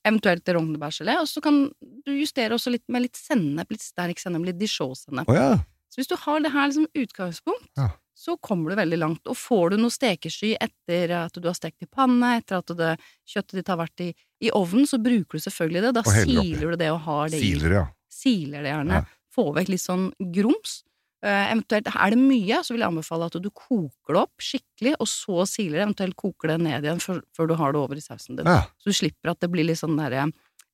eventuelt 0.05 0.45
rognebærgelé, 0.53 1.15
og 1.21 1.27
så 1.29 1.41
kan 1.41 1.63
du 2.05 2.11
justere 2.13 2.53
også 2.57 2.73
litt 2.75 2.83
med 2.93 3.07
litt 3.07 3.17
sennep, 3.17 3.71
litt 3.73 3.81
sterk 3.81 4.19
sennep, 4.21 4.43
litt 4.51 4.59
dijon-sennep. 4.59 5.29
Oh, 5.31 5.37
ja. 5.37 5.53
Så 5.89 6.01
hvis 6.01 6.11
du 6.11 6.17
har 6.21 6.43
det 6.43 6.51
her 6.53 6.73
som 6.75 6.85
utgangspunkt, 6.93 7.71
Ja. 7.79 7.89
så 8.13 8.35
kommer 8.37 8.69
du 8.69 8.75
veldig 8.77 8.99
langt. 8.99 9.27
Og 9.31 9.35
får 9.39 9.71
du 9.73 9.77
noe 9.81 9.93
stekesky 9.93 10.53
etter 10.61 11.11
at 11.25 11.33
du 11.39 11.47
har 11.47 11.55
stekt 11.57 11.81
i 11.81 11.89
panne, 11.89 12.35
etter 12.37 12.59
at 12.61 12.75
det, 12.77 12.91
kjøttet 13.25 13.57
ditt 13.61 13.71
har 13.71 13.79
vært 13.81 14.03
i, 14.05 14.09
i 14.45 14.51
ovnen, 14.51 14.85
så 14.85 14.99
bruker 15.01 15.39
du 15.39 15.45
selvfølgelig 15.47 15.81
det. 15.87 15.93
Da 15.97 16.03
siler 16.03 16.75
du 16.75 16.75
det 16.83 16.91
og 16.91 16.99
har 17.07 17.29
det 17.31 17.39
i. 17.41 17.53
Siler, 17.55 17.77
ja. 17.79 17.85
Siler 18.11 18.61
det 18.61 18.75
gjerne. 18.75 18.99
Ja. 19.01 19.05
Få 19.35 19.49
vekk 19.55 19.71
litt 19.73 19.83
sånn 19.83 20.05
grums. 20.35 20.83
Eh, 21.25 21.45
eventuelt, 21.49 21.87
er 21.89 22.13
det 22.13 22.19
mye, 22.21 22.59
så 22.61 22.75
vil 22.75 22.83
jeg 22.83 22.91
anbefale 22.91 23.25
at 23.25 23.35
du 23.41 23.47
koker 23.49 24.13
det 24.13 24.19
opp 24.21 24.43
skikkelig, 24.45 24.91
og 25.01 25.07
så 25.09 25.45
siler 25.49 25.79
det, 25.79 25.85
eventuelt 25.87 26.17
koker 26.19 26.51
det 26.53 26.57
ned 26.67 26.85
igjen 26.85 27.01
før, 27.01 27.23
før 27.33 27.49
du 27.49 27.55
har 27.57 27.73
det 27.73 27.79
over 27.81 27.97
i 27.97 28.03
sausen 28.03 28.37
din. 28.37 28.45
ja. 28.45 28.59
Så 28.77 28.91
du 28.91 28.97
slipper 28.99 29.31
at 29.33 29.39
det 29.41 29.49
blir 29.49 29.65
litt 29.65 29.79
sånn 29.81 29.97
derre 29.97 30.27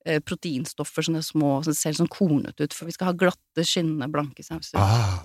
eh, 0.03 0.19
proteinstoffer, 0.19 1.07
sånne 1.07 1.21
små, 1.23 1.53
som 1.63 1.77
ser 1.77 1.95
sånn 1.95 2.11
kornete 2.11 2.67
ut, 2.67 2.75
for 2.75 2.89
vi 2.89 2.95
skal 2.97 3.11
ha 3.11 3.15
glatte, 3.21 3.63
skinnende, 3.63 4.09
blanke 4.11 4.43
sauser. 4.43 4.75
Ah, 4.81 5.21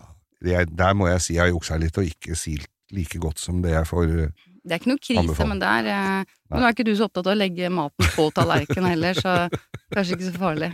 jeg, 0.46 0.68
der 0.78 0.94
må 0.94 1.08
jeg 1.10 1.24
si 1.24 1.34
jeg 1.34 1.48
har 1.48 1.50
juksa 1.54 1.80
litt 1.80 1.98
og 1.98 2.06
ikke 2.06 2.36
silt 2.38 2.70
like 2.94 3.18
godt 3.18 3.42
som 3.42 3.58
det 3.64 3.72
jeg 3.72 3.88
får 3.88 4.04
anbefalt 4.04 4.44
Det 4.62 4.74
er 4.76 4.78
ikke 4.78 4.90
noe 4.92 5.02
krise, 5.02 5.22
Anbefaler. 5.24 5.48
men 5.50 5.62
det 5.62 5.72
er 5.72 5.88
eh, 5.90 6.36
Nå 6.54 6.60
er 6.62 6.76
ikke 6.76 6.86
du 6.86 6.92
så 6.94 7.08
opptatt 7.08 7.26
av 7.26 7.34
å 7.34 7.40
legge 7.40 7.72
maten 7.72 8.12
på 8.14 8.28
tallerkenen 8.36 8.92
heller, 8.92 9.18
så 9.18 9.34
kanskje 9.90 10.14
ikke 10.20 10.28
så 10.28 10.38
farlig. 10.38 10.70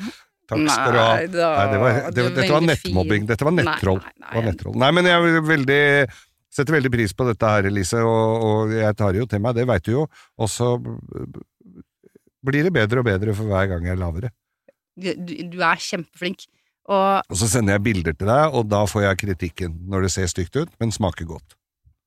Takk 0.52 0.74
skal 0.74 0.92
du 0.92 0.98
ha. 1.00 1.06
Nei, 1.16 1.30
da, 1.32 1.48
Nei, 1.56 1.64
det 1.72 1.80
var, 1.82 1.96
det, 1.96 2.12
det, 2.16 2.26
dette 2.36 2.52
var 2.52 2.66
nettmobbing. 2.66 3.24
Dette 3.30 3.48
var 3.48 3.56
nettroll. 3.56 4.02
Nei, 4.02 4.26
nei, 4.26 4.44
nettroll. 4.50 4.76
Nei, 4.82 4.90
men 4.98 5.08
jeg 5.10 5.44
veldig, 5.48 5.80
setter 6.52 6.76
veldig 6.76 6.92
pris 6.94 7.16
på 7.16 7.26
dette 7.28 7.52
her, 7.54 7.68
Elise, 7.70 8.02
og, 8.06 8.46
og 8.48 8.74
jeg 8.76 8.98
tar 8.98 9.14
det 9.14 9.22
jo 9.22 9.28
til 9.30 9.42
meg, 9.44 9.56
det 9.58 9.66
veit 9.70 9.86
du 9.88 9.92
jo. 9.94 10.06
Og 10.38 10.50
så 10.52 10.74
blir 12.42 12.66
det 12.66 12.74
bedre 12.74 13.02
og 13.02 13.08
bedre 13.08 13.36
for 13.38 13.50
hver 13.50 13.70
gang 13.70 13.86
jeg 13.90 14.00
lager 14.00 14.26
det. 14.26 14.32
Du, 14.98 15.08
du, 15.54 15.58
er 15.64 15.80
kjempeflink. 15.80 16.46
Og 16.90 17.30
Og 17.30 17.38
så 17.38 17.48
sender 17.48 17.76
jeg 17.78 17.84
bilder 17.86 18.16
til 18.18 18.28
deg, 18.28 18.56
og 18.58 18.66
da 18.68 18.82
får 18.90 19.06
jeg 19.06 19.20
kritikken 19.22 19.78
når 19.88 20.08
det 20.08 20.12
ser 20.16 20.30
stygt 20.30 20.58
ut, 20.58 20.72
men 20.82 20.92
smaker 20.92 21.28
godt. 21.28 21.56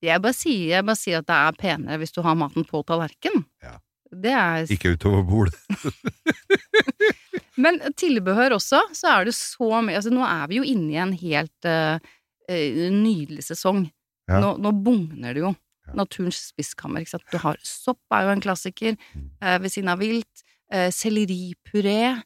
jeg 0.04 0.22
bare 0.22 0.36
sier, 0.36 0.76
jeg 0.76 0.84
bare 0.86 1.00
sier 1.00 1.24
at 1.24 1.26
det 1.26 1.36
er 1.36 1.58
penere 1.58 1.98
hvis 1.98 2.12
du 2.12 2.20
har 2.22 2.36
maten 2.38 2.66
på 2.68 2.84
tallerkenen. 2.86 3.46
Ja. 3.64 3.78
Det 4.12 4.30
er 4.30 4.70
Ikke 4.70 4.94
utover 4.94 5.24
bordet. 5.26 5.54
Men 7.56 7.80
tilbehør 7.96 8.56
også, 8.58 8.80
så 8.96 9.12
er 9.14 9.24
det 9.28 9.34
så 9.36 9.68
mye 9.82 9.96
Altså, 9.98 10.12
nå 10.14 10.22
er 10.26 10.46
vi 10.50 10.58
jo 10.60 10.66
inne 10.66 10.92
i 10.94 11.00
en 11.02 11.12
helt 11.20 11.64
eh, 11.68 11.98
nydelig 12.92 13.44
sesong. 13.48 13.86
Ja. 14.30 14.40
Nå, 14.42 14.56
nå 14.62 14.72
bugner 14.84 15.34
det 15.36 15.42
jo. 15.44 15.52
Ja. 15.86 15.94
Naturens 16.02 16.40
spiskammer, 16.50 17.04
ikke 17.04 17.14
sant. 17.16 17.26
Du 17.30 17.38
har 17.42 17.58
sopp, 17.62 18.00
er 18.14 18.26
jo 18.26 18.32
en 18.34 18.42
klassiker, 18.42 18.96
eh, 19.40 19.58
ved 19.62 19.70
siden 19.72 19.92
av 19.92 20.02
vilt. 20.02 20.42
Uh, 20.66 20.88
selleripuré, 20.90 22.22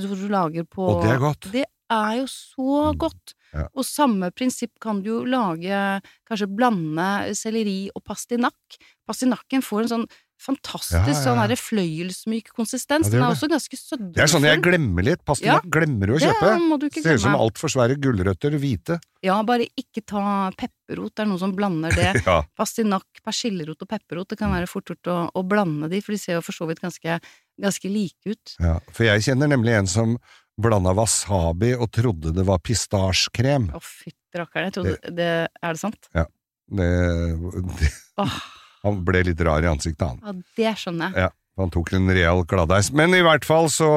du, 0.00 0.06
du 0.16 0.28
lager 0.32 0.64
på 0.64 0.80
Og 0.94 1.02
det 1.04 1.10
er 1.12 1.18
godt. 1.20 1.48
Det 1.52 1.64
er 1.92 2.14
jo 2.22 2.26
så 2.30 2.92
Mm. 2.94 2.98
godt. 3.02 3.34
Ja. 3.52 3.66
Og 3.76 3.84
samme 3.84 4.30
prinsipp 4.32 4.72
kan 4.80 5.02
du 5.04 5.10
jo 5.10 5.18
lage, 5.28 6.00
kanskje 6.24 6.48
blande 6.56 7.34
selleri 7.36 7.90
og 7.94 8.00
pastinakk. 8.08 8.78
Pastinakken 9.06 9.60
får 9.60 9.82
en 9.84 9.90
sånn 9.92 10.06
fantastisk 10.42 10.98
Ja, 10.98 11.04
ja, 11.06 11.14
ja. 11.14 11.20
sånn 11.22 11.38
derre 11.40 11.56
fløyelsmyk 11.60 12.50
konsistens. 12.56 13.08
Ja, 13.08 13.14
Den 13.14 13.24
er 13.24 13.34
også 13.36 13.48
ganske 13.52 13.78
sødmefull. 13.78 14.12
Det 14.16 14.24
er 14.24 14.32
sånn 14.32 14.46
jeg 14.48 14.60
glemmer 14.64 15.06
litt. 15.06 15.22
Pastinakk 15.28 15.68
glemmer 15.72 16.10
du 16.10 16.16
å 16.16 16.20
kjøpe. 16.22 16.52
Det 16.82 17.02
Ser 17.04 17.18
ut 17.20 17.24
som 17.24 17.38
altfor 17.38 17.72
svære 17.72 17.96
gulrøtter, 18.02 18.58
hvite. 18.62 18.98
Ja, 19.22 19.38
bare 19.46 19.68
ikke 19.78 20.02
ta 20.02 20.50
pepperrot. 20.58 21.14
Det 21.14 21.24
er 21.24 21.30
noen 21.30 21.42
som 21.42 21.54
blander 21.56 21.94
det. 21.96 22.10
Ja. 22.28 22.40
Pastinakk, 22.58 23.08
persillerot 23.24 23.82
og 23.82 23.90
pepperrot. 23.90 24.30
Det 24.34 24.38
kan 24.42 24.52
være 24.54 24.68
fort 24.70 24.90
gjort 24.92 25.10
å, 25.10 25.16
å 25.38 25.42
blande 25.46 25.88
de, 25.92 26.02
for 26.04 26.14
de 26.14 26.20
ser 26.22 26.38
jo 26.38 26.44
for 26.44 26.56
så 26.56 26.68
vidt 26.70 26.82
ganske, 26.82 27.18
ganske 27.62 27.90
like 27.90 28.34
ut. 28.36 28.54
Ja, 28.62 28.76
for 28.92 29.06
jeg 29.08 29.24
kjenner 29.26 29.50
nemlig 29.50 29.74
en 29.78 29.90
som 29.90 30.16
blanda 30.62 30.92
wasabi 30.96 31.72
og 31.74 31.88
trodde 31.94 32.32
det 32.36 32.44
var 32.46 32.60
pistasjekrem. 32.64 33.70
Å, 33.74 33.80
fytti 33.82 34.40
rakkeren. 34.40 34.68
Jeg 34.68 34.76
trodde 34.76 35.14
det 35.16 35.30
Er 35.48 35.76
det 35.76 35.80
sant? 35.80 36.10
Det, 36.12 36.26
det, 36.72 37.92
Åh, 38.22 38.36
han 38.82 39.04
ble 39.06 39.22
litt 39.28 39.40
rar 39.46 39.62
i 39.62 39.70
ansiktet, 39.70 40.02
han. 40.08 40.18
ja, 40.22 40.32
det 40.58 40.74
skjønner 40.80 41.12
jeg. 41.12 41.22
Ja, 41.26 41.30
han 41.60 41.70
tok 41.70 41.92
en 41.92 42.08
real 42.10 42.42
gladdeis. 42.48 42.88
Men 42.96 43.12
i 43.14 43.20
hvert 43.22 43.44
fall 43.44 43.68
så, 43.70 43.90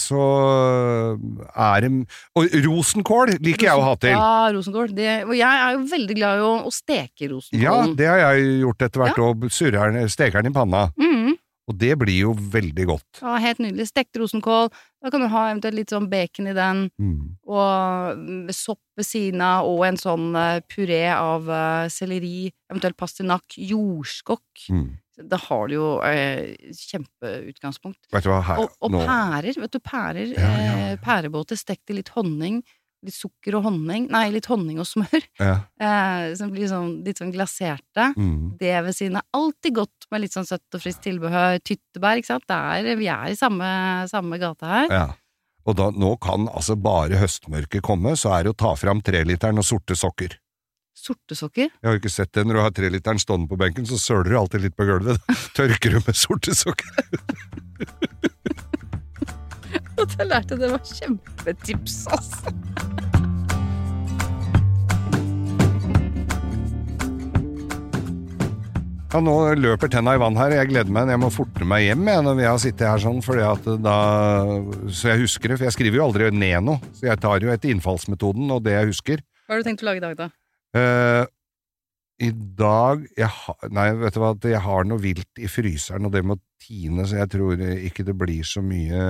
så 0.00 0.20
er 1.54 1.84
det 1.86 1.90
Og 2.36 2.56
rosenkål 2.66 3.36
liker 3.38 3.68
jeg 3.70 3.78
å 3.78 3.84
ha 3.86 3.94
til. 4.02 4.10
Ja, 4.16 4.50
rosenkål. 4.54 4.92
Det, 4.96 5.10
og 5.28 5.34
jeg 5.38 5.62
er 5.62 5.76
jo 5.76 5.84
veldig 5.92 6.16
glad 6.18 6.40
i 6.42 6.46
å, 6.46 6.52
å 6.66 6.72
steke 6.74 7.30
Ja, 7.62 7.76
det 7.96 8.10
har 8.10 8.22
jeg 8.24 8.60
gjort 8.64 8.82
etter 8.88 9.04
hvert, 9.04 9.18
og 9.22 9.46
Ja. 9.48 9.54
steker 10.12 10.42
den 10.42 10.52
i 10.52 10.56
panna. 10.56 10.88
Mhm. 10.98 11.36
Og 11.66 11.74
det 11.78 11.96
blir 11.98 12.20
jo 12.28 12.32
veldig 12.32 12.84
godt. 12.86 13.20
Ja, 13.22 13.36
helt 13.42 13.58
nydelig. 13.58 13.88
Stekt 13.90 14.14
rosenkål. 14.20 14.68
Da 15.02 15.10
kan 15.10 15.20
du 15.24 15.26
ha 15.32 15.48
eventuelt 15.50 15.74
litt 15.74 15.90
sånn 15.90 16.06
bacon 16.10 16.46
i 16.46 16.52
den, 16.54 16.84
Mm. 17.00 17.36
og 17.46 18.52
sopp 18.54 18.78
ved 18.96 19.04
siden 19.06 19.40
av, 19.42 19.66
og 19.66 19.82
en 19.84 19.96
sånn 19.98 20.28
eh, 20.36 20.60
puré 20.70 21.02
av 21.12 21.48
eh, 21.50 21.88
selleri, 21.88 22.52
eventuelt 22.70 22.96
pastinakk, 22.96 23.58
jordskokk. 23.58 24.68
Mm. 24.70 24.86
Da 25.28 25.36
har 25.48 25.68
du 25.68 25.74
jo 25.74 26.00
eh, 26.04 26.54
kjempeutgangspunkt. 26.76 27.98
Vet 28.12 28.24
du 28.26 28.30
hva, 28.30 28.40
her 28.44 28.62
Og, 28.62 28.74
og 28.84 28.96
pærer, 29.00 29.56
vet 29.62 29.72
du, 29.72 29.78
pærer, 29.80 30.32
Ja, 30.36 30.50
ja. 30.60 30.74
Eh, 30.92 30.96
pærebåter 31.02 31.58
stekt 31.58 31.90
i 31.90 31.96
litt 31.98 32.10
honning, 32.14 32.62
litt 33.06 33.16
sukker 33.16 33.58
og 33.58 33.66
honning, 33.68 34.08
nei, 34.12 34.24
litt 34.34 34.48
honning 34.50 34.80
og 34.82 34.88
smør, 34.88 35.26
ja, 35.40 35.58
eh, 35.88 36.30
som 36.38 36.50
blir 36.54 36.68
sånn, 36.70 37.00
litt 37.06 37.22
sånn 37.22 37.34
glaserte. 37.34 38.10
mm. 38.16 38.56
Det 38.60 38.74
ved 38.86 38.96
siden 38.96 39.20
er 39.20 39.28
alltid 39.36 39.78
godt 39.80 40.08
med 40.12 40.24
litt 40.24 40.34
sånn 40.36 40.48
søtt 40.48 40.76
og 40.76 40.82
friskt 40.82 41.04
tilbehør. 41.06 41.60
Tyttebær, 41.62 42.20
ikke 42.20 42.34
sant. 42.34 42.48
Det 42.48 42.56
er, 42.56 42.98
vi 42.98 43.08
er 43.12 43.30
i 43.32 43.38
samme, 43.38 43.68
samme 44.10 44.40
gate 44.42 44.74
her. 44.74 44.90
ja. 44.92 45.06
Og 45.66 45.74
da, 45.74 45.88
nå 45.90 46.12
kan 46.22 46.46
altså 46.46 46.76
bare 46.78 47.18
høstmørket 47.18 47.82
komme, 47.82 48.12
så 48.14 48.36
er 48.36 48.46
det 48.46 48.52
å 48.54 48.58
ta 48.62 48.76
fram 48.78 49.00
treliteren 49.02 49.58
og 49.58 49.66
sorte 49.66 49.96
sokker. 49.98 50.36
Sorte 50.96 51.36
sokker. 51.36 51.68
Jeg 51.68 51.84
har 51.88 51.96
jo 51.96 52.00
ikke 52.00 52.12
sett 52.12 52.32
det 52.32 52.46
når 52.46 52.56
du 52.56 52.62
har 52.62 52.76
treliteren 52.76 53.20
stående 53.20 53.50
på 53.50 53.58
benken, 53.60 53.86
så 53.88 53.98
søler 54.00 54.30
du 54.30 54.38
alltid 54.38 54.62
litt 54.64 54.76
på 54.78 54.86
gulvet. 54.88 55.18
Tørker 55.58 55.98
du 55.98 56.00
med 56.06 56.16
sorte 56.16 56.54
sokker. 56.56 56.86
At 60.02 60.16
jeg 60.18 60.28
lærte 60.28 60.56
det 60.60 60.68
var 60.68 60.82
kjempetips, 60.84 62.02
altså. 62.12 62.52
Ja, 69.16 69.20
nå 69.24 69.32
løper 69.56 69.88
tenna 69.88 70.12
i 70.12 70.20
vann 70.20 70.36
her. 70.36 70.52
Jeg 70.52 70.68
gleder 70.68 70.92
meg. 70.92 71.08
Jeg 71.08 71.20
må 71.22 71.30
forte 71.32 71.64
meg 71.64 71.86
hjem 71.86 72.02
jeg, 72.10 72.24
når 72.26 72.34
vi 72.36 72.44
har 72.44 72.58
sittet 72.60 72.84
her 72.84 73.00
sånn, 73.00 73.22
da, 73.80 73.94
så 74.92 75.14
jeg 75.14 75.22
husker 75.22 75.48
det. 75.48 75.56
For 75.56 75.68
jeg 75.70 75.76
skriver 75.78 76.00
jo 76.00 76.08
aldri 76.10 76.28
ned 76.34 76.66
noe, 76.66 76.90
så 76.98 77.08
jeg 77.08 77.22
tar 77.22 77.40
jo 77.40 77.54
etter 77.54 77.72
innfallsmetoden 77.72 78.52
og 78.52 78.66
det 78.66 78.74
jeg 78.74 78.90
husker. 78.90 79.22
Hva 79.46 79.56
har 79.56 79.62
du 79.62 79.68
tenkt 79.70 79.86
å 79.86 79.88
lage 79.88 80.02
i 80.02 80.04
dag, 80.04 80.18
da? 80.18 80.28
Uh, 80.76 81.24
I 82.26 82.32
dag 82.60 83.06
jeg 83.16 83.30
ha, 83.32 83.54
Nei, 83.72 83.86
vet 84.02 84.18
du 84.18 84.20
hva, 84.20 84.34
jeg 84.50 84.64
har 84.66 84.90
noe 84.90 85.00
vilt 85.00 85.40
i 85.40 85.48
fryseren, 85.48 86.10
og 86.10 86.12
det 86.12 86.24
må 86.26 86.36
tine, 86.60 87.06
så 87.08 87.22
jeg 87.22 87.32
tror 87.38 87.62
ikke 87.62 88.04
det 88.04 88.16
blir 88.20 88.44
så 88.44 88.60
mye 88.64 89.00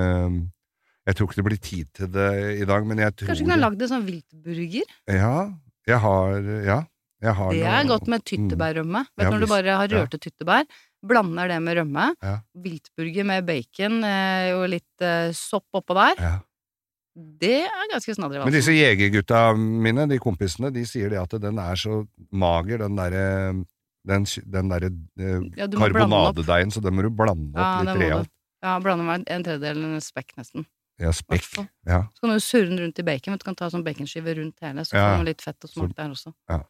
Jeg 1.07 1.15
tror 1.15 1.29
ikke 1.29 1.39
det 1.39 1.45
blir 1.47 1.61
tid 1.63 1.87
til 1.95 2.09
det 2.11 2.27
i 2.61 2.65
dag, 2.67 2.83
men 2.87 2.99
jeg 2.99 3.13
tror 3.15 3.29
Kanskje 3.31 3.45
du 3.45 3.47
kunne 3.49 3.61
lagd 3.63 3.81
en 3.85 3.91
sånn 3.93 4.05
viltburger? 4.07 4.93
Ja, 5.07 5.33
jeg 5.87 5.99
har 6.03 6.37
Ja. 6.67 6.79
Jeg 7.19 7.33
har 7.33 7.49
Det 7.51 7.63
noe- 7.63 7.77
er 7.79 7.85
godt 7.89 8.07
med 8.13 8.23
tyttebærrømme. 8.29 8.99
Vet 9.17 9.23
Ja, 9.25 9.29
du 9.31 9.33
når 9.33 9.39
du 9.39 9.47
bare 9.49 9.75
har 9.79 9.87
Ja. 9.89 10.03
rørte 10.05 10.19
tyttebær, 10.21 10.65
blander 11.01 11.47
det 11.47 11.61
med 11.63 11.77
rømme, 11.77 12.13
Ja. 12.21 12.41
viltburger 12.55 13.25
med 13.25 13.45
bacon 13.47 14.03
eh, 14.03 14.51
og 14.53 14.69
litt 14.69 15.01
eh, 15.01 15.31
sopp 15.31 15.65
oppå 15.73 15.95
der, 15.95 16.15
ja. 16.21 16.39
det 17.15 17.63
er 17.65 17.87
ganske 17.91 18.13
snadder. 18.13 18.43
Men 18.43 18.53
disse 18.53 18.69
jegergutta 18.69 19.55
mine, 19.57 20.07
de 20.07 20.19
kompisene, 20.19 20.71
de 20.71 20.83
sier 20.85 21.09
det 21.09 21.17
at 21.17 21.41
den 21.41 21.57
er 21.57 21.73
så 21.73 22.05
mager, 22.31 22.77
den 22.77 22.95
derre 22.95 23.65
den, 24.05 24.23
den 24.47 24.69
derre 24.69 24.91
eh, 25.19 25.41
Ja, 25.57 25.67
karbonadedeigen, 25.67 26.69
så 26.71 26.81
den 26.83 26.93
må 26.93 27.01
du 27.01 27.09
blande 27.09 27.49
opp 27.57 27.57
ja, 27.57 27.81
litt 27.81 28.01
realt. 28.03 28.29
Ja, 28.61 28.79
blande 28.79 29.03
med 29.05 29.23
en 29.27 29.43
tredjedel 29.43 29.97
spekk, 30.01 30.35
nesten. 30.37 30.67
Ja, 30.99 31.11
spekk. 31.13 31.45
Ja. 31.85 32.03
Så 32.15 32.21
kan 32.25 32.31
du 32.33 32.39
surre 32.41 32.69
den 32.69 32.79
rundt 32.79 32.99
i 32.99 33.03
bacon. 33.05 33.37
Du 33.37 33.43
kan 33.45 33.55
ta 33.55 33.67
sånn 33.69 33.83
baconskive 33.85 34.33
rundt 34.39 34.57
hele, 34.65 34.81
så 34.85 34.95
Ja. 34.97 35.11
får 35.13 35.19
du 35.23 35.25
litt 35.29 35.41
fett 35.45 35.63
og 35.63 35.69
smak 35.69 35.95
der 35.95 36.09
også. 36.09 36.33
ja. 36.49 36.61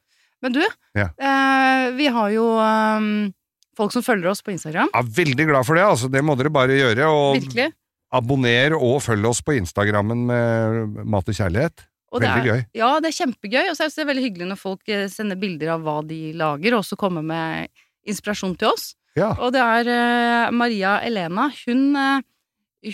Men 0.42 0.52
du, 0.54 0.62
Ja. 0.94 1.08
eh, 1.18 1.92
vi 1.98 2.06
har 2.14 2.30
jo 2.30 2.44
um, 2.60 3.34
folk 3.76 3.92
som 3.92 4.04
følger 4.04 4.30
oss 4.30 4.42
på 4.44 4.52
Instagram. 4.52 4.90
Ja, 4.94 5.02
veldig 5.02 5.48
glad 5.48 5.66
for 5.66 5.74
det, 5.76 5.84
altså. 5.84 6.12
Det 6.12 6.22
må 6.24 6.36
dere 6.38 6.52
bare 6.54 6.76
gjøre. 6.78 7.08
Og 7.10 7.40
Virkelig. 7.42 7.72
abonner 8.14 8.76
og 8.78 9.02
følg 9.02 9.26
oss 9.26 9.42
på 9.42 9.56
Instagrammen 9.58 10.26
med 10.28 11.06
Mat 11.08 11.28
og 11.28 11.34
kjærlighet. 11.34 11.88
Og 12.14 12.22
det 12.22 12.30
Veldig 12.30 12.46
er, 12.46 12.54
gøy. 12.54 12.66
Ja, 12.76 13.00
det 13.00 13.10
er 13.10 13.26
kjempegøy. 13.26 13.70
Og 13.72 13.76
så 13.76 13.84
er 13.86 13.90
det 13.96 14.08
veldig 14.08 14.24
hyggelig 14.28 14.48
når 14.52 14.58
folk 14.62 14.88
eh, 14.90 15.08
sender 15.08 15.36
bilder 15.36 15.74
av 15.74 15.82
hva 15.82 15.98
de 16.08 16.34
lager, 16.34 16.74
og 16.74 16.84
også 16.84 16.96
kommer 16.98 17.24
med 17.26 17.68
inspirasjon 18.08 18.56
til 18.58 18.70
oss. 18.70 18.94
Ja. 19.18 19.34
Og 19.42 19.52
det 19.54 19.60
er 19.62 19.90
eh, 19.90 20.52
Maria 20.52 21.00
Elena. 21.04 21.50
Hun, 21.66 21.96
eh, 21.96 22.22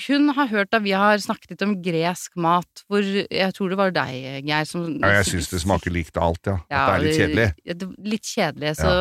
hun 0.07 0.29
har 0.37 0.47
hørt 0.47 0.73
at 0.73 0.83
vi 0.85 0.93
har 0.95 1.19
snakket 1.19 1.53
litt 1.53 1.63
om 1.65 1.73
gresk 1.83 2.37
mat, 2.39 2.83
hvor 2.87 3.03
jeg 3.03 3.53
tror 3.55 3.73
det 3.73 3.77
var 3.77 3.91
deg, 3.93 4.45
Geir, 4.47 4.67
som 4.69 4.85
ja 5.01 5.09
jeg 5.19 5.27
syns 5.33 5.49
det 5.51 5.59
smaker 5.63 5.91
likt 5.93 6.17
alt, 6.17 6.39
ja. 6.47 6.55
Ja, 6.71 6.83
At 6.85 6.87
det 6.87 6.95
er 6.95 7.03
litt 7.03 7.19
kjedelig. 7.19 7.89
Litt 8.13 8.29
kjedelig, 8.31 8.71
så 8.79 8.93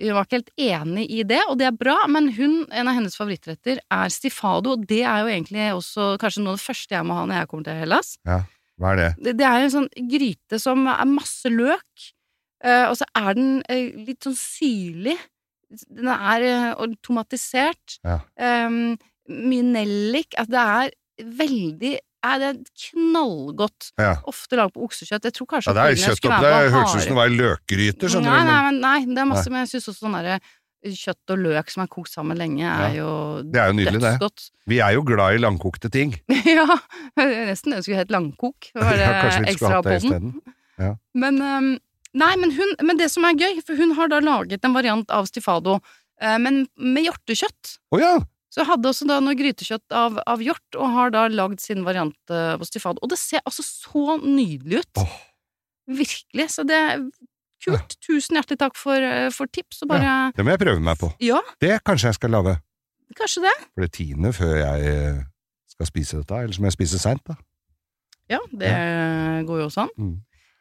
hun 0.00 0.14
var 0.16 0.24
ikke 0.28 0.38
helt 0.38 0.52
enig 0.70 1.08
i 1.10 1.24
det, 1.28 1.40
og 1.50 1.58
det 1.60 1.66
er 1.68 1.76
bra, 1.76 1.96
men 2.08 2.30
hun, 2.38 2.54
en 2.70 2.88
av 2.88 2.96
hennes 2.96 3.18
favorittretter 3.18 3.82
er 3.82 4.14
stifado, 4.14 4.76
og 4.78 4.86
det 4.88 5.02
er 5.02 5.24
jo 5.26 5.34
egentlig 5.34 5.66
også 5.74 6.14
kanskje 6.22 6.46
noe 6.46 6.54
av 6.54 6.62
det 6.62 6.68
første 6.70 6.96
jeg 6.96 7.08
må 7.10 7.18
ha 7.18 7.26
når 7.26 7.42
jeg 7.42 7.50
kommer 7.50 7.68
til 7.68 7.82
Hellas. 7.82 8.14
Ja, 8.30 8.38
Hva 8.80 8.94
er 8.94 9.02
det? 9.02 9.10
Det, 9.26 9.36
det 9.42 9.50
er 9.50 9.66
en 9.66 9.74
sånn 9.76 9.90
gryte 10.14 10.62
som 10.62 10.86
er 10.94 11.10
masse 11.10 11.52
løk, 11.52 12.08
eh, 12.64 12.86
og 12.86 12.96
så 13.02 13.10
er 13.18 13.34
den 13.36 13.52
eh, 13.68 13.90
litt 14.08 14.24
sånn 14.24 14.38
syrlig. 14.38 15.18
Den 15.90 16.08
er 16.14 16.48
eh, 16.48 16.86
tomatisert. 17.04 17.98
Ja. 18.06 18.20
eh, 18.40 18.96
mye 19.30 19.66
nellik. 19.66 20.36
At 20.40 20.50
det 20.52 20.60
er 20.60 20.94
veldig 21.40 21.96
er 22.20 22.40
det 22.40 22.52
knallgodt. 22.76 23.90
Ja. 24.00 24.14
Ofte 24.28 24.58
lagd 24.60 24.74
på 24.76 24.84
oksekjøtt. 24.84 25.28
Jeg 25.30 25.36
tror 25.36 25.48
kanskje 25.54 25.72
Ja, 25.72 25.76
det 25.78 25.84
er 25.86 26.00
kjøtt 26.02 26.26
opp, 26.28 26.42
det 26.44 26.52
høres 26.52 26.74
Hørtes 26.74 26.94
ut 26.94 27.04
som 27.04 27.14
det 27.14 27.20
var 27.20 27.34
løkgryter, 27.34 28.16
nei. 28.20 28.40
Nei, 28.44 28.58
Men 28.66 28.80
nei, 28.82 28.96
det 29.08 29.22
er 29.22 29.28
masse, 29.30 29.52
men 29.52 29.64
jeg 29.64 29.70
syns 29.74 29.92
også 29.92 30.06
sånn 30.06 30.18
derre 30.18 30.40
kjøtt 30.80 31.32
og 31.34 31.42
løk 31.44 31.72
som 31.72 31.82
er 31.84 31.90
kokt 31.92 32.08
sammen 32.12 32.38
lenge, 32.40 32.64
er 32.64 32.94
jo 32.96 33.10
det 33.44 33.60
er 33.60 33.68
jo 33.68 33.76
nydelig, 33.76 34.00
det. 34.00 34.14
dødsgodt. 34.14 34.46
Vi 34.72 34.78
er 34.80 34.94
jo 34.96 35.04
glad 35.04 35.36
i 35.36 35.42
langkokte 35.42 35.90
ting. 35.92 36.14
ja, 36.48 36.64
nesten 37.20 37.76
det 37.76 37.82
skulle 37.84 38.00
hett 38.00 38.14
langkok. 38.14 38.70
Det 38.72 38.86
var 38.86 38.96
det 38.96 39.08
Ja, 39.10 39.44
ekstra 39.52 39.74
det 39.76 39.82
på 39.84 39.90
den. 39.90 40.00
isteden. 40.00 40.98
Men, 41.12 41.40
um, 41.44 41.70
nei, 42.16 42.32
men, 42.40 42.54
hun, 42.56 42.76
men 42.80 43.00
det 43.00 43.10
som 43.12 43.26
er 43.28 43.36
gøy, 43.36 43.60
for 43.66 43.76
hun 43.76 43.92
har 43.98 44.12
da 44.12 44.22
laget 44.24 44.64
en 44.64 44.76
variant 44.76 45.12
av 45.12 45.28
stifado, 45.28 45.78
uh, 46.24 46.36
men 46.40 46.64
med 46.80 47.10
hjortekjøtt. 47.10 47.76
Å 47.92 48.00
ja! 48.00 48.14
Så 48.50 48.60
jeg 48.64 48.66
hadde 48.66 48.90
også 48.90 49.06
da 49.06 49.20
noe 49.22 49.36
grytekjøtt 49.38 49.94
av, 49.94 50.16
av 50.26 50.40
hjort, 50.42 50.74
og 50.74 50.88
har 50.96 51.12
da 51.14 51.26
lagd 51.30 51.60
sin 51.62 51.84
variant 51.86 52.32
øh, 52.34 52.56
på 52.58 52.66
stifado. 52.66 52.98
Og 53.04 53.12
det 53.12 53.18
ser 53.20 53.44
altså 53.46 53.62
så 53.62 54.16
nydelig 54.24 54.82
ut! 54.82 55.02
Oh. 55.04 55.18
Virkelig. 55.90 56.48
Så 56.54 56.64
det 56.66 56.76
er 56.76 57.04
kult. 57.64 57.94
Tusen 58.06 58.38
hjertelig 58.38 58.58
takk 58.60 58.76
for, 58.78 58.98
øh, 58.98 59.28
for 59.34 59.50
tips, 59.54 59.82
og 59.84 59.92
bare 59.92 60.32
Det 60.36 60.44
må 60.46 60.54
jeg 60.54 60.62
prøve 60.64 60.82
meg 60.82 60.98
på. 60.98 61.12
Ja, 61.22 61.38
Det 61.62 61.78
kanskje 61.86 62.10
jeg 62.10 62.18
skal 62.18 62.30
lage. 62.34 62.56
kanskje 63.16 63.42
det. 63.46 63.54
For 63.74 63.86
det 63.86 63.92
tiende 63.92 64.32
før 64.32 64.54
jeg 64.56 64.90
eh, 64.94 65.22
skal 65.70 65.86
spise 65.86 66.18
dette, 66.20 66.34
eller 66.42 66.60
må 66.60 66.70
jeg 66.70 66.76
spise 66.78 66.98
seint, 67.02 67.22
da. 67.26 67.34
Ja, 68.30 68.38
det 68.54 68.74
går 69.46 69.58
jo 69.58 69.64
også 69.66 69.86
an. 69.86 69.94
Mm. 69.98 70.16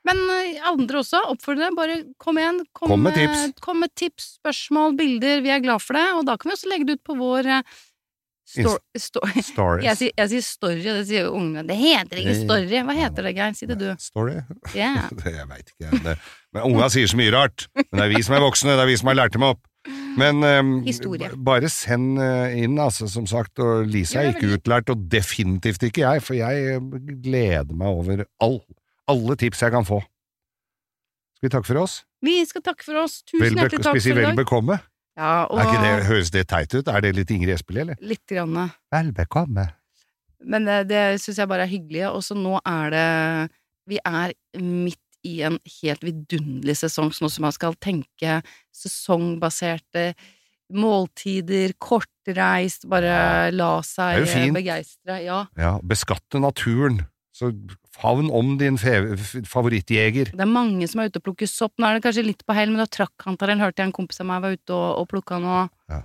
Men 0.08 0.22
øh, 0.32 0.62
andre 0.72 1.02
også, 1.02 1.20
oppfordre. 1.34 1.74
Bare 1.76 2.00
kom 2.22 2.40
igjen. 2.40 2.64
Kom, 2.72 2.94
Kom 2.94 3.04
med 3.04 3.18
med 3.18 3.20
tips. 3.20 3.62
Kom 3.66 3.84
med 3.84 3.94
tips, 4.00 4.32
spørsmål, 4.40 4.98
bilder. 5.00 5.44
Vi 5.46 5.52
er 5.54 5.64
glad 5.64 5.84
for 5.84 6.00
det. 6.00 6.08
Og 6.16 6.26
da 6.30 6.38
kan 6.40 6.52
vi 6.52 6.58
også 6.58 6.72
legge 6.72 6.88
det 6.88 7.00
ut 7.00 7.08
på 7.10 7.20
vår 7.20 7.52
Story 8.50 8.80
sto 8.98 9.22
sto 9.22 9.42
Stories. 9.46 9.86
jeg, 9.86 9.98
sier, 10.00 10.14
jeg 10.18 10.30
sier 10.32 10.42
story, 10.42 10.80
og 10.90 10.96
det 10.98 11.06
sier 11.06 11.28
ungene. 11.30 11.64
Det 11.70 11.76
heter 11.78 12.22
ikke 12.24 12.38
story. 12.40 12.80
Hva 12.88 12.96
heter 12.98 13.28
det, 13.28 13.34
Geir? 13.38 13.58
Si 13.58 13.68
det 13.70 13.78
du. 13.78 13.90
Story? 14.02 14.40
Yeah. 14.74 15.10
Det, 15.20 15.36
jeg 15.36 15.50
veit 15.52 15.70
ikke. 15.70 16.00
Det. 16.06 16.16
Men 16.56 16.66
unga 16.66 16.88
sier 16.90 17.12
så 17.12 17.20
mye 17.20 17.34
rart. 17.36 17.68
Men 17.78 18.00
det 18.00 18.06
er 18.08 18.14
vi 18.16 18.24
som 18.26 18.38
er 18.40 18.42
voksne, 18.42 18.74
det 18.74 18.86
er 18.88 18.90
vi 18.90 18.98
som 18.98 19.12
har 19.12 19.20
lært 19.20 19.36
dem 19.38 19.46
opp. 19.46 19.62
Men 20.20 20.42
um, 20.44 20.72
bare 21.46 21.70
send 21.72 22.18
eh, 22.20 22.58
inn, 22.64 22.76
altså, 22.82 23.08
som 23.12 23.28
sagt. 23.30 23.62
Og 23.64 23.86
Lise 23.90 24.18
er 24.20 24.34
ikke 24.34 24.58
utlært, 24.58 24.90
og 24.92 25.06
definitivt 25.12 25.86
ikke 25.86 26.04
jeg, 26.04 26.26
for 26.26 26.38
jeg 26.40 26.74
eh, 26.74 26.90
gleder 27.24 27.78
meg 27.78 28.02
over 28.02 28.26
all, 28.44 28.60
alle 29.10 29.36
tips 29.40 29.64
jeg 29.66 29.74
kan 29.76 29.88
få. 29.88 30.00
Skal 31.40 31.48
vi 31.48 31.52
takke 31.56 31.70
for 31.72 31.82
oss? 31.82 32.00
Vi 32.26 32.38
skal 32.48 32.64
takke 32.66 32.84
for 32.84 33.02
oss. 33.06 33.22
Tusen 33.24 33.46
Vel 33.46 33.58
hjertelig 33.58 33.84
takk 33.86 33.96
for 33.96 34.12
i 34.12 34.16
vel 34.18 34.40
bekomme? 34.40 34.80
Ja, 35.20 35.34
og 35.50 35.60
Er 35.60 35.68
ikke 35.68 35.84
det, 35.84 36.08
høres 36.08 36.32
det 36.32 36.46
teit 36.52 36.74
ut? 36.76 36.88
Er 36.92 37.04
det 37.04 37.14
litt 37.18 37.32
Ingrid 37.32 37.54
Espelid, 37.58 37.82
eller? 37.86 38.00
litt 38.02 38.24
grann. 38.28 38.72
Vel 38.94 39.12
bekomme. 39.16 39.66
Men 40.40 40.68
det, 40.68 40.82
det 40.92 41.04
syns 41.20 41.40
jeg 41.42 41.50
bare 41.52 41.66
er 41.66 41.72
hyggelig. 41.72 42.06
Og 42.12 42.24
så 42.24 42.38
nå 42.38 42.60
er 42.64 42.94
det 42.94 43.08
Vi 43.90 44.00
er 44.06 44.34
midt 44.60 45.02
i 45.28 45.42
en 45.44 45.58
helt 45.82 46.04
vidunderlig 46.06 46.78
sesong, 46.80 47.10
sånn 47.12 47.32
som 47.32 47.44
man 47.48 47.56
skal 47.56 47.74
tenke 47.84 48.38
sesongbaserte 48.72 50.14
måltider, 50.70 51.74
kortreist, 51.82 52.86
bare 52.88 53.50
la 53.52 53.72
seg 53.84 54.28
begeistre. 54.56 55.18
Ja. 55.26 55.42
Ja, 55.60 55.74
beskatte 55.84 56.40
naturen. 56.40 57.02
Så 57.40 57.54
favn 57.96 58.28
om 58.36 58.58
din 58.60 58.76
favorittjeger. 59.48 60.32
Det 60.36 60.44
er 60.44 60.50
mange 60.50 60.88
som 60.92 61.00
er 61.04 61.10
ute 61.12 61.22
og 61.22 61.26
plukker 61.30 61.48
sopp. 61.50 61.74
Nå 61.80 61.88
er 61.88 61.98
det 62.00 62.04
kanskje 62.08 62.26
litt 62.28 62.44
på 62.48 62.56
hell, 62.58 62.72
men 62.74 62.82
da 62.84 62.88
trakk 62.92 63.26
han 63.28 63.38
til 63.40 63.52
den, 63.54 63.62
hørte 63.64 63.80
jeg 63.84 63.90
en 63.90 63.96
kompis 63.96 64.20
av 64.24 64.28
meg 64.30 64.44
var 64.44 64.58
ute 64.58 64.76
og, 64.76 64.90
og 65.04 65.08
plukka 65.14 65.40
nå. 65.44 65.62
Ja. 65.92 66.02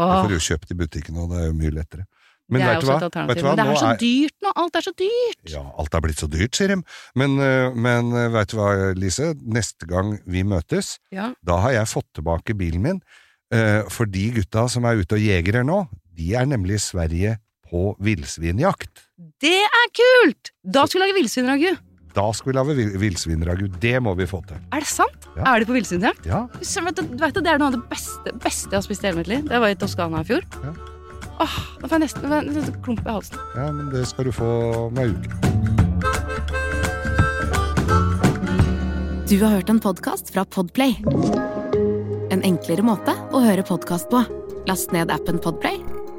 Det 0.00 0.08
får 0.22 0.30
du 0.32 0.36
jo 0.38 0.44
kjøpt 0.46 0.70
i 0.72 0.78
butikken, 0.80 1.18
og 1.20 1.32
det 1.34 1.42
er 1.42 1.50
jo 1.50 1.56
mye 1.58 1.74
lettere. 1.76 2.06
Men 2.50 2.62
det 2.64 2.66
er 2.66 2.72
vet 2.72 2.82
du 2.82 2.88
også 2.90 2.96
et 2.96 3.02
Vet 3.04 3.16
alternativ. 3.20 3.42
du 3.42 3.46
hva? 3.46 3.50
Men 3.54 3.60
det 3.60 3.70
er 3.70 3.80
så 3.80 3.90
dyrt 4.00 4.36
nå! 4.46 4.52
Alt 4.62 4.78
er 4.80 4.84
så 4.86 4.92
dyrt! 4.98 5.42
Ja, 5.52 5.60
alt 5.78 5.94
er 5.94 6.00
blitt 6.06 6.22
så 6.22 6.28
dyrt, 6.32 6.56
sier 6.58 6.72
de. 6.72 6.78
Men, 7.20 7.36
øh, 7.44 7.76
men 7.78 8.08
veit 8.16 8.32
vet 8.34 8.50
du 8.50 8.56
hva, 8.58 8.70
Lise? 8.98 9.28
Neste 9.58 9.86
gang 9.90 10.16
vi 10.26 10.42
møtes, 10.42 10.96
Ja. 11.14 11.28
da 11.46 11.60
har 11.62 11.76
jeg 11.76 11.86
fått 11.92 12.08
tilbake 12.18 12.56
bilen 12.58 12.82
min. 12.82 12.98
øh, 13.54 13.84
For 13.90 14.04
de 14.10 14.24
gutta 14.40 14.68
som 14.72 14.84
er 14.88 14.98
ute 14.98 15.14
og 15.18 15.22
jeger 15.22 15.60
her 15.60 15.68
nå, 15.68 15.84
de 16.16 16.34
er 16.34 16.46
nemlig 16.50 16.74
i 16.80 16.82
Sverige 16.88 17.36
på 17.70 17.94
villsvinjakt. 18.02 19.06
Det 19.40 19.56
er 19.64 19.88
kult! 19.96 20.50
Da 20.64 20.84
skal 20.86 21.00
vi 21.00 21.06
lage 21.06 21.16
villsvinragu. 21.20 21.70
Da 22.16 22.24
skal 22.34 22.50
vi 22.50 22.56
lage 22.58 22.74
vill- 22.74 22.96
villsvinragu. 22.98 23.68
Det 23.80 23.94
må 24.02 24.16
vi 24.18 24.26
få 24.26 24.40
til. 24.48 24.58
Er 24.74 24.82
det 24.82 24.90
sant? 24.90 25.28
Ja. 25.36 25.44
Er 25.54 25.60
de 25.62 25.68
på 25.70 25.76
villsvinjakt? 25.78 26.26
Ja, 26.26 26.44
du, 26.50 27.02
vet 27.22 27.34
det 27.38 27.46
er 27.46 27.60
noe 27.62 27.70
av 27.70 27.76
det 27.78 27.84
beste, 27.92 28.32
beste 28.42 28.72
jeg 28.72 28.80
har 28.80 28.86
spist 28.86 29.04
i 29.04 29.10
hele 29.10 29.20
mitt 29.22 29.30
liv. 29.30 29.44
Det 29.46 29.60
var 29.62 29.70
i 29.70 29.78
Toskana 29.78 30.24
i 30.24 30.26
fjor. 30.32 30.42
Ja. 30.64 30.74
Åh, 31.40 31.54
nå 31.80 31.88
får 31.88 31.94
jeg 31.96 32.02
nesten 32.08 32.26
får 32.26 32.34
jeg 32.42 32.56
nesten 32.58 32.82
klump 32.84 33.06
i 33.06 33.10
halsen. 33.14 33.38
ja, 33.56 33.70
men 33.72 33.88
det 33.94 34.02
skal 34.10 34.26
du 34.28 34.32
få 34.34 34.50
om 34.88 34.98
ei 35.00 35.06
uke. 35.14 36.40
Du 39.30 39.36
har 39.44 39.54
hørt 39.54 39.70
en 39.70 39.78
podkast 39.80 40.32
fra 40.34 40.42
Podplay. 40.44 40.96
En 42.34 42.42
enklere 42.42 42.82
måte 42.82 43.14
å 43.30 43.40
høre 43.44 43.62
podkast 43.62 44.10
på. 44.10 44.24
Last 44.66 44.90
ned 44.92 45.10
appen 45.14 45.38
Podplay, 45.40 45.78